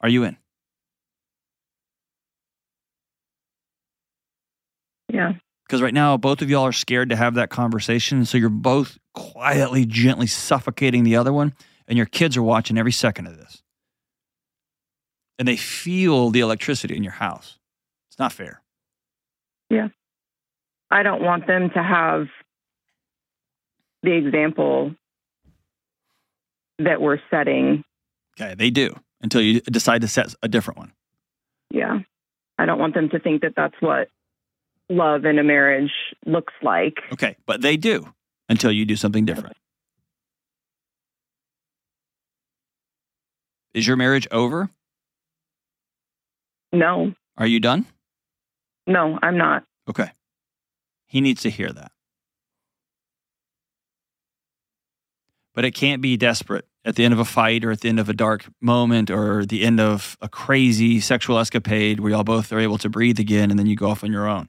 Are 0.00 0.08
you 0.08 0.24
in? 0.24 0.36
Yeah. 5.12 5.34
Because 5.66 5.80
right 5.80 5.94
now, 5.94 6.16
both 6.16 6.42
of 6.42 6.50
y'all 6.50 6.64
are 6.64 6.72
scared 6.72 7.08
to 7.10 7.16
have 7.16 7.34
that 7.34 7.48
conversation. 7.48 8.24
So 8.24 8.36
you're 8.36 8.50
both 8.50 8.98
quietly, 9.14 9.86
gently 9.86 10.26
suffocating 10.26 11.04
the 11.04 11.16
other 11.16 11.32
one. 11.32 11.54
And 11.88 11.96
your 11.96 12.06
kids 12.06 12.36
are 12.36 12.42
watching 12.42 12.76
every 12.78 12.92
second 12.92 13.26
of 13.26 13.38
this. 13.38 13.62
And 15.38 15.48
they 15.48 15.56
feel 15.56 16.30
the 16.30 16.40
electricity 16.40 16.96
in 16.96 17.02
your 17.02 17.12
house. 17.12 17.58
It's 18.10 18.18
not 18.18 18.32
fair. 18.32 18.62
Yeah. 19.70 19.88
I 20.90 21.02
don't 21.02 21.22
want 21.22 21.46
them 21.46 21.70
to 21.70 21.82
have 21.82 22.28
the 24.02 24.12
example 24.12 24.94
that 26.78 27.00
we're 27.00 27.18
setting. 27.30 27.82
Okay, 28.40 28.54
they 28.54 28.70
do 28.70 28.94
until 29.20 29.40
you 29.40 29.60
decide 29.60 30.00
to 30.02 30.08
set 30.08 30.34
a 30.42 30.48
different 30.48 30.78
one. 30.78 30.92
Yeah. 31.70 32.00
I 32.58 32.66
don't 32.66 32.78
want 32.78 32.94
them 32.94 33.08
to 33.10 33.18
think 33.18 33.42
that 33.42 33.54
that's 33.56 33.74
what 33.80 34.08
love 34.88 35.24
in 35.24 35.38
a 35.38 35.42
marriage 35.42 35.92
looks 36.26 36.52
like. 36.62 36.98
Okay, 37.12 37.36
but 37.46 37.62
they 37.62 37.76
do 37.76 38.12
until 38.48 38.70
you 38.70 38.84
do 38.84 38.96
something 38.96 39.24
different. 39.24 39.56
Is 43.74 43.86
your 43.86 43.96
marriage 43.96 44.28
over? 44.30 44.68
No. 46.72 47.14
Are 47.38 47.46
you 47.46 47.58
done? 47.58 47.86
No, 48.86 49.18
I'm 49.22 49.38
not. 49.38 49.64
Okay. 49.88 50.10
He 51.06 51.20
needs 51.20 51.42
to 51.42 51.50
hear 51.50 51.72
that. 51.72 51.92
But 55.54 55.64
it 55.64 55.72
can't 55.72 56.00
be 56.00 56.16
desperate 56.16 56.66
at 56.84 56.96
the 56.96 57.04
end 57.04 57.14
of 57.14 57.20
a 57.20 57.24
fight 57.24 57.64
or 57.64 57.70
at 57.70 57.80
the 57.80 57.88
end 57.88 58.00
of 58.00 58.08
a 58.08 58.14
dark 58.14 58.46
moment 58.60 59.10
or 59.10 59.44
the 59.44 59.62
end 59.62 59.80
of 59.80 60.16
a 60.20 60.28
crazy 60.28 61.00
sexual 61.00 61.38
escapade 61.38 62.00
where 62.00 62.10
y'all 62.10 62.24
both 62.24 62.52
are 62.52 62.58
able 62.58 62.78
to 62.78 62.88
breathe 62.88 63.20
again 63.20 63.50
and 63.50 63.58
then 63.58 63.66
you 63.66 63.76
go 63.76 63.88
off 63.88 64.02
on 64.02 64.12
your 64.12 64.26
own. 64.26 64.48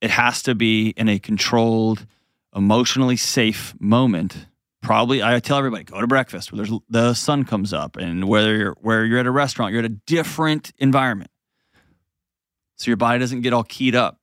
It 0.00 0.10
has 0.10 0.42
to 0.42 0.54
be 0.54 0.90
in 0.90 1.08
a 1.08 1.18
controlled, 1.18 2.06
emotionally 2.54 3.16
safe 3.16 3.74
moment. 3.80 4.46
Probably, 4.80 5.22
I 5.22 5.40
tell 5.40 5.58
everybody, 5.58 5.84
go 5.84 6.00
to 6.00 6.06
breakfast 6.06 6.52
where 6.52 6.64
there's 6.64 6.78
the 6.88 7.14
sun 7.14 7.44
comes 7.44 7.72
up, 7.72 7.96
and 7.96 8.28
whether 8.28 8.56
you're 8.56 8.76
where 8.80 9.04
you're 9.04 9.18
at 9.18 9.26
a 9.26 9.30
restaurant, 9.30 9.72
you're 9.72 9.80
at 9.80 9.90
a 9.90 9.96
different 10.06 10.72
environment, 10.78 11.32
so 12.76 12.88
your 12.88 12.96
body 12.96 13.18
doesn't 13.18 13.40
get 13.40 13.52
all 13.52 13.64
keyed 13.64 13.96
up 13.96 14.20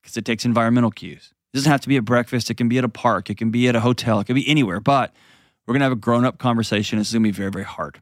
because 0.00 0.16
it 0.16 0.24
takes 0.24 0.44
environmental 0.44 0.92
cues. 0.92 1.34
It 1.52 1.58
doesn't 1.58 1.70
have 1.70 1.80
to 1.82 1.88
be 1.88 1.96
at 1.96 2.04
breakfast. 2.04 2.50
It 2.50 2.54
can 2.54 2.68
be 2.68 2.78
at 2.78 2.84
a 2.84 2.88
park. 2.88 3.28
It 3.30 3.36
can 3.36 3.50
be 3.50 3.68
at 3.68 3.76
a 3.76 3.80
hotel. 3.80 4.20
It 4.20 4.24
can 4.24 4.34
be 4.34 4.48
anywhere. 4.48 4.80
But 4.80 5.14
we're 5.66 5.74
gonna 5.74 5.84
have 5.84 5.92
a 5.92 5.96
grown 5.96 6.24
up 6.24 6.38
conversation. 6.38 6.98
It's 6.98 7.12
gonna 7.12 7.22
be 7.22 7.30
very, 7.30 7.50
very 7.50 7.64
hard. 7.64 8.00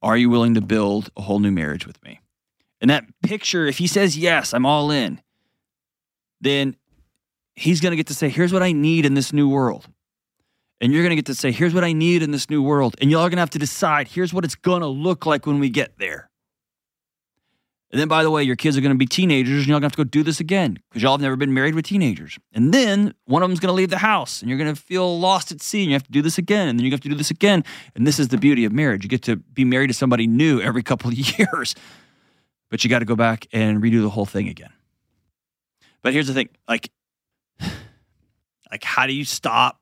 Are 0.00 0.16
you 0.16 0.30
willing 0.30 0.54
to 0.54 0.60
build 0.60 1.10
a 1.16 1.22
whole 1.22 1.38
new 1.38 1.52
marriage 1.52 1.86
with 1.86 2.02
me? 2.02 2.20
And 2.80 2.90
that 2.90 3.04
picture, 3.22 3.66
if 3.66 3.78
he 3.78 3.86
says 3.86 4.16
yes, 4.16 4.52
I'm 4.52 4.66
all 4.66 4.90
in 4.90 5.20
then 6.42 6.76
he's 7.54 7.80
going 7.80 7.92
to 7.92 7.96
get 7.96 8.08
to 8.08 8.14
say, 8.14 8.28
here's 8.28 8.52
what 8.52 8.62
I 8.62 8.72
need 8.72 9.06
in 9.06 9.14
this 9.14 9.32
new 9.32 9.48
world. 9.48 9.88
And 10.80 10.92
you're 10.92 11.02
going 11.02 11.10
to 11.10 11.16
get 11.16 11.26
to 11.26 11.34
say, 11.34 11.52
here's 11.52 11.72
what 11.72 11.84
I 11.84 11.92
need 11.92 12.22
in 12.22 12.32
this 12.32 12.50
new 12.50 12.62
world. 12.62 12.96
And 13.00 13.10
y'all 13.10 13.20
are 13.20 13.30
going 13.30 13.36
to 13.36 13.42
have 13.42 13.50
to 13.50 13.58
decide, 13.58 14.08
here's 14.08 14.34
what 14.34 14.44
it's 14.44 14.56
going 14.56 14.82
to 14.82 14.88
look 14.88 15.24
like 15.24 15.46
when 15.46 15.60
we 15.60 15.70
get 15.70 15.98
there. 15.98 16.28
And 17.92 18.00
then, 18.00 18.08
by 18.08 18.22
the 18.22 18.30
way, 18.30 18.42
your 18.42 18.56
kids 18.56 18.78
are 18.78 18.80
going 18.80 18.94
to 18.94 18.98
be 18.98 19.04
teenagers 19.04 19.58
and 19.58 19.66
y'all 19.66 19.74
going 19.74 19.82
to 19.82 19.84
have 19.86 19.92
to 19.92 19.98
go 19.98 20.04
do 20.04 20.22
this 20.22 20.40
again 20.40 20.78
because 20.88 21.02
y'all 21.02 21.12
have 21.12 21.20
never 21.20 21.36
been 21.36 21.52
married 21.52 21.74
with 21.74 21.84
teenagers. 21.84 22.38
And 22.54 22.72
then 22.72 23.12
one 23.26 23.42
of 23.42 23.50
them's 23.50 23.60
going 23.60 23.68
to 23.68 23.74
leave 23.74 23.90
the 23.90 23.98
house 23.98 24.40
and 24.40 24.48
you're 24.48 24.58
going 24.58 24.74
to 24.74 24.80
feel 24.80 25.20
lost 25.20 25.52
at 25.52 25.60
sea 25.60 25.82
and 25.82 25.90
you 25.90 25.94
have 25.94 26.04
to 26.04 26.10
do 26.10 26.22
this 26.22 26.38
again. 26.38 26.68
And 26.68 26.78
then 26.78 26.86
you 26.86 26.90
have 26.90 27.02
to 27.02 27.10
do 27.10 27.14
this 27.14 27.30
again. 27.30 27.62
And 27.94 28.06
this 28.06 28.18
is 28.18 28.28
the 28.28 28.38
beauty 28.38 28.64
of 28.64 28.72
marriage. 28.72 29.04
You 29.04 29.10
get 29.10 29.22
to 29.24 29.36
be 29.36 29.66
married 29.66 29.88
to 29.88 29.94
somebody 29.94 30.26
new 30.26 30.58
every 30.62 30.82
couple 30.82 31.10
of 31.10 31.14
years, 31.38 31.74
but 32.70 32.82
you 32.82 32.88
got 32.88 33.00
to 33.00 33.04
go 33.04 33.14
back 33.14 33.46
and 33.52 33.82
redo 33.82 34.00
the 34.00 34.10
whole 34.10 34.26
thing 34.26 34.48
again. 34.48 34.72
But 36.00 36.14
here's 36.14 36.28
the 36.28 36.34
thing, 36.34 36.48
like, 36.66 36.90
like 38.70 38.84
how 38.84 39.06
do 39.06 39.12
you 39.12 39.26
stop 39.26 39.78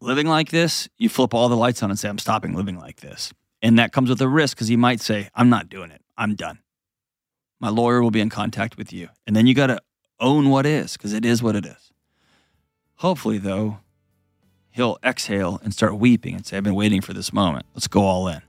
living 0.00 0.28
like 0.28 0.50
this? 0.50 0.88
You 0.96 1.08
flip 1.08 1.34
all 1.34 1.48
the 1.48 1.56
lights 1.56 1.82
on 1.82 1.90
and 1.90 1.98
say, 1.98 2.08
"I'm 2.08 2.18
stopping 2.18 2.54
living 2.54 2.78
like 2.78 3.00
this," 3.00 3.34
and 3.60 3.78
that 3.78 3.92
comes 3.92 4.08
with 4.08 4.20
a 4.22 4.28
risk 4.28 4.56
because 4.56 4.68
he 4.68 4.76
might 4.76 5.00
say, 5.00 5.28
"I'm 5.34 5.50
not 5.50 5.68
doing 5.68 5.90
it. 5.90 6.01
I'm 6.16 6.34
done." 6.34 6.58
My 7.60 7.68
lawyer 7.68 8.02
will 8.02 8.10
be 8.10 8.20
in 8.20 8.28
contact 8.28 8.76
with 8.76 8.92
you, 8.92 9.08
and 9.26 9.36
then 9.36 9.46
you 9.46 9.54
got 9.54 9.68
to 9.68 9.80
own 10.18 10.50
what 10.50 10.66
is 10.66 10.94
because 10.94 11.12
it 11.12 11.24
is 11.24 11.42
what 11.42 11.54
it 11.54 11.64
is. 11.64 11.92
Hopefully, 12.96 13.38
though, 13.38 13.78
he'll 14.70 14.98
exhale 15.04 15.60
and 15.62 15.72
start 15.72 15.96
weeping 15.96 16.34
and 16.34 16.44
say, 16.44 16.56
I've 16.56 16.64
been 16.64 16.74
waiting 16.74 17.00
for 17.00 17.12
this 17.12 17.32
moment. 17.32 17.66
Let's 17.74 17.88
go 17.88 18.02
all 18.02 18.28
in. 18.28 18.42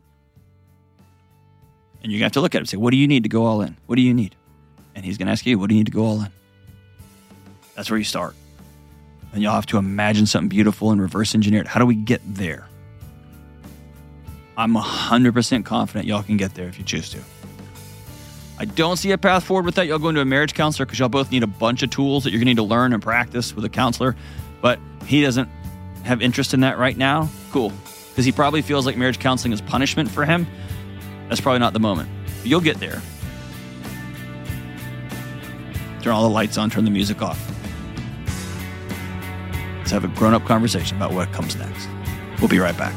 And 2.02 2.12
you 2.12 2.22
have 2.24 2.32
to 2.34 2.42
look 2.42 2.54
at 2.54 2.58
him 2.58 2.62
and 2.62 2.70
say, 2.70 2.78
What 2.78 2.92
do 2.92 2.98
you 2.98 3.08
need 3.08 3.24
to 3.24 3.30
go 3.30 3.46
all 3.46 3.62
in? 3.62 3.78
What 3.86 3.96
do 3.96 4.02
you 4.02 4.14
need? 4.14 4.36
and 4.96 5.06
he's 5.06 5.18
going 5.18 5.28
to 5.28 5.32
ask 5.32 5.46
you, 5.46 5.58
what 5.58 5.70
do 5.70 5.76
you 5.76 5.80
need 5.80 5.88
to 5.88 5.92
go 5.92 6.06
all 6.06 6.22
in? 6.22 6.32
That's 7.76 7.90
where 7.90 7.98
you 7.98 8.04
start. 8.04 8.36
And 9.34 9.42
you'll 9.42 9.54
have 9.54 9.66
to 9.68 9.78
imagine 9.78 10.26
something 10.26 10.50
beautiful 10.50 10.92
and 10.92 11.02
reverse 11.02 11.34
engineer 11.34 11.62
it. 11.62 11.68
How 11.68 11.80
do 11.80 11.86
we 11.86 11.96
get 11.96 12.22
there? 12.26 12.68
I'm 14.56 14.76
100% 14.76 15.66
confident 15.66 16.06
y'all 16.06 16.22
can 16.22 16.38
get 16.38 16.54
there 16.54 16.68
if 16.68 16.78
you 16.78 16.86
choose 16.86 17.10
to. 17.12 17.20
I 18.58 18.66
don't 18.66 18.98
see 18.98 19.12
a 19.12 19.18
path 19.18 19.44
forward 19.44 19.66
with 19.66 19.76
that. 19.76 19.88
Y'all 19.88 20.00
go 20.00 20.10
into 20.10 20.22
a 20.22 20.26
marriage 20.26 20.54
counselor 20.54 20.86
because 20.86 21.00
y'all 21.00 21.10
both 21.10 21.32
need 21.32 21.44
a 21.44 21.48
bunch 21.48 21.82
of 21.84 21.90
tools 21.90 22.24
that 22.24 22.32
you're 22.32 22.40
going 22.40 22.46
to 22.46 22.52
need 22.52 22.58
to 22.58 22.64
learn 22.64 22.94
and 22.94 23.02
practice 23.02 23.56
with 23.56 23.66
a 23.66 23.70
counselor. 23.70 24.16
But 24.62 24.80
he 25.06 25.22
doesn't 25.22 25.50
have 26.04 26.22
interest 26.22 26.54
in 26.54 26.60
that 26.62 26.78
right 26.78 26.96
now. 26.96 27.30
Cool. 27.52 27.72
Because 28.10 28.26
he 28.26 28.32
probably 28.32 28.62
feels 28.62 28.86
like 28.86 28.96
marriage 28.96 29.20
counseling 29.20 29.54
is 29.54 29.62
punishment 29.62 30.10
for 30.10 30.24
him. 30.24 30.46
That's 31.30 31.42
probably 31.42 31.60
not 31.60 31.74
the 31.74 31.80
moment. 31.80 32.10
But 32.42 32.46
you'll 32.46 32.62
get 32.62 32.80
there. 32.80 33.02
Turn 36.04 36.14
all 36.14 36.24
the 36.24 36.34
lights 36.34 36.58
on, 36.58 36.70
turn 36.70 36.86
the 36.86 36.92
music 36.92 37.22
off. 37.22 37.40
Let's 39.80 39.92
have 39.92 40.04
a 40.04 40.10
grown 40.10 40.34
up 40.34 40.46
conversation 40.46 40.96
about 40.98 41.12
what 41.12 41.32
comes 41.32 41.56
next. 41.56 41.88
We'll 42.40 42.50
be 42.50 42.60
right 42.60 42.78
back. 42.78 42.94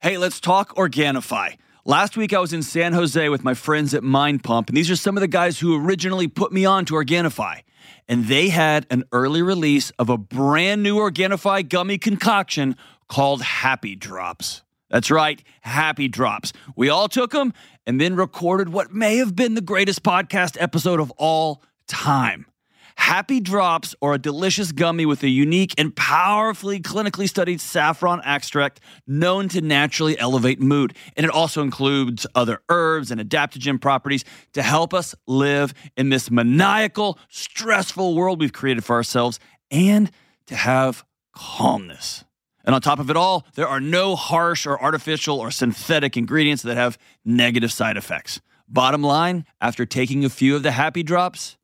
Hey, 0.00 0.16
let's 0.16 0.40
talk 0.40 0.74
Organifi. 0.76 1.56
Last 1.88 2.18
week 2.18 2.34
I 2.34 2.38
was 2.38 2.52
in 2.52 2.62
San 2.62 2.92
Jose 2.92 3.30
with 3.30 3.42
my 3.42 3.54
friends 3.54 3.94
at 3.94 4.04
Mind 4.04 4.44
Pump, 4.44 4.68
and 4.68 4.76
these 4.76 4.90
are 4.90 4.94
some 4.94 5.16
of 5.16 5.22
the 5.22 5.26
guys 5.26 5.58
who 5.58 5.74
originally 5.82 6.28
put 6.28 6.52
me 6.52 6.66
on 6.66 6.84
to 6.84 6.92
Organifi. 6.92 7.62
And 8.06 8.26
they 8.26 8.50
had 8.50 8.86
an 8.90 9.04
early 9.10 9.40
release 9.40 9.88
of 9.98 10.10
a 10.10 10.18
brand 10.18 10.82
new 10.82 10.96
Organifi 10.96 11.66
gummy 11.66 11.96
concoction 11.96 12.76
called 13.08 13.40
Happy 13.40 13.96
Drops. 13.96 14.60
That's 14.90 15.10
right, 15.10 15.42
Happy 15.62 16.08
Drops. 16.08 16.52
We 16.76 16.90
all 16.90 17.08
took 17.08 17.30
them 17.30 17.54
and 17.86 17.98
then 17.98 18.16
recorded 18.16 18.68
what 18.68 18.92
may 18.92 19.16
have 19.16 19.34
been 19.34 19.54
the 19.54 19.62
greatest 19.62 20.02
podcast 20.02 20.58
episode 20.60 21.00
of 21.00 21.10
all 21.12 21.62
time. 21.86 22.44
Happy 22.98 23.40
Drops 23.40 23.94
are 24.02 24.14
a 24.14 24.18
delicious 24.18 24.72
gummy 24.72 25.06
with 25.06 25.22
a 25.22 25.28
unique 25.28 25.72
and 25.78 25.96
powerfully 25.96 26.80
clinically 26.80 27.26
studied 27.26 27.58
saffron 27.58 28.20
extract 28.22 28.80
known 29.06 29.48
to 29.48 29.62
naturally 29.62 30.18
elevate 30.18 30.60
mood. 30.60 30.94
And 31.16 31.24
it 31.24 31.30
also 31.30 31.62
includes 31.62 32.26
other 32.34 32.60
herbs 32.68 33.10
and 33.10 33.18
adaptogen 33.18 33.80
properties 33.80 34.24
to 34.52 34.62
help 34.62 34.92
us 34.92 35.14
live 35.26 35.72
in 35.96 36.10
this 36.10 36.28
maniacal, 36.30 37.18
stressful 37.30 38.14
world 38.14 38.40
we've 38.40 38.52
created 38.52 38.84
for 38.84 38.96
ourselves 38.96 39.38
and 39.70 40.10
to 40.46 40.56
have 40.56 41.04
calmness. 41.32 42.24
And 42.64 42.74
on 42.74 42.82
top 42.82 42.98
of 42.98 43.08
it 43.08 43.16
all, 43.16 43.46
there 43.54 43.68
are 43.68 43.80
no 43.80 44.16
harsh 44.16 44.66
or 44.66 44.78
artificial 44.82 45.38
or 45.38 45.50
synthetic 45.52 46.16
ingredients 46.16 46.64
that 46.64 46.76
have 46.76 46.98
negative 47.24 47.72
side 47.72 47.96
effects. 47.96 48.40
Bottom 48.68 49.02
line, 49.02 49.46
after 49.60 49.86
taking 49.86 50.24
a 50.24 50.28
few 50.28 50.56
of 50.56 50.62
the 50.64 50.72
happy 50.72 51.02
drops, 51.02 51.57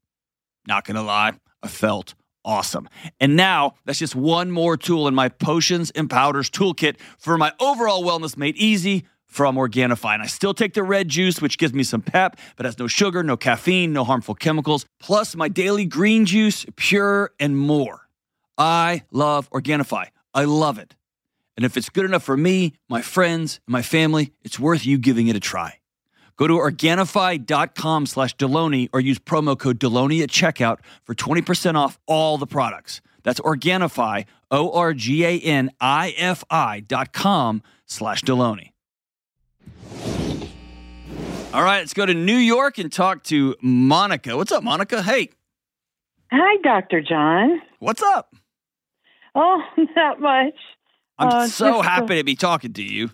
not 0.67 0.85
gonna 0.85 1.03
lie, 1.03 1.33
I 1.63 1.69
felt 1.69 2.15
awesome. 2.45 2.89
And 3.21 3.37
now 3.37 3.75
that's 3.85 3.99
just 3.99 4.15
one 4.15 4.51
more 4.51 4.77
tool 4.77 5.09
in 5.09 5.15
my 5.15 5.29
potions 5.29 5.91
and 5.93 6.11
powders 6.11 6.51
toolkit 6.51 6.99
for 7.19 7.39
my 7.39 7.53
overall 7.61 8.05
wellness 8.05 8.37
made 8.37 8.57
easy 8.57 9.05
from 9.27 9.57
Organifi. 9.57 10.15
And 10.15 10.23
I 10.23 10.27
still 10.27 10.55
take 10.55 10.75
the 10.75 10.83
red 10.83 11.09
juice, 11.09 11.43
which 11.43 11.59
gives 11.59 11.75
me 11.75 11.83
some 11.83 12.03
pep, 12.03 12.39
but 12.57 12.67
has 12.67 12.79
no 12.79 12.87
sugar, 12.87 13.23
no 13.23 13.37
caffeine, 13.37 13.93
no 13.93 14.05
harmful 14.05 14.35
chemicals, 14.35 14.87
plus 15.01 15.35
my 15.35 15.49
daily 15.49 15.87
green 15.87 16.25
juice, 16.25 16.65
pure 16.77 17.33
and 17.41 17.59
more. 17.59 18.09
I 18.57 19.03
love 19.11 19.51
Organifi. 19.51 20.07
I 20.33 20.45
love 20.45 20.79
it. 20.79 20.95
And 21.57 21.65
if 21.65 21.77
it's 21.77 21.89
good 21.89 22.05
enough 22.05 22.23
for 22.23 22.37
me, 22.37 22.75
my 22.89 23.03
friends, 23.03 23.61
and 23.67 23.73
my 23.73 23.83
family, 23.83 24.33
it's 24.43 24.59
worth 24.59 24.87
you 24.87 24.99
giving 24.99 25.29
it 25.29 25.37
a 25.37 25.41
try. 25.41 25.79
Go 26.37 26.47
to 26.49 26.55
Organifi.com 26.55 28.07
slash 28.07 28.37
Delony 28.37 28.89
or 28.93 29.01
use 29.01 29.19
promo 29.19 29.59
code 29.59 29.79
Delony 29.79 30.23
at 30.23 30.31
checkout 30.31 30.79
for 31.05 31.15
20% 31.15 31.77
off 31.77 31.99
all 32.07 32.39
the 32.39 32.47
products. 32.47 33.01
That's 33.23 33.41
Organifi, 33.41 34.27
O-R-G-A-N-I-F-I 34.51 35.01
dot 36.81 37.13
com 37.13 37.63
slash 37.87 38.23
Delony. 38.23 38.71
All 41.53 41.63
right, 41.63 41.79
let's 41.79 41.95
go 41.95 42.05
to 42.05 42.15
New 42.15 42.37
York 42.37 42.79
and 42.79 42.93
talk 42.93 43.23
to 43.25 43.55
Monica. 43.63 44.37
What's 44.37 44.51
up, 44.51 44.65
Monica? 44.65 45.03
Hey, 45.03 45.31
Hi, 46.33 46.57
Dr. 46.65 47.01
John. 47.01 47.63
what's 47.79 48.03
up? 48.03 48.35
Oh, 49.37 49.63
not 49.97 50.21
much. 50.21 50.55
I'm 51.17 51.29
Uh, 51.29 51.47
so 51.47 51.81
happy 51.81 52.17
to 52.17 52.25
be 52.25 52.35
talking 52.35 52.73
to 52.73 52.83
you. 52.83 53.11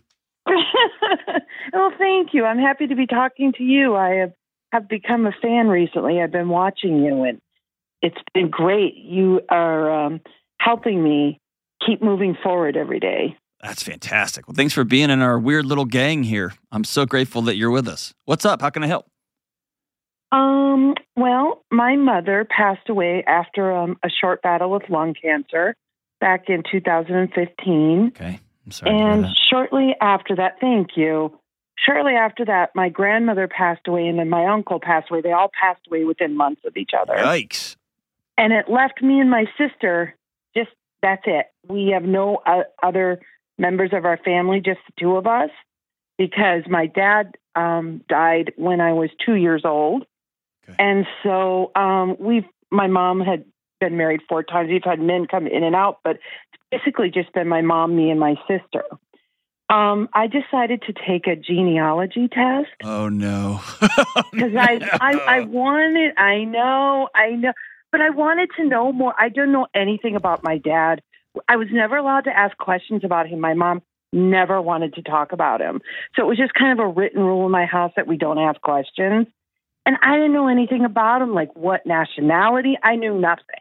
well, 1.73 1.93
thank 1.99 2.31
you. 2.33 2.45
I'm 2.45 2.59
happy 2.59 2.87
to 2.87 2.95
be 2.95 3.07
talking 3.07 3.53
to 3.59 3.63
you. 3.63 3.97
I 3.97 4.15
have, 4.17 4.33
have 4.73 4.89
become 4.89 5.27
a 5.27 5.33
fan 5.43 5.69
recently. 5.69 6.21
I've 6.21 6.33
been 6.33 6.49
watching 6.49 7.03
you, 7.05 7.25
and 7.25 7.41
it's 8.03 8.21
been 8.35 8.51
great. 8.51 8.97
You 8.97 9.43
are 9.49 10.07
um, 10.07 10.21
helping 10.59 11.03
me 11.03 11.39
keep 11.87 12.03
moving 12.03 12.37
forward 12.43 12.77
every 12.77 13.01
day. 13.01 13.37
That's 13.63 13.83
fantastic. 13.83 14.49
Well, 14.49 14.55
thanks 14.55 14.73
for 14.73 14.85
being 14.85 15.11
in 15.11 15.21
our 15.21 15.39
weird 15.39 15.67
little 15.67 15.85
gang 15.85 16.23
here. 16.23 16.55
I'm 16.73 16.85
so 16.85 17.05
grateful 17.05 17.43
that 17.43 17.57
you're 17.57 17.71
with 17.71 17.89
us. 17.89 18.15
What's 18.25 18.47
up? 18.47 18.63
How 18.63 18.71
can 18.71 18.83
I 18.83 18.87
help? 18.87 19.07
Um, 20.33 20.95
well, 21.17 21.65
my 21.71 21.97
mother 21.97 22.47
passed 22.49 22.89
away 22.89 23.25
after 23.27 23.73
um, 23.73 23.99
a 24.03 24.09
short 24.09 24.43
battle 24.43 24.71
with 24.71 24.89
lung 24.89 25.15
cancer 25.21 25.75
back 26.21 26.45
in 26.49 26.63
2015. 26.71 28.13
Okay. 28.17 28.41
I'm 28.71 28.73
sorry. 28.73 28.93
to 28.93 28.97
hear 28.97 29.13
And 29.13 29.27
shortly 29.51 29.97
after 30.01 30.37
that, 30.37 30.61
thank 30.61 30.97
you. 30.97 31.39
Shortly 31.77 32.13
after 32.13 32.45
that, 32.45 32.71
my 32.75 32.89
grandmother 32.89 33.49
passed 33.49 33.89
away, 33.89 34.07
and 34.07 34.19
then 34.19 34.29
my 34.29 34.47
uncle 34.47 34.81
passed 34.81 35.11
away. 35.11 35.23
They 35.23 35.33
all 35.33 35.51
passed 35.61 35.81
away 35.89 36.05
within 36.05 36.37
months 36.37 36.63
of 36.67 36.77
each 36.77 36.91
other. 36.99 37.15
Yikes. 37.15 37.77
And 38.37 38.53
it 38.53 38.69
left 38.69 39.03
me 39.03 39.21
and 39.21 39.31
my 39.31 39.47
sister 39.59 40.15
just 40.57 40.71
that's 41.03 41.23
it. 41.27 41.47
We 41.69 41.91
have 41.95 42.05
no 42.05 42.37
uh, 42.47 42.63
other 42.83 43.21
members 43.59 43.91
of 43.93 44.05
our 44.05 44.19
family, 44.19 44.61
just 44.61 44.81
the 44.87 44.93
two 44.99 45.17
of 45.17 45.27
us, 45.27 45.51
because 46.19 46.63
my 46.69 46.87
dad 46.87 47.37
um, 47.55 48.03
died 48.09 48.53
when 48.57 48.81
I 48.81 48.93
was 48.93 49.11
two 49.25 49.35
years 49.35 49.63
old. 49.65 50.05
Okay. 50.69 50.77
And 50.79 51.07
so 51.23 51.71
um, 51.75 52.17
we've, 52.19 52.45
my 52.71 52.87
mom 52.87 53.21
had 53.21 53.45
been 53.81 53.97
married 53.97 54.21
four 54.29 54.43
times. 54.43 54.69
We've 54.71 54.85
had 54.85 55.01
men 55.01 55.27
come 55.27 55.47
in 55.47 55.65
and 55.65 55.75
out, 55.75 56.01
but 56.05 56.19
basically 56.71 57.11
just 57.11 57.33
been 57.33 57.49
my 57.49 57.63
mom, 57.63 57.97
me, 57.97 58.11
and 58.11 58.21
my 58.21 58.35
sister. 58.49 58.85
Um, 59.69 60.09
I 60.13 60.27
decided 60.27 60.83
to 60.83 60.93
take 60.93 61.29
a 61.29 61.37
genealogy 61.37 62.27
test 62.27 62.71
Oh, 62.83 63.09
no. 63.09 63.61
because 64.33 64.53
I, 64.59 64.81
I 65.01 65.13
I 65.13 65.41
wanted 65.43 66.19
I 66.19 66.43
know 66.43 67.09
I 67.15 67.31
know 67.31 67.53
but 67.93 68.01
I 68.01 68.11
wanted 68.11 68.51
to 68.57 68.65
know 68.65 68.93
more. 68.93 69.15
I 69.19 69.29
don't 69.29 69.53
know 69.53 69.67
anything 69.75 70.17
about 70.17 70.43
my 70.43 70.59
dad. 70.59 71.03
I 71.49 71.57
was 71.57 71.69
never 71.71 71.97
allowed 71.97 72.23
to 72.23 72.37
ask 72.37 72.57
questions 72.57 73.03
about 73.05 73.29
him. 73.29 73.41
My 73.41 73.55
mom 73.55 73.83
never 74.13 74.61
wanted 74.61 74.95
to 74.95 75.03
talk 75.03 75.33
about 75.33 75.61
him. 75.61 75.81
So 76.17 76.23
it 76.23 76.27
was 76.27 76.39
just 76.39 76.55
kind 76.55 76.79
of 76.79 76.85
a 76.85 76.89
written 76.89 77.23
rule 77.23 77.47
in 77.47 77.53
my 77.53 77.67
house 77.67 77.93
that 77.97 78.07
we 78.07 78.17
don't 78.17 78.39
ask 78.39 78.61
questions. 78.61 79.27
And 79.87 79.97
I 80.03 80.17
didn't 80.17 80.33
know 80.33 80.49
anything 80.49 80.85
about 80.85 81.23
him, 81.23 81.33
like 81.33 81.55
what 81.57 81.87
nationality. 81.87 82.77
I 82.83 82.97
knew 82.97 83.19
nothing. 83.19 83.60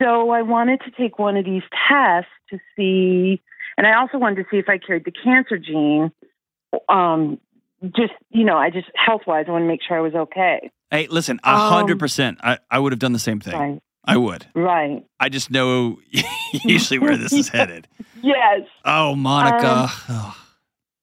So 0.00 0.30
I 0.30 0.42
wanted 0.42 0.80
to 0.82 0.90
take 0.90 1.18
one 1.18 1.36
of 1.36 1.44
these 1.44 1.62
tests 1.88 2.30
to 2.50 2.58
see, 2.76 3.42
and 3.76 3.86
I 3.86 3.98
also 3.98 4.18
wanted 4.18 4.36
to 4.36 4.44
see 4.50 4.58
if 4.58 4.68
I 4.68 4.78
carried 4.78 5.04
the 5.04 5.10
cancer 5.12 5.58
gene. 5.58 6.12
Um, 6.88 7.40
just 7.96 8.12
you 8.30 8.44
know, 8.44 8.56
I 8.56 8.70
just 8.70 8.88
health 8.94 9.22
wise, 9.26 9.46
I 9.48 9.52
want 9.52 9.62
to 9.62 9.66
make 9.68 9.80
sure 9.86 9.96
I 9.96 10.00
was 10.00 10.14
okay. 10.14 10.70
hey, 10.90 11.06
listen, 11.08 11.38
a 11.44 11.50
Um, 11.54 11.86
100%. 11.86 12.36
I, 12.42 12.58
I 12.70 12.78
would 12.78 12.92
have 12.92 12.98
done 12.98 13.12
the 13.12 13.18
same 13.18 13.40
thing. 13.40 13.58
Right, 13.58 13.78
I 14.04 14.16
would. 14.16 14.46
right. 14.54 15.04
I 15.20 15.28
just 15.28 15.50
know 15.50 15.98
usually 16.64 16.98
where 16.98 17.16
this 17.16 17.32
is 17.32 17.48
headed. 17.50 17.88
Yes, 18.22 18.62
Oh, 18.84 19.14
Monica. 19.14 19.88
Um, 20.08 20.32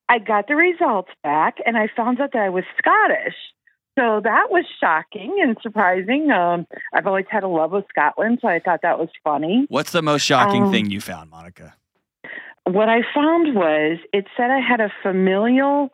I 0.08 0.20
got 0.20 0.48
the 0.48 0.56
results 0.56 1.10
back, 1.24 1.58
and 1.66 1.78
I 1.78 1.90
found 1.96 2.20
out 2.22 2.32
that 2.34 2.42
I 2.42 2.50
was 2.50 2.64
Scottish. 2.78 3.36
So 3.98 4.20
that 4.24 4.48
was 4.50 4.66
shocking 4.80 5.38
and 5.42 5.58
surprising. 5.62 6.30
Um, 6.30 6.68
I've 6.94 7.08
always 7.08 7.26
had 7.30 7.44
a 7.44 7.48
love 7.48 7.74
of 7.74 7.86
Scotland, 7.90 8.40
so 8.42 8.48
I 8.48 8.60
thought 8.60 8.82
that 8.84 9.00
was 9.00 9.10
funny. 9.24 9.66
what's 9.70 9.92
the 9.92 10.02
most 10.02 10.24
shocking 10.24 10.64
um, 10.64 10.72
thing 10.72 10.92
you 10.92 11.00
found, 11.00 11.30
Monica? 11.30 11.76
What 12.66 12.90
I 12.90 13.02
found 13.14 13.56
was 13.56 14.00
it 14.12 14.26
said 14.36 14.50
I 14.52 14.60
had 14.60 14.82
a 14.82 14.92
familial 15.02 15.92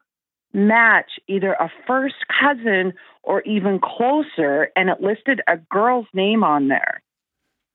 match, 0.53 1.11
either 1.27 1.53
a 1.53 1.71
first 1.85 2.15
cousin 2.39 2.93
or 3.23 3.41
even 3.43 3.79
closer, 3.79 4.69
and 4.75 4.89
it 4.89 5.01
listed 5.01 5.41
a 5.47 5.57
girl's 5.57 6.07
name 6.13 6.43
on 6.43 6.69
there. 6.69 7.03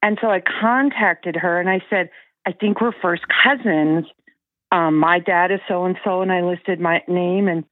And 0.03 0.19
so 0.21 0.29
I 0.29 0.43
contacted 0.61 1.37
her 1.37 1.61
and 1.61 1.69
I 1.69 1.81
said, 1.89 2.11
I 2.47 2.53
think 2.53 2.81
we're 2.81 2.93
first 3.01 3.25
cousins. 3.45 4.07
Um, 4.73 4.99
my 4.99 5.21
dad 5.21 5.53
is 5.53 5.61
so 5.69 5.85
and 5.85 5.97
so, 6.05 6.23
and 6.23 6.33
I 6.33 6.43
listed 6.43 6.81
my 6.81 7.03
name. 7.09 7.49
And 7.49 7.65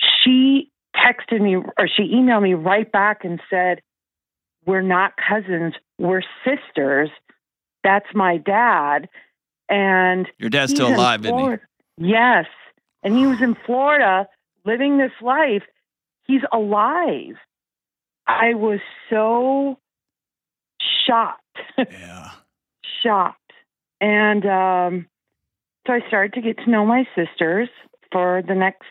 she 0.00 0.71
texted 1.02 1.40
me 1.40 1.56
or 1.56 1.88
she 1.88 2.02
emailed 2.14 2.42
me 2.42 2.54
right 2.54 2.90
back 2.90 3.24
and 3.24 3.40
said, 3.50 3.82
We're 4.66 4.82
not 4.82 5.12
cousins, 5.16 5.74
we're 5.98 6.22
sisters. 6.44 7.10
That's 7.84 8.06
my 8.14 8.36
dad. 8.36 9.08
And 9.68 10.28
Your 10.38 10.50
dad's 10.50 10.72
still 10.72 10.94
alive, 10.94 11.24
isn't 11.24 11.38
he? 11.98 12.08
Yes. 12.08 12.46
And 13.02 13.16
he 13.16 13.26
was 13.26 13.38
in 13.42 13.56
Florida 13.66 14.28
living 14.64 14.98
this 14.98 15.12
life. 15.20 15.62
He's 16.26 16.42
alive. 16.52 17.36
I 18.26 18.54
was 18.54 18.78
so 19.10 19.78
shocked, 21.06 21.58
Yeah. 21.78 22.30
shocked. 23.02 23.38
And 24.00 24.44
um, 24.46 25.06
so 25.86 25.92
I 25.94 26.00
started 26.06 26.34
to 26.34 26.40
get 26.40 26.58
to 26.64 26.70
know 26.70 26.86
my 26.86 27.04
sisters 27.16 27.68
for 28.12 28.42
the 28.46 28.54
next 28.54 28.84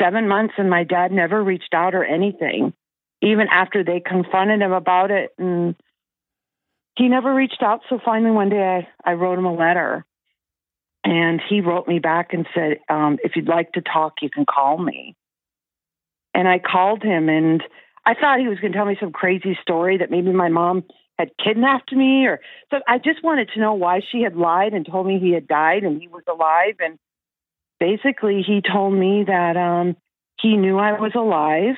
seven 0.00 0.28
months, 0.28 0.54
and 0.58 0.68
my 0.70 0.84
dad 0.84 1.12
never 1.12 1.42
reached 1.42 1.74
out 1.74 1.94
or 1.94 2.04
anything, 2.04 2.72
even 3.20 3.46
after 3.50 3.84
they 3.84 4.00
confronted 4.00 4.60
him 4.60 4.72
about 4.72 5.10
it. 5.10 5.30
And 5.38 5.74
he 6.96 7.08
never 7.08 7.34
reached 7.34 7.62
out. 7.62 7.80
So 7.88 7.98
finally, 8.04 8.30
one 8.30 8.50
day 8.50 8.84
I, 9.04 9.10
I 9.10 9.14
wrote 9.14 9.38
him 9.38 9.46
a 9.46 9.54
letter. 9.54 10.04
And 11.04 11.40
he 11.48 11.60
wrote 11.60 11.88
me 11.88 11.98
back 11.98 12.32
and 12.32 12.46
said, 12.54 12.78
um, 12.88 13.18
if 13.24 13.34
you'd 13.34 13.48
like 13.48 13.72
to 13.72 13.80
talk, 13.80 14.14
you 14.22 14.30
can 14.30 14.44
call 14.46 14.78
me. 14.78 15.16
And 16.32 16.46
I 16.46 16.60
called 16.60 17.02
him, 17.02 17.28
and 17.28 17.62
I 18.06 18.14
thought 18.14 18.40
he 18.40 18.48
was 18.48 18.58
going 18.58 18.72
to 18.72 18.78
tell 18.78 18.86
me 18.86 18.96
some 19.00 19.12
crazy 19.12 19.58
story 19.60 19.98
that 19.98 20.10
maybe 20.10 20.32
my 20.32 20.48
mom 20.48 20.84
had 21.18 21.30
kidnapped 21.42 21.92
me, 21.92 22.26
or 22.26 22.40
so. 22.70 22.78
I 22.88 22.98
just 22.98 23.22
wanted 23.22 23.50
to 23.54 23.60
know 23.60 23.74
why 23.74 24.00
she 24.00 24.22
had 24.22 24.36
lied 24.36 24.72
and 24.72 24.86
told 24.86 25.06
me 25.06 25.18
he 25.18 25.32
had 25.32 25.46
died 25.46 25.82
and 25.82 26.00
he 26.00 26.08
was 26.08 26.22
alive. 26.28 26.76
And 26.78 26.98
basically, 27.82 28.44
he 28.46 28.62
told 28.62 28.94
me 28.94 29.24
that 29.26 29.56
um, 29.56 29.96
he 30.40 30.56
knew 30.56 30.78
I 30.78 30.92
was 31.00 31.10
alive. 31.16 31.74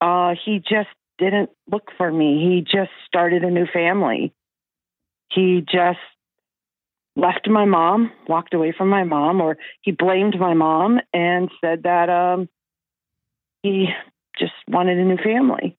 Uh, 0.00 0.34
he 0.44 0.58
just 0.58 0.88
didn't 1.18 1.50
look 1.70 1.90
for 1.96 2.10
me. 2.10 2.40
He 2.40 2.62
just 2.62 2.90
started 3.06 3.44
a 3.44 3.50
new 3.50 3.66
family. 3.72 4.34
He 5.30 5.60
just 5.60 6.00
left 7.14 7.48
my 7.48 7.64
mom, 7.64 8.10
walked 8.26 8.54
away 8.54 8.74
from 8.76 8.88
my 8.88 9.04
mom, 9.04 9.40
or 9.40 9.56
he 9.82 9.92
blamed 9.92 10.34
my 10.40 10.54
mom 10.54 10.98
and 11.12 11.48
said 11.60 11.84
that 11.84 12.10
um, 12.10 12.48
he 13.62 13.86
just 14.36 14.52
wanted 14.66 14.98
a 14.98 15.04
new 15.04 15.18
family. 15.18 15.76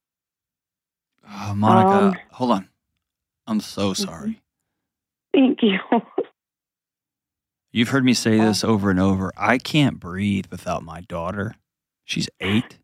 Oh, 1.28 1.54
Monica, 1.56 1.96
Um, 1.96 2.18
hold 2.32 2.52
on. 2.52 2.70
I'm 3.48 3.60
so 3.60 3.94
sorry. 3.94 4.42
Thank 5.34 5.60
you. 5.62 5.78
You've 7.72 7.90
heard 7.90 8.04
me 8.04 8.14
say 8.14 8.40
Oh. 8.40 8.46
this 8.46 8.64
over 8.64 8.90
and 8.90 9.00
over. 9.00 9.32
I 9.38 9.58
can't 9.58 10.00
breathe 10.00 10.48
without 10.52 10.84
my 10.84 11.02
daughter. 11.02 11.56
She's 12.06 12.30
eight. 12.40 12.78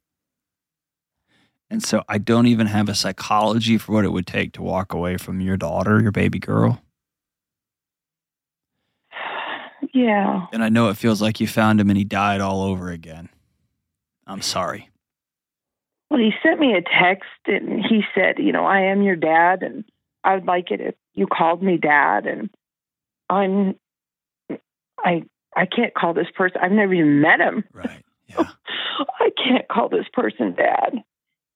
And 1.69 1.83
so 1.83 2.03
I 2.07 2.17
don't 2.17 2.47
even 2.47 2.67
have 2.67 2.87
a 2.87 2.95
psychology 2.95 3.77
for 3.77 3.91
what 3.91 4.05
it 4.05 4.11
would 4.13 4.25
take 4.27 4.53
to 4.53 4.61
walk 4.61 4.93
away 4.93 5.17
from 5.17 5.41
your 5.41 5.57
daughter, 5.57 6.01
your 6.01 6.13
baby 6.13 6.39
girl. 6.39 6.81
yeah. 9.93 10.45
And 10.53 10.63
I 10.63 10.69
know 10.69 10.89
it 10.89 10.97
feels 10.97 11.21
like 11.21 11.39
you 11.39 11.47
found 11.47 11.79
him 11.81 11.89
and 11.89 11.97
he 11.97 12.03
died 12.05 12.41
all 12.41 12.61
over 12.63 12.89
again. 12.89 13.29
I'm 14.25 14.41
sorry. 14.41 14.89
Well, 16.09 16.19
he 16.19 16.31
sent 16.41 16.59
me 16.59 16.73
a 16.73 16.81
text 16.81 17.27
and 17.47 17.83
he 17.83 18.03
said, 18.15 18.35
you 18.39 18.51
know, 18.53 18.65
I 18.65 18.81
am 18.81 19.01
your 19.01 19.15
dad 19.17 19.61
and 19.63 19.83
I 20.23 20.35
would 20.35 20.45
like 20.45 20.71
it 20.71 20.79
if 20.79 20.95
you 21.13 21.27
called 21.27 21.61
me 21.61 21.77
dad. 21.77 22.25
And 22.25 22.49
I'm, 23.29 23.75
I, 25.07 25.23
I 25.55 25.65
can't 25.65 25.93
call 25.93 26.13
this 26.13 26.27
person. 26.35 26.59
I've 26.61 26.71
never 26.71 26.93
even 26.93 27.21
met 27.21 27.39
him. 27.39 27.63
Right. 27.71 28.03
Yeah. 28.27 28.43
I 29.19 29.29
can't 29.37 29.67
call 29.69 29.87
this 29.87 30.05
person 30.11 30.53
dad. 30.53 31.01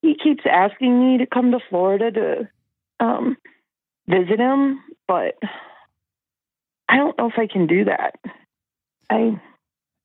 He 0.01 0.15
keeps 0.15 0.43
asking 0.49 0.99
me 0.99 1.17
to 1.17 1.25
come 1.25 1.51
to 1.51 1.59
Florida 1.69 2.11
to 2.11 2.49
um, 3.05 3.37
visit 4.07 4.39
him, 4.39 4.79
but 5.07 5.35
I 6.87 6.95
don't 6.95 7.17
know 7.17 7.27
if 7.27 7.37
I 7.37 7.47
can 7.47 7.67
do 7.67 7.85
that. 7.85 8.15
I 9.09 9.39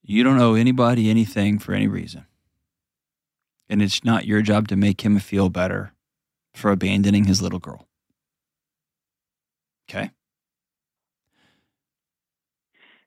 You 0.02 0.24
don't 0.24 0.40
owe 0.40 0.54
anybody 0.54 1.08
anything 1.08 1.58
for 1.58 1.72
any 1.72 1.86
reason. 1.86 2.26
And 3.68 3.80
it's 3.80 4.04
not 4.04 4.26
your 4.26 4.42
job 4.42 4.68
to 4.68 4.76
make 4.76 5.02
him 5.02 5.18
feel 5.18 5.48
better 5.48 5.92
for 6.54 6.70
abandoning 6.70 7.24
his 7.24 7.40
little 7.40 7.58
girl. 7.58 7.86
Okay. 9.88 10.10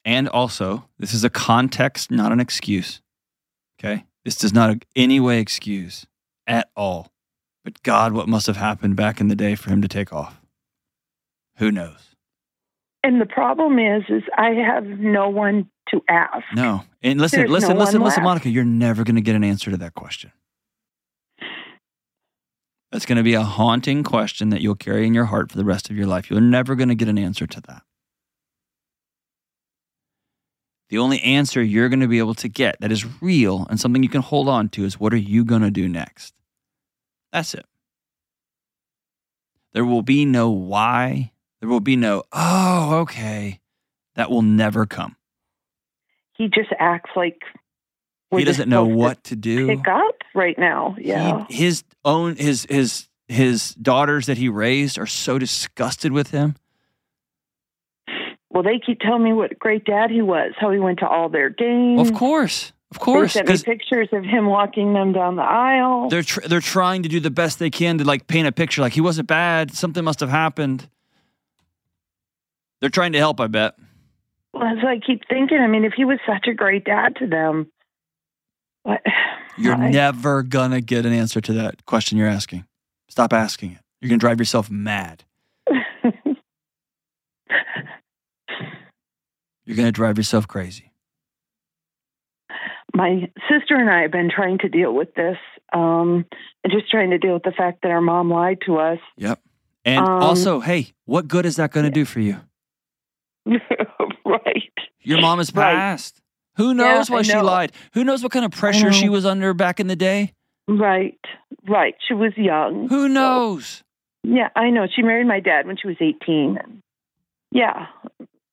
And 0.06 0.28
also, 0.30 0.86
this 0.98 1.14
is 1.14 1.24
a 1.24 1.30
context, 1.30 2.10
not 2.10 2.32
an 2.32 2.40
excuse. 2.40 3.02
Okay. 3.80 4.06
This 4.26 4.36
does 4.36 4.54
not 4.54 4.70
in 4.72 4.82
any 4.96 5.20
way 5.20 5.40
excuse 5.40 6.06
at 6.48 6.70
all. 6.76 7.12
But 7.64 7.82
God, 7.84 8.14
what 8.14 8.28
must 8.28 8.48
have 8.48 8.58
happened 8.58 8.96
back 8.96 9.20
in 9.20 9.28
the 9.28 9.36
day 9.36 9.56
for 9.56 9.70
him 9.70 9.82
to 9.82 9.88
take 9.88 10.12
off? 10.14 10.42
Who 11.58 11.72
knows? 11.72 12.16
And 13.04 13.22
the 13.22 13.26
problem 13.26 13.80
is, 13.80 14.04
is 14.10 14.24
I 14.38 14.50
have 14.50 14.86
no 14.86 15.30
one 15.30 15.70
to 15.90 16.02
ask. 16.10 16.44
No. 16.54 16.84
And 17.02 17.20
listen, 17.20 17.40
There's 17.40 17.50
listen, 17.50 17.76
no 17.76 17.80
listen, 17.80 18.02
listen, 18.02 18.24
left. 18.24 18.26
Monica, 18.26 18.50
you're 18.50 18.66
never 18.66 19.04
going 19.04 19.16
to 19.16 19.22
get 19.22 19.36
an 19.36 19.44
answer 19.44 19.72
to 19.72 19.78
that 19.78 19.94
question. 19.94 20.32
That's 22.92 23.06
going 23.06 23.18
to 23.18 23.24
be 23.24 23.36
a 23.36 23.44
haunting 23.44 24.04
question 24.04 24.50
that 24.50 24.62
you'll 24.62 24.76
carry 24.76 25.06
in 25.06 25.14
your 25.14 25.26
heart 25.26 25.52
for 25.52 25.58
the 25.58 25.66
rest 25.66 25.90
of 25.90 25.96
your 25.96 26.08
life. 26.08 26.30
You're 26.30 26.42
never 26.42 26.76
going 26.76 26.90
to 26.90 26.96
get 26.96 27.08
an 27.08 27.18
answer 27.18 27.46
to 27.46 27.62
that. 27.62 27.84
The 30.90 30.98
only 30.98 31.22
answer 31.22 31.62
you're 31.62 31.90
going 31.90 32.00
to 32.00 32.08
be 32.08 32.18
able 32.18 32.34
to 32.36 32.48
get 32.48 32.80
that 32.82 32.92
is 32.92 33.22
real 33.22 33.68
and 33.70 33.80
something 33.80 34.02
you 34.02 34.10
can 34.10 34.22
hold 34.22 34.50
on 34.50 34.70
to 34.70 34.84
is 34.84 35.00
what 35.00 35.14
are 35.14 35.18
you 35.18 35.46
going 35.46 35.62
to 35.62 35.72
do 35.72 35.88
next? 35.88 36.34
That's 37.32 37.54
it. 37.54 37.66
There 39.74 39.86
will 39.86 40.02
be 40.02 40.26
no 40.26 40.50
why. 40.50 41.32
There 41.60 41.70
will 41.70 41.80
be 41.80 41.96
no, 41.96 42.24
oh, 42.34 42.98
okay. 43.02 43.60
That 44.16 44.32
will 44.32 44.42
never 44.42 44.88
come. 44.88 45.16
He 46.34 46.48
just 46.48 46.70
acts 46.80 47.12
like 47.16 47.42
he 48.32 48.44
doesn't 48.44 48.70
know 48.70 48.86
supposed 48.86 48.94
to 48.94 48.98
what 48.98 49.24
to 49.26 49.36
do. 49.36 49.68
pick 49.68 49.88
up 49.88 50.16
right 50.34 50.58
now. 50.58 50.96
Yeah. 51.00 51.46
He, 51.50 51.56
his 51.66 51.84
own 52.06 52.36
his 52.36 52.66
his 52.70 53.10
his 53.28 53.76
daughters 53.76 54.26
that 54.28 54.38
he 54.38 54.50
raised 54.50 54.98
are 54.98 55.06
so 55.06 55.38
disgusted 55.38 56.12
with 56.12 56.32
him. 56.32 56.56
Well, 58.50 58.64
they 58.64 58.80
keep 58.80 59.00
telling 59.00 59.24
me 59.24 59.34
what 59.34 59.52
a 59.52 59.56
great 59.56 59.86
dad 59.86 60.10
he 60.12 60.22
was, 60.22 60.54
how 60.60 60.72
he 60.72 60.80
went 60.80 61.00
to 61.00 61.08
all 61.08 61.30
their 61.30 61.50
games. 61.50 62.02
Of 62.10 62.16
course, 62.16 62.72
of 62.92 63.00
course, 63.00 63.34
They 63.34 63.46
sent 63.46 63.50
me 63.50 63.58
pictures 63.76 64.10
of 64.12 64.24
him 64.24 64.48
walking 64.48 64.94
them 64.94 65.12
down 65.14 65.36
the 65.36 65.44
aisle. 65.44 66.10
they're 66.10 66.24
tr- 66.24 66.48
they're 66.48 66.60
trying 66.60 67.04
to 67.04 67.10
do 67.10 67.20
the 67.20 67.30
best 67.30 67.60
they 67.60 67.70
can 67.70 68.00
to 68.00 68.04
like 68.04 68.26
paint 68.28 68.48
a 68.48 68.52
picture 68.52 68.82
like 68.82 68.94
he 68.94 69.02
wasn't 69.02 69.28
bad. 69.28 69.74
Something 69.74 70.04
must 70.04 70.20
have 70.22 70.30
happened. 70.30 70.90
They're 72.82 72.90
trying 72.90 73.12
to 73.12 73.20
help. 73.20 73.40
I 73.40 73.48
bet. 73.48 73.76
Well, 74.54 74.64
That's 74.64 74.84
what 74.84 74.92
I 74.92 75.00
keep 75.00 75.22
thinking. 75.30 75.60
I 75.60 75.68
mean, 75.68 75.86
if 75.86 75.94
he 75.94 76.06
was 76.06 76.18
such 76.26 76.48
a 76.48 76.54
great 76.54 76.86
dad 76.86 77.18
to 77.18 77.28
them, 77.28 77.72
what? 78.84 79.02
You're 79.58 79.78
never 79.78 80.42
gonna 80.42 80.80
get 80.80 81.06
an 81.06 81.12
answer 81.12 81.42
to 81.42 81.54
that 81.54 81.86
question 81.86 82.18
you're 82.18 82.28
asking. 82.30 82.64
Stop 83.10 83.34
asking 83.34 83.74
it. 83.74 83.80
You're 84.00 84.08
gonna 84.08 84.18
drive 84.20 84.40
yourself 84.40 84.72
mad. 84.72 85.26
You're 89.70 89.76
gonna 89.78 89.92
drive 89.92 90.18
yourself 90.18 90.48
crazy. 90.48 90.92
My 92.96 93.32
sister 93.48 93.76
and 93.76 93.88
I 93.88 94.02
have 94.02 94.12
been 94.12 94.32
trying 94.36 94.58
to 94.60 94.68
deal 94.68 94.92
with 94.96 95.14
this, 95.14 95.38
um, 95.74 96.26
and 96.64 96.74
just 96.74 96.90
trying 96.90 97.12
to 97.12 97.20
deal 97.20 97.34
with 97.36 97.44
the 97.44 97.52
fact 97.52 97.84
that 97.84 97.92
our 97.92 98.02
mom 98.02 98.32
lied 98.32 98.62
to 98.66 98.78
us. 98.78 98.98
Yep. 99.18 99.40
And 99.86 100.08
Um, 100.08 100.24
also, 100.24 100.60
hey, 100.60 100.88
what 101.06 101.28
good 101.28 101.46
is 101.46 101.58
that 101.58 101.72
gonna 101.72 101.92
do 101.92 102.04
for 102.04 102.20
you? 102.20 102.38
right. 103.46 104.74
Your 105.02 105.22
mom 105.22 105.40
is 105.40 105.54
Right. 105.54 105.76
passed. 105.76 106.20
Who 106.56 106.74
knows 106.74 107.12
I 107.12 107.14
why 107.14 107.22
she 107.22 107.40
lied? 107.40 107.72
Who 107.94 108.04
knows 108.04 108.24
what 108.24 108.32
kind 108.32 108.46
of 108.46 108.52
pressure 108.52 108.92
she 108.92 109.08
was 109.08 109.24
under 109.24 109.54
back 109.54 109.80
in 109.80 109.86
the 109.86 109.96
day? 109.96 110.34
Right. 110.68 111.20
Right. 111.68 111.94
She 112.08 112.16
was 112.16 112.36
young. 112.36 112.90
Who 112.90 113.08
knows? 113.08 113.84
Yeah, 114.24 114.50
I 114.56 114.72
know. 114.72 114.88
She 114.88 115.04
married 115.04 115.28
my 115.28 115.40
dad 115.40 115.68
when 115.68 115.78
she 115.78 115.88
was 115.88 115.98
18. 116.02 116.82
Yeah. 117.52 117.86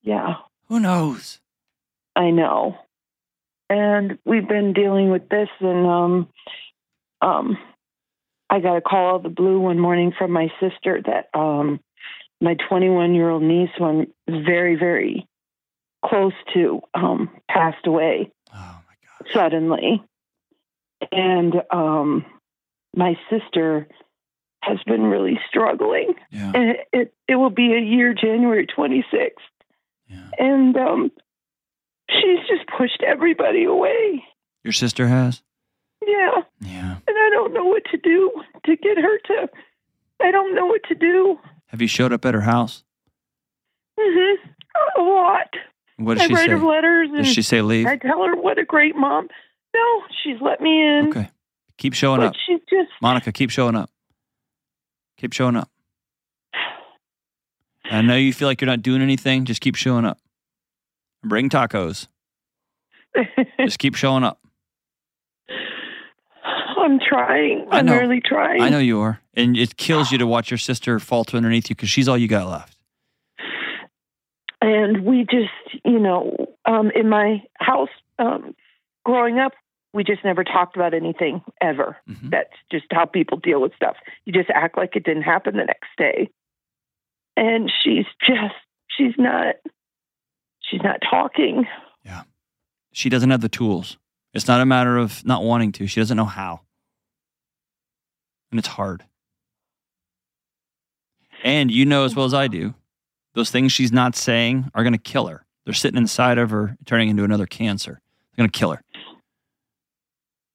Yeah. 0.03 0.35
Who 0.69 0.79
knows? 0.79 1.39
I 2.15 2.31
know. 2.31 2.77
And 3.69 4.17
we've 4.25 4.47
been 4.47 4.73
dealing 4.73 5.11
with 5.11 5.27
this 5.29 5.49
and 5.59 5.85
um 5.87 6.27
um 7.21 7.57
I 8.49 8.59
got 8.61 8.77
a 8.77 8.81
call 8.81 9.09
out 9.09 9.15
of 9.17 9.23
the 9.23 9.29
blue 9.29 9.59
one 9.59 9.79
morning 9.79 10.13
from 10.17 10.31
my 10.31 10.47
sister 10.59 11.01
that 11.05 11.29
um 11.37 11.79
my 12.41 12.55
21 12.69 13.13
year 13.15 13.29
old 13.29 13.43
niece 13.43 13.69
who 13.77 13.85
I'm 13.85 14.07
very 14.27 14.75
very 14.75 15.27
close 16.05 16.33
to 16.53 16.81
um 16.93 17.29
passed 17.49 17.85
away 17.85 18.31
Oh 18.53 18.55
my 18.87 18.95
God. 19.25 19.33
suddenly. 19.33 20.03
And 21.11 21.53
um 21.71 22.25
my 22.95 23.15
sister 23.29 23.87
has 24.63 24.79
been 24.85 25.03
really 25.03 25.39
struggling 25.49 26.13
Yeah. 26.31 26.51
and 26.55 26.69
it, 26.71 26.79
it 26.93 27.13
it 27.27 27.35
will 27.35 27.49
be 27.51 27.73
a 27.73 27.79
year 27.81 28.13
January 28.13 28.65
26th 28.65 29.31
Yeah. 30.09 30.29
and 30.39 30.75
um 30.77 31.11
she's 32.09 32.39
just 32.47 32.67
pushed 32.77 33.03
everybody 33.05 33.63
away. 33.65 34.23
Your 34.63 34.73
sister 34.73 35.07
has? 35.07 35.41
Yeah, 36.05 36.41
Yeah. 36.61 36.97
and 37.07 37.17
I 37.17 37.29
don't 37.31 37.53
know 37.53 37.65
what 37.65 37.83
to 37.91 37.97
do 37.97 38.31
to 38.65 38.75
get 38.77 38.97
her 38.97 39.17
to. 39.27 39.49
I 40.21 40.31
don't 40.31 40.55
know 40.55 40.65
what 40.65 40.81
to 40.89 40.95
do. 40.95 41.37
Have 41.67 41.81
you 41.81 41.87
showed 41.87 42.13
up 42.13 42.25
at 42.25 42.33
her 42.33 42.41
house? 42.41 42.83
Mm 43.99 44.13
hmm. 44.37 44.49
A 44.99 45.01
lot. 45.03 45.47
What 45.97 46.15
does 46.15 46.23
I 46.23 46.27
she 46.27 46.33
write 46.33 46.45
say? 46.45 46.51
her 46.51 46.59
letters 46.59 47.09
and 47.09 47.17
Does 47.25 47.33
she 47.33 47.41
say 47.41 47.61
leave? 47.61 47.87
I 47.87 47.97
tell 47.97 48.23
her 48.23 48.35
what 48.35 48.59
a 48.59 48.63
great 48.65 48.95
mom. 48.95 49.27
No, 49.75 50.01
she's 50.23 50.39
let 50.39 50.61
me 50.61 50.81
in. 50.85 51.09
Okay. 51.09 51.29
Keep 51.77 51.93
showing 51.93 52.19
but 52.21 52.27
up. 52.27 52.35
she's 52.45 52.59
just 52.69 52.89
Monica, 53.01 53.31
keep 53.31 53.49
showing 53.49 53.75
up. 53.75 53.89
Keep 55.17 55.33
showing 55.33 55.55
up. 55.55 55.69
I 57.91 58.01
know 58.01 58.15
you 58.15 58.33
feel 58.33 58.47
like 58.47 58.61
you're 58.61 58.67
not 58.67 58.81
doing 58.81 59.01
anything. 59.01 59.45
Just 59.45 59.61
keep 59.61 59.75
showing 59.75 60.05
up. 60.05 60.17
Bring 61.23 61.49
tacos. 61.49 62.07
Just 63.59 63.79
keep 63.79 63.95
showing 63.95 64.23
up. 64.23 64.39
I'm 66.77 66.99
trying. 66.99 67.67
I'm 67.71 67.87
really 67.87 68.21
trying. 68.21 68.61
I 68.61 68.69
know 68.69 68.79
you 68.79 68.99
are. 69.01 69.19
And 69.33 69.57
it 69.57 69.77
kills 69.77 70.11
you 70.11 70.17
to 70.19 70.27
watch 70.27 70.51
your 70.51 70.57
sister 70.57 70.99
falter 70.99 71.35
underneath 71.35 71.69
you 71.69 71.75
because 71.75 71.89
she's 71.89 72.07
all 72.07 72.17
you 72.17 72.27
got 72.27 72.47
left. 72.49 72.77
and 74.61 75.05
we 75.05 75.23
just 75.29 75.83
you 75.85 75.99
know 75.99 76.35
um 76.65 76.91
in 76.95 77.07
my 77.09 77.43
house 77.59 77.89
um 78.19 78.55
growing 79.05 79.37
up 79.39 79.51
we 79.93 80.03
just 80.03 80.23
never 80.23 80.43
talked 80.43 80.75
about 80.75 80.93
anything 80.95 81.41
ever 81.61 81.95
Mhm. 82.09 82.31
that's 82.31 82.53
just 82.71 82.85
how 82.91 83.05
people 83.05 83.37
deal 83.37 83.61
with 83.61 83.73
stuff 83.75 83.95
you 84.25 84.33
just 84.33 84.49
act 84.49 84.75
like 84.77 84.95
it 84.95 85.03
didn't 85.03 85.21
happen 85.23 85.57
the 85.57 85.65
next 85.65 85.89
day 85.97 86.29
and 87.37 87.71
she's 87.83 88.05
just 88.27 88.53
she's 88.89 89.13
not 89.17 89.55
she's 90.59 90.81
not 90.83 90.99
talking 91.09 91.65
Yeah. 92.03 92.23
She 92.91 93.07
doesn't 93.09 93.29
have 93.29 93.41
the 93.41 93.49
tools. 93.49 93.97
It's 94.33 94.47
not 94.47 94.59
a 94.59 94.65
matter 94.65 94.97
of 94.97 95.23
not 95.25 95.43
wanting 95.43 95.71
to. 95.73 95.87
She 95.87 95.99
doesn't 96.01 96.17
know 96.17 96.25
how. 96.25 96.61
And 98.51 98.59
it's 98.59 98.67
hard. 98.67 99.03
And 101.43 101.69
you 101.71 101.85
know 101.85 102.03
as 102.05 102.15
well 102.15 102.25
as 102.25 102.33
I 102.33 102.47
do, 102.47 102.73
those 103.33 103.51
things 103.51 103.71
she's 103.71 103.91
not 103.91 104.15
saying 104.15 104.71
are 104.73 104.83
going 104.83 104.93
to 104.93 104.99
kill 104.99 105.27
her. 105.27 105.45
They're 105.65 105.73
sitting 105.73 105.97
inside 105.97 106.37
of 106.37 106.49
her, 106.49 106.77
turning 106.85 107.09
into 107.09 107.23
another 107.23 107.45
cancer. 107.45 108.01
They're 108.35 108.43
going 108.43 108.49
to 108.49 108.57
kill 108.59 108.71
her. 108.71 108.81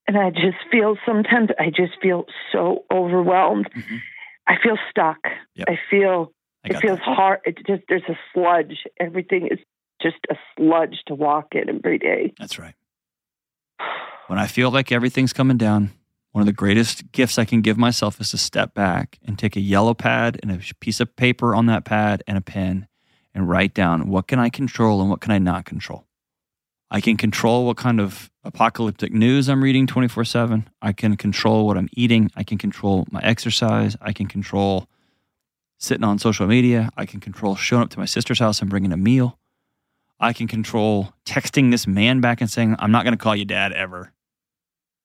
and 0.08 0.18
i 0.18 0.30
just 0.30 0.58
feel 0.70 0.96
sometimes 1.06 1.48
i 1.60 1.66
just 1.70 1.92
feel 2.02 2.24
so 2.50 2.84
overwhelmed 2.92 3.68
Mhm. 3.74 4.00
i 4.48 4.56
feel 4.62 4.76
stuck 4.90 5.18
Yep. 5.54 5.68
i 5.70 5.78
feel 5.88 6.32
it 6.64 6.80
feels 6.80 6.98
that. 6.98 7.16
hard 7.16 7.40
it 7.44 7.58
just 7.66 7.82
there's 7.88 8.02
a 8.08 8.18
sludge 8.32 8.84
everything 9.00 9.48
is 9.48 9.58
just 10.00 10.16
a 10.30 10.34
sludge 10.56 11.02
to 11.06 11.14
walk 11.14 11.48
in 11.52 11.68
every 11.68 11.98
day 11.98 12.32
That's 12.38 12.58
right. 12.58 12.74
When 14.28 14.38
I 14.38 14.46
feel 14.46 14.70
like 14.70 14.92
everything's 14.92 15.32
coming 15.32 15.58
down, 15.58 15.90
one 16.30 16.40
of 16.40 16.46
the 16.46 16.52
greatest 16.52 17.12
gifts 17.12 17.38
I 17.38 17.44
can 17.44 17.60
give 17.60 17.76
myself 17.76 18.20
is 18.20 18.30
to 18.30 18.38
step 18.38 18.72
back 18.72 19.18
and 19.24 19.38
take 19.38 19.56
a 19.56 19.60
yellow 19.60 19.92
pad 19.94 20.40
and 20.42 20.50
a 20.50 20.58
piece 20.80 21.00
of 21.00 21.14
paper 21.16 21.54
on 21.54 21.66
that 21.66 21.84
pad 21.84 22.22
and 22.26 22.38
a 22.38 22.40
pen 22.40 22.86
and 23.34 23.48
write 23.48 23.74
down 23.74 24.08
what 24.08 24.28
can 24.28 24.38
I 24.38 24.48
control 24.48 25.00
and 25.00 25.10
what 25.10 25.20
can 25.20 25.32
I 25.32 25.38
not 25.38 25.66
control. 25.66 26.06
I 26.90 27.00
can 27.00 27.16
control 27.16 27.66
what 27.66 27.76
kind 27.76 28.00
of 28.00 28.30
apocalyptic 28.44 29.12
news 29.12 29.48
I'm 29.48 29.62
reading 29.62 29.86
24 29.86 30.24
7. 30.24 30.68
I 30.80 30.92
can 30.92 31.16
control 31.16 31.66
what 31.66 31.76
I'm 31.76 31.88
eating. 31.92 32.30
I 32.36 32.42
can 32.42 32.58
control 32.58 33.06
my 33.10 33.20
exercise. 33.22 33.96
I 34.00 34.12
can 34.12 34.28
control 34.28 34.88
sitting 35.82 36.04
on 36.04 36.18
social 36.18 36.46
media. 36.46 36.90
I 36.96 37.06
can 37.06 37.20
control 37.20 37.56
showing 37.56 37.82
up 37.82 37.90
to 37.90 37.98
my 37.98 38.04
sister's 38.04 38.38
house 38.38 38.60
and 38.60 38.70
bringing 38.70 38.92
a 38.92 38.96
meal. 38.96 39.38
I 40.20 40.32
can 40.32 40.46
control 40.46 41.12
texting 41.26 41.70
this 41.70 41.86
man 41.86 42.20
back 42.20 42.40
and 42.40 42.48
saying, 42.48 42.76
I'm 42.78 42.92
not 42.92 43.04
going 43.04 43.16
to 43.16 43.22
call 43.22 43.34
you 43.34 43.44
dad 43.44 43.72
ever. 43.72 44.12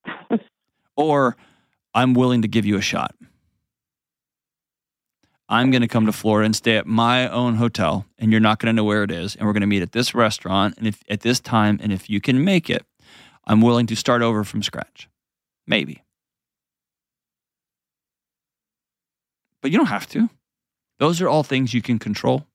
or 0.95 1.35
I'm 1.93 2.13
willing 2.13 2.43
to 2.43 2.47
give 2.47 2.65
you 2.65 2.77
a 2.77 2.81
shot. 2.81 3.15
I'm 5.49 5.71
going 5.71 5.81
to 5.81 5.87
come 5.87 6.05
to 6.05 6.11
Florida 6.11 6.45
and 6.45 6.55
stay 6.55 6.77
at 6.77 6.85
my 6.85 7.27
own 7.29 7.55
hotel, 7.55 8.05
and 8.19 8.31
you're 8.31 8.41
not 8.41 8.59
going 8.59 8.67
to 8.67 8.73
know 8.73 8.83
where 8.83 9.03
it 9.03 9.11
is. 9.11 9.35
And 9.35 9.47
we're 9.47 9.53
going 9.53 9.61
to 9.61 9.67
meet 9.67 9.81
at 9.81 9.93
this 9.93 10.13
restaurant 10.13 10.75
and 10.77 10.87
if, 10.87 11.01
at 11.09 11.21
this 11.21 11.39
time. 11.39 11.79
And 11.81 11.91
if 11.91 12.09
you 12.09 12.21
can 12.21 12.43
make 12.43 12.69
it, 12.69 12.85
I'm 13.45 13.61
willing 13.61 13.87
to 13.87 13.95
start 13.95 14.21
over 14.21 14.43
from 14.43 14.61
scratch. 14.61 15.09
Maybe. 15.65 16.03
But 19.61 19.71
you 19.71 19.77
don't 19.77 19.87
have 19.87 20.07
to. 20.09 20.29
Those 20.99 21.21
are 21.21 21.29
all 21.29 21.43
things 21.43 21.73
you 21.73 21.81
can 21.81 21.99
control. 21.99 22.45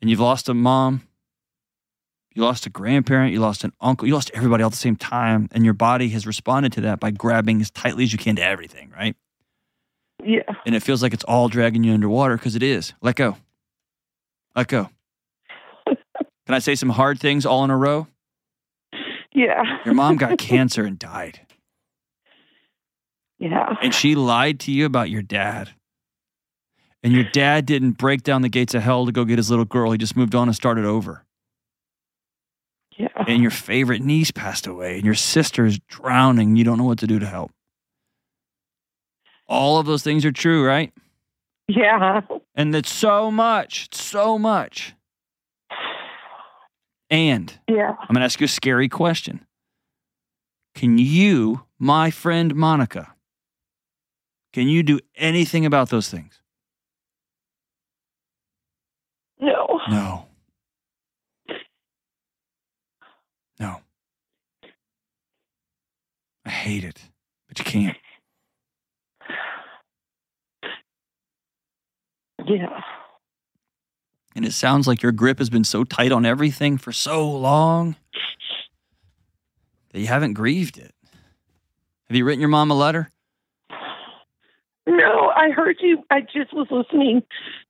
And 0.00 0.10
you've 0.10 0.20
lost 0.20 0.48
a 0.48 0.54
mom, 0.54 1.02
you 2.34 2.42
lost 2.42 2.66
a 2.66 2.70
grandparent, 2.70 3.32
you 3.32 3.40
lost 3.40 3.62
an 3.62 3.72
uncle, 3.80 4.08
you 4.08 4.14
lost 4.14 4.30
everybody 4.34 4.62
all 4.62 4.68
at 4.68 4.72
the 4.72 4.78
same 4.78 4.96
time, 4.96 5.48
and 5.52 5.64
your 5.64 5.74
body 5.74 6.08
has 6.10 6.26
responded 6.26 6.72
to 6.72 6.80
that 6.82 6.98
by 6.98 7.10
grabbing 7.10 7.60
as 7.60 7.70
tightly 7.70 8.04
as 8.04 8.12
you 8.12 8.18
can 8.18 8.36
to 8.36 8.42
everything, 8.42 8.90
right? 8.96 9.14
Yeah. 10.24 10.42
And 10.66 10.74
it 10.74 10.82
feels 10.82 11.02
like 11.02 11.12
it's 11.12 11.24
all 11.24 11.48
dragging 11.48 11.84
you 11.84 11.92
underwater 11.92 12.36
because 12.36 12.56
it 12.56 12.62
is. 12.62 12.94
Let 13.00 13.16
go. 13.16 13.36
Let 14.56 14.68
go. 14.68 14.88
Can 15.86 16.54
I 16.54 16.58
say 16.58 16.74
some 16.74 16.90
hard 16.90 17.20
things 17.20 17.46
all 17.46 17.64
in 17.64 17.70
a 17.70 17.76
row? 17.76 18.06
Yeah. 19.32 19.62
Your 19.84 19.94
mom 19.94 20.16
got 20.16 20.38
cancer 20.38 20.84
and 20.84 20.98
died. 20.98 21.40
Yeah. 23.42 23.74
And 23.82 23.92
she 23.92 24.14
lied 24.14 24.60
to 24.60 24.72
you 24.72 24.86
about 24.86 25.10
your 25.10 25.22
dad. 25.22 25.70
And 27.02 27.12
your 27.12 27.24
dad 27.24 27.66
didn't 27.66 27.92
break 27.98 28.22
down 28.22 28.42
the 28.42 28.48
gates 28.48 28.72
of 28.74 28.82
hell 28.82 29.04
to 29.06 29.10
go 29.10 29.24
get 29.24 29.36
his 29.38 29.50
little 29.50 29.64
girl. 29.64 29.90
He 29.90 29.98
just 29.98 30.16
moved 30.16 30.36
on 30.36 30.46
and 30.48 30.54
started 30.54 30.84
over. 30.84 31.24
Yeah. 32.96 33.08
And 33.26 33.42
your 33.42 33.50
favorite 33.50 34.00
niece 34.00 34.30
passed 34.30 34.68
away, 34.68 34.96
and 34.96 35.04
your 35.04 35.16
sister 35.16 35.64
is 35.66 35.80
drowning. 35.88 36.54
You 36.54 36.62
don't 36.62 36.78
know 36.78 36.84
what 36.84 36.98
to 37.00 37.06
do 37.08 37.18
to 37.18 37.26
help. 37.26 37.50
All 39.48 39.80
of 39.80 39.86
those 39.86 40.04
things 40.04 40.24
are 40.24 40.30
true, 40.30 40.64
right? 40.64 40.92
Yeah. 41.66 42.20
And 42.54 42.72
it's 42.76 42.92
so 42.92 43.30
much, 43.32 43.92
so 43.92 44.38
much. 44.38 44.94
And 47.10 47.52
Yeah. 47.68 47.90
I'm 47.98 48.06
going 48.14 48.20
to 48.20 48.24
ask 48.24 48.40
you 48.40 48.44
a 48.44 48.48
scary 48.48 48.88
question. 48.88 49.44
Can 50.76 50.98
you, 50.98 51.64
my 51.78 52.10
friend 52.12 52.54
Monica, 52.54 53.14
can 54.52 54.68
you 54.68 54.82
do 54.82 55.00
anything 55.16 55.64
about 55.66 55.90
those 55.90 56.08
things? 56.08 56.40
No. 59.40 59.80
No. 59.88 60.26
No. 63.58 63.80
I 66.44 66.50
hate 66.50 66.84
it, 66.84 67.00
but 67.48 67.58
you 67.58 67.64
can't. 67.64 67.96
Yeah. 72.46 72.80
And 74.34 74.44
it 74.44 74.52
sounds 74.52 74.86
like 74.86 75.02
your 75.02 75.12
grip 75.12 75.38
has 75.38 75.50
been 75.50 75.64
so 75.64 75.84
tight 75.84 76.10
on 76.10 76.26
everything 76.26 76.78
for 76.78 76.92
so 76.92 77.28
long 77.30 77.96
that 79.92 80.00
you 80.00 80.06
haven't 80.06 80.32
grieved 80.32 80.78
it. 80.78 80.94
Have 82.08 82.16
you 82.16 82.24
written 82.24 82.40
your 82.40 82.48
mom 82.48 82.70
a 82.70 82.74
letter? 82.74 83.11
No, 84.86 85.32
I 85.34 85.50
heard 85.50 85.76
you. 85.80 86.02
I 86.10 86.22
just 86.22 86.52
was 86.52 86.66
listening 86.70 87.22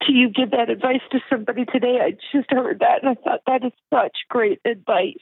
to 0.03 0.13
you 0.13 0.31
give 0.31 0.51
that 0.53 0.71
advice 0.71 1.03
to 1.11 1.21
somebody 1.31 1.65
today. 1.67 1.99
I 2.01 2.13
just 2.33 2.51
heard 2.51 2.81
that 2.81 3.03
and 3.03 3.11
I 3.11 3.15
thought 3.23 3.41
that 3.47 3.65
is 3.65 3.73
such 3.93 4.17
great 4.31 4.61
advice. 4.65 5.19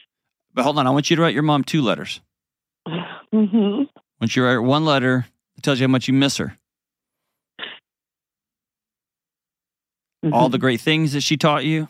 But 0.54 0.62
hold 0.62 0.78
on, 0.78 0.86
I 0.86 0.90
want 0.90 1.10
you 1.10 1.16
to 1.16 1.22
write 1.22 1.34
your 1.34 1.42
mom 1.42 1.64
two 1.64 1.82
letters. 1.82 2.20
Mm-hmm. 3.32 3.84
Want 4.20 4.34
you 4.34 4.44
write 4.44 4.58
one 4.58 4.84
letter 4.84 5.24
it 5.56 5.62
tells 5.62 5.78
you 5.78 5.86
how 5.86 5.90
much 5.90 6.08
you 6.08 6.14
miss 6.14 6.38
her. 6.38 6.58
all 10.32 10.48
the 10.48 10.58
great 10.58 10.80
things 10.80 11.12
that 11.12 11.22
she 11.22 11.36
taught 11.36 11.64
you, 11.64 11.88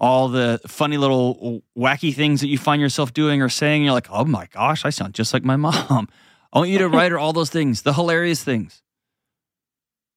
all 0.00 0.28
the 0.28 0.60
funny 0.66 0.96
little 0.96 1.62
wacky 1.76 2.14
things 2.14 2.40
that 2.40 2.48
you 2.48 2.58
find 2.58 2.80
yourself 2.80 3.12
doing 3.12 3.42
or 3.42 3.48
saying. 3.48 3.84
You're 3.84 3.92
like, 3.92 4.08
oh 4.10 4.24
my 4.24 4.46
gosh, 4.46 4.84
I 4.84 4.90
sound 4.90 5.14
just 5.14 5.32
like 5.32 5.44
my 5.44 5.56
mom. 5.56 6.08
I 6.52 6.58
want 6.58 6.70
you 6.70 6.78
to 6.78 6.88
write 6.88 7.12
her 7.12 7.18
all 7.18 7.32
those 7.32 7.50
things, 7.50 7.82
the 7.82 7.92
hilarious 7.92 8.42
things. 8.42 8.82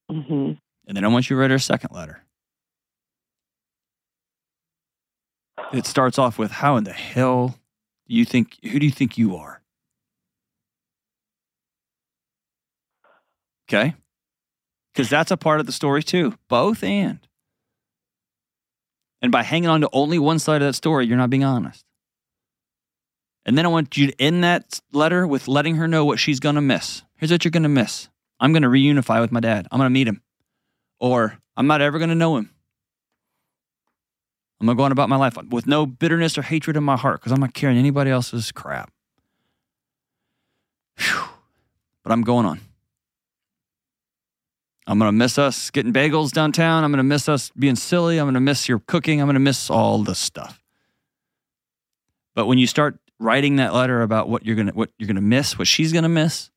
hmm 0.09 0.53
And 0.87 0.97
then 0.97 1.03
I 1.03 1.07
want 1.07 1.29
you 1.29 1.35
to 1.35 1.41
write 1.41 1.49
her 1.51 1.57
a 1.57 1.59
second 1.59 1.93
letter. 1.93 2.23
It 5.73 5.85
starts 5.85 6.17
off 6.17 6.37
with, 6.37 6.51
how 6.51 6.77
in 6.77 6.83
the 6.83 6.93
hell 6.93 7.55
do 8.07 8.15
you 8.15 8.25
think, 8.25 8.57
who 8.63 8.79
do 8.79 8.85
you 8.85 8.91
think 8.91 9.17
you 9.17 9.35
are? 9.35 9.61
Okay. 13.69 13.93
Because 14.93 15.09
that's 15.09 15.31
a 15.31 15.37
part 15.37 15.59
of 15.61 15.65
the 15.65 15.71
story 15.71 16.03
too. 16.03 16.35
Both 16.49 16.83
and. 16.83 17.19
And 19.21 19.31
by 19.31 19.43
hanging 19.43 19.69
on 19.69 19.81
to 19.81 19.89
only 19.93 20.19
one 20.19 20.39
side 20.39 20.61
of 20.61 20.67
that 20.67 20.73
story, 20.73 21.05
you're 21.05 21.17
not 21.17 21.29
being 21.29 21.43
honest. 21.43 21.85
And 23.45 23.57
then 23.57 23.65
I 23.65 23.69
want 23.69 23.97
you 23.97 24.07
to 24.07 24.21
end 24.21 24.43
that 24.43 24.79
letter 24.91 25.25
with 25.25 25.47
letting 25.47 25.75
her 25.75 25.87
know 25.87 26.05
what 26.05 26.19
she's 26.19 26.39
going 26.39 26.55
to 26.55 26.61
miss. 26.61 27.01
Here's 27.17 27.31
what 27.31 27.43
you're 27.43 27.51
going 27.51 27.63
to 27.63 27.69
miss 27.69 28.09
I'm 28.39 28.53
going 28.53 28.63
to 28.63 28.69
reunify 28.69 29.21
with 29.21 29.31
my 29.31 29.39
dad. 29.39 29.67
I'm 29.71 29.79
going 29.79 29.87
to 29.87 29.93
meet 29.93 30.07
him. 30.07 30.21
Or 30.99 31.37
I'm 31.57 31.67
not 31.67 31.81
ever 31.81 31.97
going 31.97 32.09
to 32.09 32.15
know 32.15 32.37
him. 32.37 32.51
I'm 34.59 34.67
going 34.67 34.77
to 34.77 34.79
go 34.79 34.83
on 34.83 34.91
about 34.91 35.09
my 35.09 35.15
life 35.15 35.37
with 35.49 35.65
no 35.65 35.87
bitterness 35.87 36.37
or 36.37 36.43
hatred 36.43 36.77
in 36.77 36.83
my 36.83 36.95
heart 36.95 37.19
because 37.19 37.31
I'm 37.31 37.39
not 37.39 37.55
carrying 37.55 37.79
anybody 37.79 38.11
else's 38.11 38.51
crap. 38.51 38.91
Whew. 40.99 41.23
But 42.03 42.11
I'm 42.11 42.21
going 42.21 42.45
on. 42.45 42.59
I'm 44.85 44.99
going 44.99 45.07
to 45.09 45.13
miss 45.13 45.39
us 45.39 45.71
getting 45.71 45.93
bagels 45.93 46.31
downtown. 46.31 46.83
I'm 46.83 46.91
going 46.91 46.97
to 46.97 47.03
miss 47.03 47.29
us 47.29 47.51
being 47.57 47.75
silly. 47.75 48.19
I'm 48.19 48.25
going 48.25 48.35
to 48.35 48.39
miss 48.39 48.67
your 48.69 48.79
cooking. 48.79 49.19
I'm 49.19 49.27
going 49.27 49.35
to 49.35 49.39
miss 49.39 49.69
all 49.69 50.03
the 50.03 50.15
stuff. 50.15 50.61
But 52.35 52.45
when 52.45 52.57
you 52.57 52.67
start 52.67 52.99
writing 53.21 53.57
that 53.57 53.73
letter 53.73 54.01
about 54.01 54.27
what 54.27 54.45
you're 54.45 54.55
going 54.55 54.67
to 54.67 54.73
what 54.73 54.89
you're 54.97 55.07
to 55.13 55.21
miss, 55.21 55.57
what 55.57 55.67
she's 55.67 55.93
going 55.93 56.03
to 56.03 56.09
miss, 56.09 56.49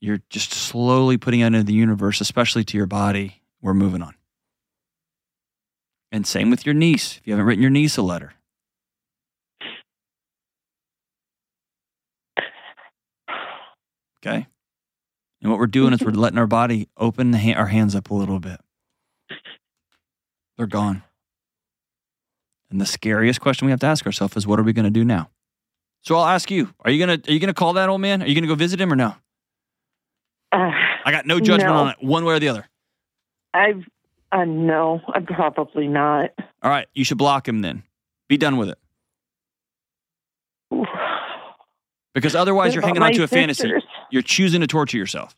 you're 0.00 0.22
just 0.30 0.52
slowly 0.52 1.18
putting 1.18 1.42
out 1.42 1.48
into 1.48 1.62
the 1.62 1.74
universe, 1.74 2.20
especially 2.20 2.64
to 2.64 2.76
your 2.76 2.86
body. 2.86 3.42
We're 3.60 3.74
moving 3.74 4.02
on. 4.02 4.14
And 6.10 6.26
same 6.26 6.50
with 6.50 6.66
your 6.66 6.74
niece. 6.74 7.18
If 7.18 7.26
you 7.26 7.32
haven't 7.32 7.46
written 7.46 7.62
your 7.62 7.70
niece 7.70 7.96
a 7.96 8.02
letter, 8.02 8.32
okay. 14.26 14.46
And 15.40 15.50
what 15.50 15.58
we're 15.58 15.66
doing 15.66 15.92
is 15.92 16.00
we're 16.00 16.10
letting 16.12 16.38
our 16.38 16.46
body 16.46 16.88
open 16.96 17.32
ha- 17.34 17.54
our 17.54 17.66
hands 17.66 17.94
up 17.94 18.10
a 18.10 18.14
little 18.14 18.40
bit. 18.40 18.60
They're 20.56 20.66
gone. 20.66 21.02
And 22.72 22.80
the 22.80 22.86
scariest 22.86 23.40
question 23.42 23.66
we 23.66 23.70
have 23.70 23.80
to 23.80 23.86
ask 23.86 24.06
ourselves 24.06 24.34
is, 24.34 24.46
what 24.46 24.58
are 24.58 24.62
we 24.62 24.72
going 24.72 24.86
to 24.86 24.90
do 24.90 25.04
now? 25.04 25.28
So 26.00 26.16
I'll 26.16 26.26
ask 26.26 26.50
you: 26.50 26.74
Are 26.80 26.90
you 26.90 26.98
gonna 26.98 27.20
are 27.28 27.32
you 27.32 27.38
gonna 27.38 27.54
call 27.54 27.74
that 27.74 27.88
old 27.88 28.00
man? 28.00 28.22
Are 28.22 28.26
you 28.26 28.34
gonna 28.34 28.48
go 28.48 28.56
visit 28.56 28.80
him 28.80 28.92
or 28.92 28.96
no? 28.96 29.14
Uh, 30.50 30.70
I 31.04 31.12
got 31.12 31.26
no 31.26 31.38
judgment 31.38 31.74
No. 31.74 31.80
on 31.80 31.90
it, 31.90 31.96
one 32.00 32.24
way 32.24 32.34
or 32.34 32.40
the 32.40 32.48
other. 32.48 32.68
I've, 33.54 33.84
uh, 34.32 34.44
no, 34.44 35.00
I'm 35.14 35.24
probably 35.26 35.86
not. 35.86 36.30
All 36.60 36.70
right, 36.70 36.88
you 36.92 37.04
should 37.04 37.18
block 37.18 37.46
him 37.46 37.60
then. 37.62 37.84
Be 38.28 38.36
done 38.36 38.56
with 38.56 38.70
it, 38.70 38.78
because 42.14 42.34
otherwise 42.34 42.70
What 42.70 42.74
you're 42.74 42.82
hanging 42.82 43.02
on 43.02 43.12
to 43.12 43.22
a 43.22 43.28
fantasy. 43.28 43.70
You're 44.10 44.22
choosing 44.22 44.60
to 44.62 44.66
torture 44.66 44.98
yourself. 44.98 45.36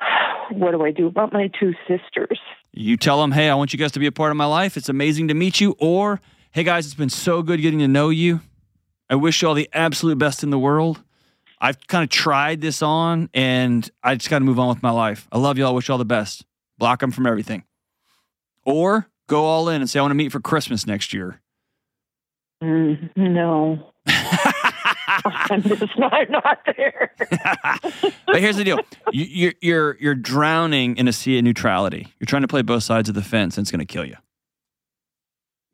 What 0.50 0.72
do 0.72 0.82
I 0.82 0.90
do 0.90 1.06
about 1.06 1.32
my 1.32 1.48
two 1.60 1.74
sisters? 1.86 2.40
You 2.80 2.96
tell 2.96 3.20
them, 3.20 3.32
hey, 3.32 3.50
I 3.50 3.56
want 3.56 3.72
you 3.72 3.78
guys 3.78 3.90
to 3.92 3.98
be 3.98 4.06
a 4.06 4.12
part 4.12 4.30
of 4.30 4.36
my 4.36 4.44
life. 4.44 4.76
It's 4.76 4.88
amazing 4.88 5.26
to 5.28 5.34
meet 5.34 5.60
you. 5.60 5.74
Or, 5.80 6.20
hey, 6.52 6.62
guys, 6.62 6.86
it's 6.86 6.94
been 6.94 7.10
so 7.10 7.42
good 7.42 7.60
getting 7.60 7.80
to 7.80 7.88
know 7.88 8.08
you. 8.08 8.40
I 9.10 9.16
wish 9.16 9.42
you 9.42 9.48
all 9.48 9.54
the 9.54 9.68
absolute 9.72 10.16
best 10.16 10.44
in 10.44 10.50
the 10.50 10.60
world. 10.60 11.02
I've 11.60 11.84
kind 11.88 12.04
of 12.04 12.10
tried 12.10 12.60
this 12.60 12.80
on 12.80 13.30
and 13.34 13.90
I 14.04 14.14
just 14.14 14.30
got 14.30 14.38
to 14.38 14.44
move 14.44 14.60
on 14.60 14.68
with 14.68 14.80
my 14.80 14.92
life. 14.92 15.26
I 15.32 15.38
love 15.38 15.58
you 15.58 15.66
all. 15.66 15.74
Wish 15.74 15.88
you 15.88 15.92
all 15.92 15.98
the 15.98 16.04
best. 16.04 16.44
Block 16.78 17.00
them 17.00 17.10
from 17.10 17.26
everything. 17.26 17.64
Or 18.64 19.08
go 19.26 19.44
all 19.44 19.68
in 19.68 19.80
and 19.80 19.90
say, 19.90 19.98
I 19.98 20.02
want 20.02 20.12
to 20.12 20.16
meet 20.16 20.30
for 20.30 20.38
Christmas 20.38 20.86
next 20.86 21.12
year. 21.12 21.40
Mm, 22.62 23.10
no, 23.16 23.92
I'm 25.50 25.62
just 25.62 25.98
not, 25.98 26.30
not 26.30 26.58
there. 26.76 27.12
but 28.26 28.40
here's 28.40 28.56
the 28.56 28.64
deal: 28.64 28.78
you, 29.12 29.24
you're 29.24 29.52
you're 29.60 29.96
you're 30.00 30.14
drowning 30.14 30.96
in 30.96 31.08
a 31.08 31.12
sea 31.12 31.38
of 31.38 31.44
neutrality. 31.44 32.12
You're 32.18 32.26
trying 32.26 32.42
to 32.42 32.48
play 32.48 32.62
both 32.62 32.82
sides 32.82 33.08
of 33.08 33.14
the 33.14 33.22
fence, 33.22 33.56
and 33.56 33.64
it's 33.64 33.70
going 33.70 33.80
to 33.80 33.86
kill 33.86 34.04
you. 34.04 34.16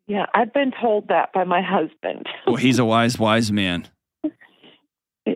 Yeah, 0.07 0.25
I've 0.33 0.53
been 0.53 0.71
told 0.79 1.07
that 1.07 1.33
by 1.33 1.43
my 1.43 1.61
husband. 1.61 2.27
Well, 2.47 2.57
he's 2.57 2.77
a 2.77 2.85
wise, 2.85 3.17
wise 3.17 3.51
man. 3.51 3.87
Yeah. 5.25 5.33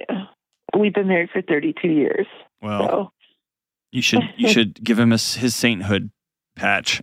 We've 0.77 0.93
been 0.93 1.07
married 1.07 1.29
for 1.33 1.41
32 1.41 1.87
years. 1.87 2.27
Well, 2.61 2.87
So, 2.87 3.11
you 3.91 4.03
should 4.03 4.21
you 4.37 4.49
should 4.49 4.83
give 4.83 4.99
him 4.99 5.11
a, 5.11 5.17
his 5.17 5.55
sainthood 5.55 6.11
patch. 6.55 7.01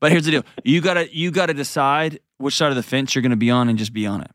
but 0.00 0.10
here's 0.10 0.24
the 0.24 0.30
deal: 0.30 0.44
you 0.64 0.80
gotta 0.80 1.14
you 1.14 1.30
gotta 1.30 1.52
decide 1.52 2.20
which 2.38 2.54
side 2.56 2.70
of 2.70 2.76
the 2.76 2.82
fence 2.82 3.14
you're 3.14 3.22
going 3.22 3.30
to 3.30 3.36
be 3.36 3.50
on, 3.50 3.68
and 3.68 3.78
just 3.78 3.92
be 3.92 4.06
on 4.06 4.22
it. 4.22 4.30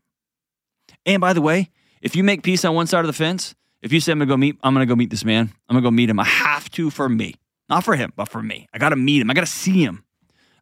And 1.04 1.20
by 1.20 1.32
the 1.32 1.42
way, 1.42 1.70
if 2.00 2.16
you 2.16 2.24
make 2.24 2.42
peace 2.42 2.64
on 2.64 2.74
one 2.74 2.86
side 2.86 3.00
of 3.00 3.06
the 3.06 3.12
fence, 3.12 3.54
if 3.82 3.92
you 3.92 4.00
say 4.00 4.12
I'm 4.12 4.20
to 4.20 4.26
go 4.26 4.36
meet, 4.36 4.58
I'm 4.62 4.74
to 4.74 4.86
go 4.86 4.96
meet 4.96 5.10
this 5.10 5.24
man. 5.24 5.52
I'm 5.68 5.76
to 5.76 5.82
go 5.82 5.90
meet 5.90 6.10
him. 6.10 6.20
I 6.20 6.24
have 6.24 6.70
to 6.72 6.90
for 6.90 7.08
me, 7.08 7.34
not 7.68 7.84
for 7.84 7.96
him, 7.96 8.12
but 8.16 8.28
for 8.28 8.42
me. 8.42 8.68
I 8.72 8.78
got 8.78 8.90
to 8.90 8.96
meet 8.96 9.22
him. 9.22 9.30
I 9.30 9.34
got 9.34 9.42
to 9.42 9.46
see 9.46 9.82
him. 9.82 10.04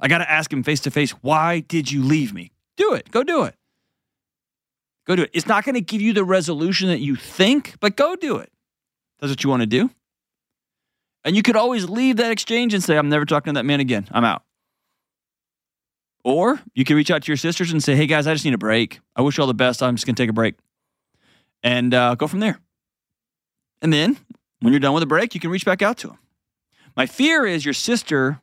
I 0.00 0.08
got 0.08 0.18
to 0.18 0.30
ask 0.30 0.52
him 0.52 0.62
face 0.62 0.80
to 0.80 0.90
face. 0.90 1.10
Why 1.10 1.60
did 1.60 1.90
you 1.90 2.02
leave 2.02 2.32
me? 2.32 2.52
Do 2.76 2.94
it. 2.94 3.10
Go 3.10 3.24
do 3.24 3.44
it. 3.44 3.54
Go 5.06 5.16
do 5.16 5.22
it. 5.22 5.30
It's 5.32 5.46
not 5.46 5.64
to 5.64 5.80
give 5.80 6.00
you 6.00 6.12
the 6.12 6.24
resolution 6.24 6.88
that 6.88 7.00
you 7.00 7.16
think, 7.16 7.74
but 7.80 7.96
go 7.96 8.14
do 8.14 8.36
it. 8.36 8.52
That's 9.18 9.32
what 9.32 9.42
you 9.42 9.50
want 9.50 9.62
to 9.62 9.66
do. 9.66 9.90
And 11.24 11.34
you 11.34 11.42
could 11.42 11.56
always 11.56 11.88
leave 11.88 12.16
that 12.18 12.30
exchange 12.30 12.74
and 12.74 12.84
say, 12.84 12.96
I'm 12.96 13.08
never 13.08 13.24
talking 13.24 13.54
to 13.54 13.58
that 13.58 13.64
man 13.64 13.80
again. 13.80 14.06
I'm 14.12 14.24
out. 14.24 14.42
Or 16.24 16.60
you 16.74 16.84
can 16.84 16.94
reach 16.96 17.10
out 17.10 17.22
to 17.22 17.28
your 17.28 17.36
sisters 17.36 17.72
and 17.72 17.82
say, 17.82 17.96
hey 17.96 18.06
guys, 18.06 18.26
I 18.26 18.34
just 18.34 18.44
need 18.44 18.54
a 18.54 18.58
break. 18.58 19.00
I 19.16 19.22
wish 19.22 19.38
you 19.38 19.42
all 19.42 19.48
the 19.48 19.54
best. 19.54 19.82
I'm 19.82 19.96
just 19.96 20.06
going 20.06 20.14
to 20.14 20.22
take 20.22 20.30
a 20.30 20.34
break 20.34 20.54
and 21.62 21.92
uh, 21.94 22.14
go 22.14 22.26
from 22.26 22.40
there. 22.40 22.58
And 23.82 23.92
then 23.92 24.16
when 24.60 24.72
you're 24.72 24.80
done 24.80 24.94
with 24.94 25.02
a 25.02 25.06
break, 25.06 25.34
you 25.34 25.40
can 25.40 25.50
reach 25.50 25.64
back 25.64 25.82
out 25.82 25.98
to 25.98 26.08
them. 26.08 26.18
My 26.96 27.06
fear 27.06 27.46
is 27.46 27.64
your 27.64 27.74
sister, 27.74 28.40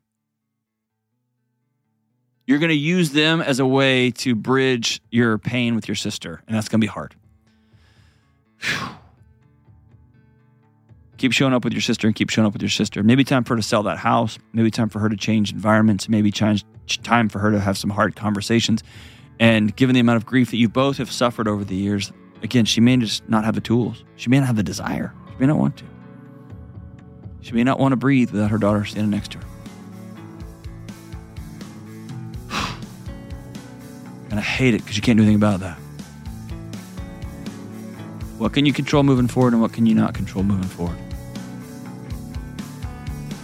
you're 2.47 2.59
going 2.59 2.69
to 2.69 2.75
use 2.75 3.11
them 3.11 3.41
as 3.41 3.59
a 3.59 3.65
way 3.65 4.11
to 4.11 4.35
bridge 4.35 5.01
your 5.09 5.37
pain 5.37 5.75
with 5.75 5.87
your 5.87 5.95
sister, 5.95 6.41
and 6.47 6.55
that's 6.55 6.69
going 6.69 6.79
to 6.79 6.85
be 6.85 6.89
hard. 6.89 7.15
Keep 11.17 11.31
showing 11.31 11.53
up 11.53 11.63
with 11.63 11.73
your 11.73 11.81
sister 11.81 12.07
and 12.07 12.15
keep 12.15 12.29
showing 12.29 12.45
up 12.45 12.53
with 12.53 12.61
your 12.61 12.69
sister. 12.69 13.01
Maybe 13.01 13.23
time 13.23 13.43
for 13.43 13.55
her 13.55 13.61
to 13.61 13.63
sell 13.63 13.83
that 13.83 13.97
house. 13.97 14.37
Maybe 14.53 14.69
time 14.69 14.89
for 14.89 14.99
her 14.99 15.09
to 15.09 15.15
change 15.15 15.53
environments. 15.53 16.09
Maybe 16.09 16.29
change, 16.29 16.65
time 17.03 17.29
for 17.29 17.39
her 17.39 17.51
to 17.51 17.59
have 17.59 17.77
some 17.77 17.89
hard 17.89 18.15
conversations. 18.15 18.83
And 19.39 19.75
given 19.75 19.93
the 19.93 20.01
amount 20.01 20.17
of 20.17 20.25
grief 20.25 20.51
that 20.51 20.57
you 20.57 20.69
both 20.69 20.97
have 20.97 21.11
suffered 21.11 21.47
over 21.47 21.63
the 21.63 21.75
years, 21.75 22.11
again, 22.45 22.63
she 22.63 22.79
may 22.79 22.95
just 22.95 23.27
not 23.27 23.43
have 23.43 23.55
the 23.55 23.61
tools. 23.61 24.05
She 24.15 24.29
may 24.29 24.39
not 24.39 24.45
have 24.45 24.55
the 24.55 24.63
desire. 24.63 25.13
She 25.31 25.35
may 25.39 25.47
not 25.47 25.57
want 25.57 25.75
to. 25.77 25.83
She 27.41 27.51
may 27.51 27.63
not 27.63 27.79
want 27.79 27.91
to 27.91 27.97
breathe 27.97 28.31
without 28.31 28.51
her 28.51 28.57
daughter 28.57 28.85
standing 28.85 29.11
next 29.11 29.31
to 29.31 29.39
her. 29.39 29.45
and 34.29 34.39
I 34.39 34.41
hate 34.41 34.73
it 34.73 34.81
because 34.81 34.95
you 34.95 35.01
can't 35.01 35.17
do 35.17 35.23
anything 35.23 35.35
about 35.35 35.59
that. 35.59 35.77
What 38.37 38.53
can 38.53 38.65
you 38.65 38.73
control 38.73 39.03
moving 39.03 39.27
forward 39.27 39.53
and 39.53 39.61
what 39.61 39.73
can 39.73 39.85
you 39.85 39.95
not 39.95 40.13
control 40.13 40.43
moving 40.43 40.67
forward? 40.67 40.97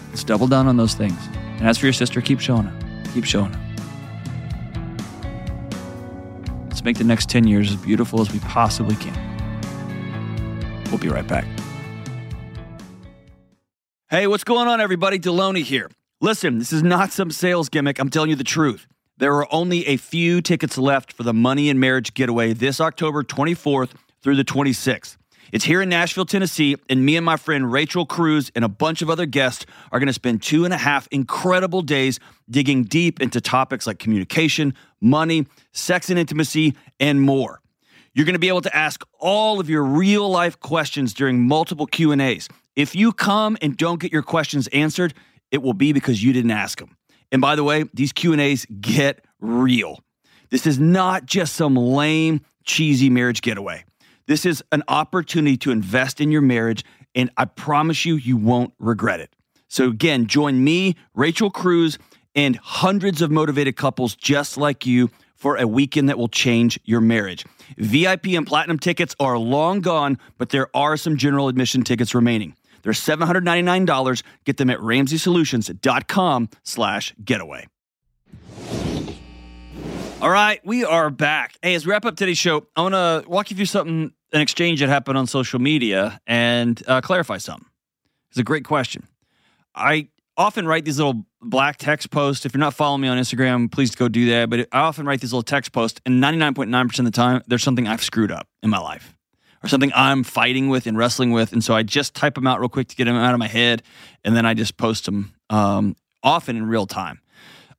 Let's 0.10 0.24
double 0.24 0.48
down 0.48 0.68
on 0.68 0.78
those 0.78 0.94
things. 0.94 1.20
And 1.58 1.68
as 1.68 1.78
for 1.78 1.86
your 1.86 1.94
sister, 1.94 2.22
keep 2.22 2.40
showing 2.40 2.68
up. 2.68 2.74
Keep 3.14 3.26
showing 3.26 3.54
up. 3.54 3.61
Let's 6.82 6.86
make 6.86 6.98
the 6.98 7.04
next 7.04 7.30
10 7.30 7.46
years 7.46 7.70
as 7.70 7.76
beautiful 7.76 8.22
as 8.22 8.34
we 8.34 8.40
possibly 8.40 8.96
can. 8.96 9.14
We'll 10.86 10.98
be 10.98 11.10
right 11.10 11.28
back. 11.28 11.46
Hey, 14.10 14.26
what's 14.26 14.44
going 14.44 14.68
on, 14.68 14.82
everybody? 14.82 15.20
Delony 15.20 15.62
here. 15.62 15.92
Listen, 16.22 16.58
this 16.58 16.74
is 16.74 16.82
not 16.82 17.12
some 17.12 17.30
sales 17.30 17.70
gimmick. 17.70 18.00
I'm 18.00 18.10
telling 18.10 18.32
you 18.32 18.36
the 18.36 18.44
truth. 18.44 18.88
There 19.20 19.36
are 19.36 19.48
only 19.54 19.86
a 19.86 19.98
few 19.98 20.42
tickets 20.42 20.76
left 20.76 21.14
for 21.14 21.22
the 21.22 21.36
Money 21.36 21.70
and 21.70 21.80
Marriage 21.80 22.16
Getaway 22.16 22.54
this 22.54 22.82
October 22.82 23.22
24th 23.22 23.92
through 24.24 24.38
the 24.38 24.44
26th. 24.44 25.18
It's 25.52 25.66
here 25.66 25.84
in 25.84 25.90
Nashville, 25.90 26.26
Tennessee, 26.26 26.78
and 26.90 27.06
me 27.06 27.16
and 27.16 27.26
my 27.26 27.36
friend 27.36 27.72
Rachel 27.72 28.08
Cruz 28.08 28.52
and 28.56 28.66
a 28.66 28.70
bunch 28.70 29.04
of 29.04 29.10
other 29.10 29.28
guests 29.28 29.68
are 29.92 30.00
going 30.00 30.08
to 30.08 30.14
spend 30.14 30.42
two 30.42 30.66
and 30.66 30.74
a 30.74 30.78
half 30.78 31.08
incredible 31.12 31.84
days 31.84 32.20
digging 32.50 32.86
deep 32.86 33.22
into 33.22 33.40
topics 33.40 33.86
like 33.86 34.00
communication, 34.00 34.74
money, 35.02 35.48
sex 35.72 36.10
and 36.10 36.20
intimacy, 36.20 36.76
and 37.00 37.22
more. 37.22 37.60
You're 38.14 38.26
going 38.26 38.34
to 38.34 38.40
be 38.40 38.50
able 38.50 38.62
to 38.62 38.76
ask 38.76 39.04
all 39.20 39.60
of 39.60 39.70
your 39.70 39.84
real 39.84 40.30
life 40.30 40.60
questions 40.60 41.14
during 41.14 41.48
multiple 41.48 41.86
Q&As. 41.86 42.48
If 42.76 42.96
you 42.96 43.12
come 43.14 43.58
and 43.62 43.76
don't 43.78 44.00
get 44.00 44.12
your 44.12 44.22
questions 44.22 44.68
answered, 44.68 45.14
it 45.50 45.62
will 45.62 45.74
be 45.74 45.94
because 45.94 46.24
you 46.24 46.34
didn't 46.34 46.52
ask 46.52 46.80
them. 46.80 46.98
And 47.32 47.42
by 47.42 47.56
the 47.56 47.64
way, 47.64 47.86
these 47.94 48.12
Q&As 48.12 48.66
get 48.80 49.26
real. 49.40 50.00
This 50.50 50.68
is 50.68 50.80
not 50.80 51.26
just 51.26 51.56
some 51.56 51.76
lame, 51.76 52.42
cheesy 52.66 53.10
marriage 53.10 53.42
getaway. 53.42 53.86
This 54.28 54.46
is 54.46 54.64
an 54.72 54.84
opportunity 54.88 55.58
to 55.58 55.72
invest 55.72 56.22
in 56.22 56.32
your 56.32 56.42
marriage, 56.42 56.84
and 57.16 57.30
I 57.38 57.46
promise 57.46 58.06
you, 58.06 58.16
you 58.16 58.38
won't 58.38 58.74
regret 58.80 59.20
it. 59.20 59.34
So, 59.68 59.88
again, 59.88 60.28
join 60.28 60.62
me, 60.64 60.96
Rachel 61.14 61.50
Cruz, 61.50 61.98
and 62.36 62.56
hundreds 62.58 63.22
of 63.22 63.32
motivated 63.32 63.76
couples 63.76 64.16
just 64.16 64.58
like 64.58 64.86
you 64.86 65.10
for 65.36 65.58
a 65.58 65.68
weekend 65.68 66.08
that 66.10 66.18
will 66.18 66.28
change 66.28 66.80
your 66.86 67.02
marriage. 67.02 67.46
VIP 67.78 68.28
and 68.28 68.46
platinum 68.46 68.78
tickets 68.78 69.16
are 69.20 69.38
long 69.38 69.82
gone, 69.82 70.20
but 70.38 70.50
there 70.50 70.68
are 70.76 70.98
some 70.98 71.18
general 71.18 71.48
admission 71.48 71.84
tickets 71.84 72.14
remaining. 72.14 72.56
They're 72.84 72.94
$799. 72.94 74.24
Get 74.46 74.58
them 74.58 74.70
at 74.70 74.80
ramseysolutions.com 74.80 76.50
slash 76.64 77.14
getaway. 77.24 77.68
All 80.22 80.30
right, 80.30 80.64
we 80.64 80.86
are 80.86 81.10
back. 81.10 81.56
Hey, 81.64 81.74
as 81.74 81.88
we 81.88 81.92
wrap 81.92 82.06
up 82.06 82.16
today's 82.16 82.38
show, 82.38 82.68
I 82.76 82.82
want 82.84 82.94
to 82.94 83.24
walk 83.28 83.50
you 83.50 83.58
through 83.58 83.66
something, 83.66 84.12
an 84.32 84.42
exchange 84.42 84.80
that 84.82 84.90
happened 84.90 85.18
on 85.18 85.26
social 85.26 85.60
media 85.60 86.22
and 86.28 86.82
uh, 86.88 87.02
clarify 87.02 87.40
something. 87.40 87.68
It's 88.30 88.38
a 88.38 88.44
great 88.44 88.64
question. 88.64 89.08
I 89.74 90.10
often 90.42 90.68
write 90.68 90.86
these 90.86 90.98
little 90.98 91.26
black 91.42 91.78
text 91.78 92.12
posts. 92.12 92.46
If 92.46 92.54
you're 92.54 92.60
not 92.60 92.74
following 92.74 93.02
me 93.02 93.08
on 93.08 93.18
Instagram, 93.18 93.72
please 93.72 93.96
go 93.96 94.08
do 94.08 94.30
that. 94.32 94.50
But 94.50 94.68
I 94.72 94.80
often 94.82 95.06
write 95.06 95.22
these 95.22 95.32
little 95.32 95.44
text 95.44 95.72
posts, 95.72 96.02
and 96.06 96.22
99.9% 96.22 97.00
of 97.00 97.06
the 97.06 97.12
time, 97.12 97.42
there's 97.48 97.64
something 97.64 97.88
I've 97.88 98.04
screwed 98.04 98.32
up 98.32 98.48
in 98.62 98.70
my 98.70 98.80
life 98.80 99.16
or 99.64 99.70
something 99.70 99.92
I'm 99.94 100.24
fighting 100.24 100.70
with 100.70 100.88
and 100.88 100.98
wrestling 100.98 101.32
with. 101.32 101.54
And 101.54 101.64
so 101.64 101.76
I 101.76 101.84
just 101.84 102.16
type 102.16 102.36
them 102.36 102.48
out 102.48 102.60
real 102.60 102.70
quick 102.70 102.88
to 102.90 102.96
get 102.96 103.06
them 103.06 103.16
out 103.16 103.34
of 103.34 103.40
my 103.40 103.48
head. 103.48 103.84
And 104.24 104.36
then 104.36 104.46
I 104.46 104.54
just 104.54 104.78
post 104.78 105.06
them 105.06 105.34
um, 105.50 105.96
often 106.24 106.58
in 106.58 106.66
real 106.66 106.88
time. 106.88 107.22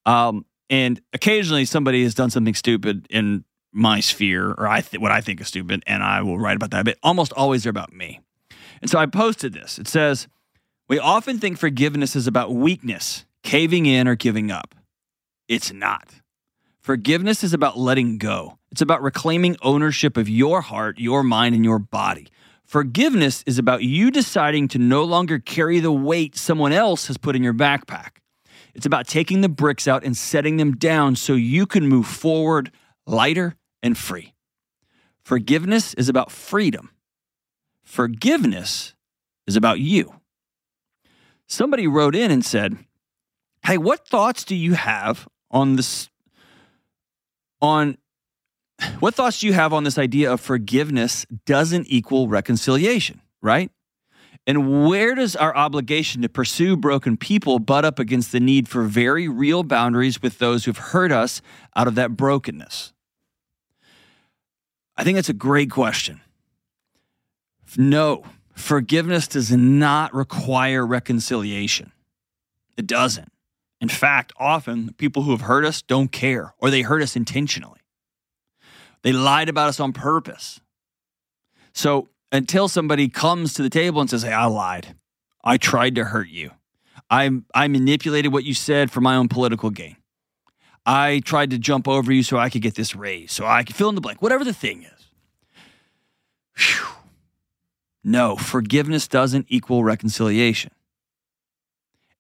Um, 0.07 0.47
and 0.71 1.01
occasionally 1.13 1.65
somebody 1.65 2.03
has 2.05 2.15
done 2.15 2.31
something 2.31 2.55
stupid 2.55 3.07
in 3.11 3.45
my 3.73 4.01
sphere, 4.01 4.53
or 4.53 4.69
I 4.69 4.81
th- 4.81 5.01
what 5.01 5.11
I 5.11 5.21
think 5.21 5.41
is 5.41 5.49
stupid, 5.49 5.83
and 5.87 6.03
I 6.03 6.23
will 6.23 6.39
write 6.39 6.57
about 6.57 6.71
that. 6.71 6.85
But 6.85 6.99
almost 7.03 7.33
always 7.33 7.63
they're 7.63 7.71
about 7.71 7.93
me. 7.93 8.21
And 8.81 8.91
so 8.91 8.99
I 8.99 9.07
posted 9.07 9.53
this. 9.53 9.79
It 9.79 9.89
says, 9.89 10.29
We 10.89 10.99
often 10.99 11.39
think 11.39 11.59
forgiveness 11.59 12.17
is 12.17 12.27
about 12.27 12.53
weakness, 12.53 13.25
caving 13.43 13.87
in, 13.87 14.09
or 14.09 14.15
giving 14.15 14.51
up. 14.51 14.75
It's 15.49 15.73
not. 15.73 16.09
Forgiveness 16.81 17.45
is 17.45 17.55
about 17.55 17.79
letting 17.79 18.19
go. 18.19 18.59
It's 18.71 18.81
about 18.81 19.03
reclaiming 19.03 19.57
ownership 19.63 20.17
of 20.17 20.29
your 20.29 20.61
heart, 20.61 20.99
your 20.99 21.23
mind, 21.23 21.55
and 21.55 21.65
your 21.65 21.79
body. 21.79 22.27
Forgiveness 22.65 23.45
is 23.47 23.59
about 23.59 23.83
you 23.83 24.11
deciding 24.11 24.67
to 24.69 24.79
no 24.79 25.05
longer 25.05 25.39
carry 25.39 25.79
the 25.79 25.93
weight 25.93 26.37
someone 26.37 26.73
else 26.73 27.07
has 27.07 27.19
put 27.19 27.37
in 27.37 27.43
your 27.43 27.55
backpack. 27.55 28.17
It's 28.75 28.87
about 28.87 29.07
taking 29.07 29.43
the 29.43 29.49
bricks 29.49 29.87
out 29.87 30.05
and 30.05 30.17
setting 30.17 30.57
them 30.57 30.77
down 30.77 31.15
so 31.17 31.35
you 31.35 31.67
can 31.67 31.87
move 31.87 32.07
forward 32.07 32.73
lighter 33.07 33.57
and 33.83 33.97
free. 33.97 34.35
Forgiveness 35.23 35.95
is 35.95 36.09
about 36.09 36.33
freedom. 36.33 36.91
Forgiveness 37.85 38.95
is 39.47 39.57
about 39.57 39.79
you. 39.79 40.15
Somebody 41.53 41.87
wrote 41.87 42.17
in 42.17 42.31
and 42.31 42.43
said, 42.43 42.79
Hey, 43.63 43.77
what 43.77 44.09
thoughts 44.09 44.43
do 44.43 44.57
you 44.57 44.73
have 44.73 45.29
on 45.51 45.77
this? 45.77 46.09
On 47.61 47.99
what 49.01 49.15
thoughts 49.15 49.41
do 49.41 49.47
you 49.47 49.53
have 49.53 49.75
on 49.75 49.85
this 49.85 49.99
idea 49.99 50.33
of 50.33 50.41
forgiveness 50.41 51.27
doesn't 51.45 51.89
equal 51.91 52.27
reconciliation, 52.27 53.21
right? 53.43 53.71
And 54.47 54.89
where 54.89 55.15
does 55.15 55.37
our 55.37 55.55
obligation 55.55 56.23
to 56.23 56.31
pursue 56.31 56.75
broken 56.75 57.19
people 57.19 57.59
butt 57.59 57.85
up 57.85 57.99
against 57.99 58.33
the 58.33 58.41
need 58.41 58.67
for 58.67 58.85
very 58.85 59.29
real 59.29 59.63
boundaries 59.63 60.23
with 60.23 60.39
those 60.39 60.65
who've 60.65 60.79
hurt 60.79 61.13
us 61.13 61.43
out 61.77 61.87
of 61.87 61.97
that 61.97 62.17
brokenness? 62.17 62.95
I 64.97 65.05
think 65.05 65.17
that's 65.17 65.29
a 65.29 65.35
great 65.35 65.71
question. 65.71 66.23
No, 67.77 68.25
forgiveness 68.55 69.27
does 69.27 69.51
not 69.53 70.15
require 70.15 70.87
reconciliation. 70.87 71.93
It 72.77 72.87
doesn't. 72.87 73.31
In 73.81 73.89
fact, 73.89 74.33
often 74.39 74.95
people 74.95 75.23
who 75.23 75.33
have 75.33 75.43
hurt 75.43 75.65
us 75.65 75.83
don't 75.83 76.13
care 76.13 76.55
or 76.59 76.71
they 76.71 76.83
hurt 76.83 77.03
us 77.03 77.17
intentionally. 77.17 77.81
They 79.03 79.13
lied 79.13 79.49
about 79.49 79.69
us 79.69 79.81
on 79.81 79.93
purpose. 79.93 80.61
So 81.73 82.09
until 82.31 82.69
somebody 82.69 83.09
comes 83.09 83.55
to 83.55 83.63
the 83.63 83.71
table 83.71 84.01
and 84.01 84.09
says, 84.09 84.23
Hey, 84.23 84.33
I 84.33 84.47
lied. 84.47 84.95
I 85.45 85.57
tried 85.57 85.97
to 85.97 86.05
hurt 86.05 86.29
you. 86.29 86.53
I, 87.11 87.31
I 87.55 87.69
manipulated 87.69 88.33
what 88.33 88.45
you 88.45 88.55
said 88.55 88.91
for 88.91 89.01
my 89.01 89.17
own 89.17 89.29
political 89.29 89.71
gain. 89.71 89.97
I 90.87 91.21
tried 91.25 91.51
to 91.51 91.59
jump 91.59 91.87
over 91.87 92.13
you 92.13 92.23
so 92.23 92.39
I 92.39 92.49
could 92.49 92.63
get 92.63 92.75
this 92.75 92.97
raise, 92.97 93.33
so 93.33 93.47
I 93.47 93.63
could 93.65 93.77
fill 93.77 93.89
in 93.89 93.95
the 93.95 94.01
blank, 94.01 94.23
whatever 94.23 94.45
the 94.45 94.55
thing 94.55 94.85
is. 94.85 95.07
Whew. 96.57 97.02
No, 98.05 98.37
forgiveness 98.37 99.07
doesn't 99.07 99.47
equal 99.49 99.85
reconciliation. 99.85 100.73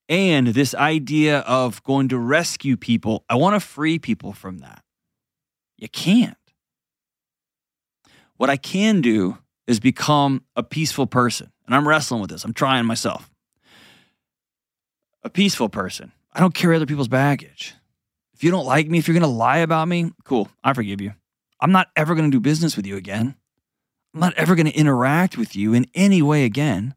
And 0.08 0.48
this 0.48 0.74
idea 0.74 1.40
of 1.40 1.82
going 1.84 2.08
to 2.08 2.18
rescue 2.18 2.76
people, 2.76 3.24
I 3.28 3.36
want 3.36 3.54
to 3.54 3.60
free 3.60 3.98
people 3.98 4.32
from 4.32 4.58
that. 4.58 4.82
You 5.78 5.88
can't. 5.88 6.36
What 8.36 8.50
I 8.50 8.56
can 8.56 9.00
do 9.00 9.38
is 9.66 9.80
become 9.80 10.44
a 10.56 10.62
peaceful 10.62 11.06
person. 11.06 11.50
And 11.66 11.74
I'm 11.74 11.86
wrestling 11.86 12.20
with 12.20 12.30
this. 12.30 12.44
I'm 12.44 12.52
trying 12.52 12.86
myself. 12.86 13.30
A 15.22 15.30
peaceful 15.30 15.68
person. 15.68 16.12
I 16.32 16.40
don't 16.40 16.54
carry 16.54 16.76
other 16.76 16.86
people's 16.86 17.08
baggage. 17.08 17.74
If 18.34 18.42
you 18.42 18.50
don't 18.50 18.66
like 18.66 18.88
me, 18.88 18.98
if 18.98 19.06
you're 19.06 19.18
going 19.18 19.22
to 19.22 19.28
lie 19.28 19.58
about 19.58 19.86
me, 19.86 20.10
cool. 20.24 20.48
I 20.64 20.72
forgive 20.72 21.00
you. 21.00 21.14
I'm 21.60 21.72
not 21.72 21.88
ever 21.94 22.14
going 22.14 22.30
to 22.30 22.36
do 22.36 22.40
business 22.40 22.76
with 22.76 22.86
you 22.86 22.96
again. 22.96 23.36
I'm 24.14 24.20
not 24.20 24.34
ever 24.34 24.54
going 24.54 24.66
to 24.66 24.72
interact 24.72 25.38
with 25.38 25.56
you 25.56 25.72
in 25.74 25.86
any 25.94 26.22
way 26.22 26.44
again. 26.44 26.94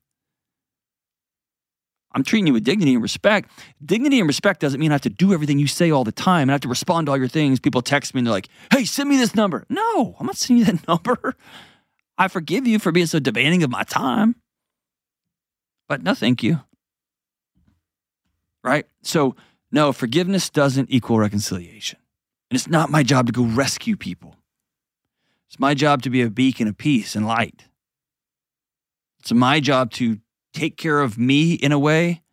I'm 2.15 2.23
treating 2.23 2.47
you 2.47 2.53
with 2.53 2.63
dignity 2.63 2.93
and 2.93 3.03
respect. 3.03 3.51
Dignity 3.85 4.19
and 4.19 4.27
respect 4.27 4.61
doesn't 4.61 4.79
mean 4.79 4.91
I 4.91 4.95
have 4.95 5.01
to 5.01 5.09
do 5.09 5.33
everything 5.33 5.59
you 5.59 5.67
say 5.67 5.91
all 5.91 6.05
the 6.05 6.13
time 6.13 6.43
and 6.43 6.51
I 6.51 6.53
have 6.53 6.61
to 6.61 6.69
respond 6.69 7.07
to 7.07 7.11
all 7.11 7.17
your 7.17 7.27
things. 7.27 7.59
People 7.59 7.81
text 7.81 8.13
me 8.13 8.19
and 8.19 8.27
they're 8.27 8.33
like, 8.33 8.47
hey, 8.71 8.85
send 8.85 9.09
me 9.09 9.17
this 9.17 9.35
number. 9.35 9.65
No, 9.69 10.15
I'm 10.17 10.25
not 10.25 10.37
sending 10.37 10.65
you 10.65 10.71
that 10.71 10.87
number. 10.87 11.35
I 12.17 12.29
forgive 12.29 12.65
you 12.65 12.79
for 12.79 12.93
being 12.93 13.07
so 13.07 13.19
demanding 13.19 13.63
of 13.63 13.69
my 13.69 13.83
time. 13.83 14.35
But 15.89 16.03
no, 16.03 16.13
thank 16.13 16.41
you. 16.41 16.61
Right? 18.63 18.87
So, 19.03 19.35
no, 19.71 19.91
forgiveness 19.91 20.49
doesn't 20.49 20.89
equal 20.89 21.19
reconciliation. 21.19 21.99
And 22.49 22.55
it's 22.55 22.69
not 22.69 22.89
my 22.89 23.03
job 23.03 23.27
to 23.27 23.33
go 23.33 23.43
rescue 23.43 23.97
people. 23.97 24.37
It's 25.55 25.59
my 25.61 25.73
job 25.73 26.01
to 26.01 26.09
be 26.09 26.21
a 26.21 26.29
beacon 26.29 26.67
of 26.67 26.77
peace 26.77 27.15
and 27.15 27.25
light. 27.25 27.67
It's 29.21 29.31
my 29.31 29.61
job 29.61 29.89
to 29.91 30.19
take 30.51 30.75
care 30.75 30.99
of 30.99 31.17
me 31.17 31.53
in 31.53 31.71
a 31.71 31.79
way 31.79 32.23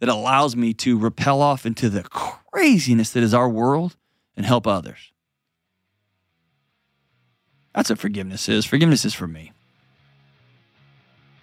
that 0.00 0.08
allows 0.08 0.56
me 0.56 0.74
to 0.74 0.98
repel 0.98 1.40
off 1.40 1.64
into 1.64 1.88
the 1.88 2.02
craziness 2.02 3.12
that 3.12 3.22
is 3.22 3.32
our 3.32 3.48
world 3.48 3.94
and 4.36 4.44
help 4.44 4.66
others. 4.66 5.12
That's 7.72 7.88
what 7.88 8.00
forgiveness 8.00 8.48
is. 8.48 8.66
Forgiveness 8.66 9.04
is 9.04 9.14
for 9.14 9.28
me. 9.28 9.52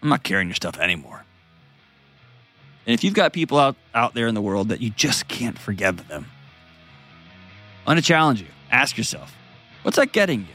I'm 0.04 0.10
not 0.10 0.24
carrying 0.24 0.50
your 0.50 0.56
stuff 0.56 0.78
anymore. 0.78 1.24
And 2.86 2.94
if 2.94 3.02
you've 3.02 3.14
got 3.14 3.32
people 3.32 3.58
out, 3.58 3.78
out 3.94 4.14
there 4.14 4.28
in 4.28 4.36
the 4.36 4.42
world 4.42 4.68
that 4.68 4.82
you 4.82 4.90
just 4.90 5.30
can't 5.30 5.58
forgive 5.58 6.10
them, 6.10 6.26
I'm 7.88 7.94
going 7.94 7.96
to 7.96 8.02
challenge 8.02 8.42
you. 8.42 8.50
Ask 8.70 8.98
yourself, 8.98 9.34
what's 9.84 9.96
that 9.96 10.12
getting 10.12 10.42
you? 10.42 10.48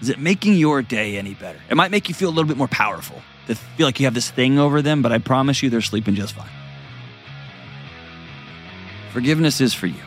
Is 0.00 0.08
it 0.08 0.18
making 0.18 0.54
your 0.54 0.82
day 0.82 1.16
any 1.16 1.34
better? 1.34 1.58
It 1.68 1.76
might 1.76 1.90
make 1.90 2.08
you 2.08 2.14
feel 2.14 2.28
a 2.28 2.34
little 2.34 2.48
bit 2.48 2.56
more 2.56 2.68
powerful, 2.68 3.20
to 3.46 3.54
feel 3.54 3.86
like 3.86 3.98
you 3.98 4.06
have 4.06 4.14
this 4.14 4.30
thing 4.30 4.58
over 4.58 4.80
them, 4.82 5.02
but 5.02 5.10
I 5.10 5.18
promise 5.18 5.62
you 5.62 5.70
they're 5.70 5.80
sleeping 5.80 6.14
just 6.14 6.34
fine. 6.34 6.48
Forgiveness 9.12 9.60
is 9.60 9.74
for 9.74 9.86
you. 9.86 10.00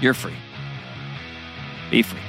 You're 0.00 0.14
free. 0.14 0.34
Be 1.90 2.02
free. 2.02 2.20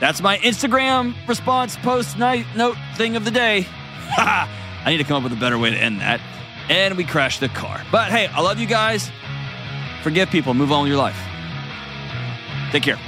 That's 0.00 0.22
my 0.22 0.38
Instagram 0.38 1.14
response 1.26 1.76
post 1.76 2.18
night 2.18 2.46
note 2.54 2.76
thing 2.96 3.16
of 3.16 3.24
the 3.24 3.32
day. 3.32 3.66
I 4.16 4.46
need 4.86 4.98
to 4.98 5.04
come 5.04 5.16
up 5.16 5.22
with 5.24 5.36
a 5.36 5.40
better 5.40 5.58
way 5.58 5.70
to 5.70 5.76
end 5.76 6.00
that. 6.00 6.20
And 6.70 6.96
we 6.96 7.04
crashed 7.04 7.40
the 7.40 7.48
car. 7.48 7.82
But 7.90 8.12
hey, 8.12 8.28
I 8.28 8.40
love 8.40 8.58
you 8.58 8.66
guys. 8.66 9.10
Forgive 10.02 10.30
people. 10.30 10.54
Move 10.54 10.70
on 10.70 10.82
with 10.82 10.90
your 10.90 10.98
life. 10.98 11.18
Take 12.70 12.82
care. 12.82 13.07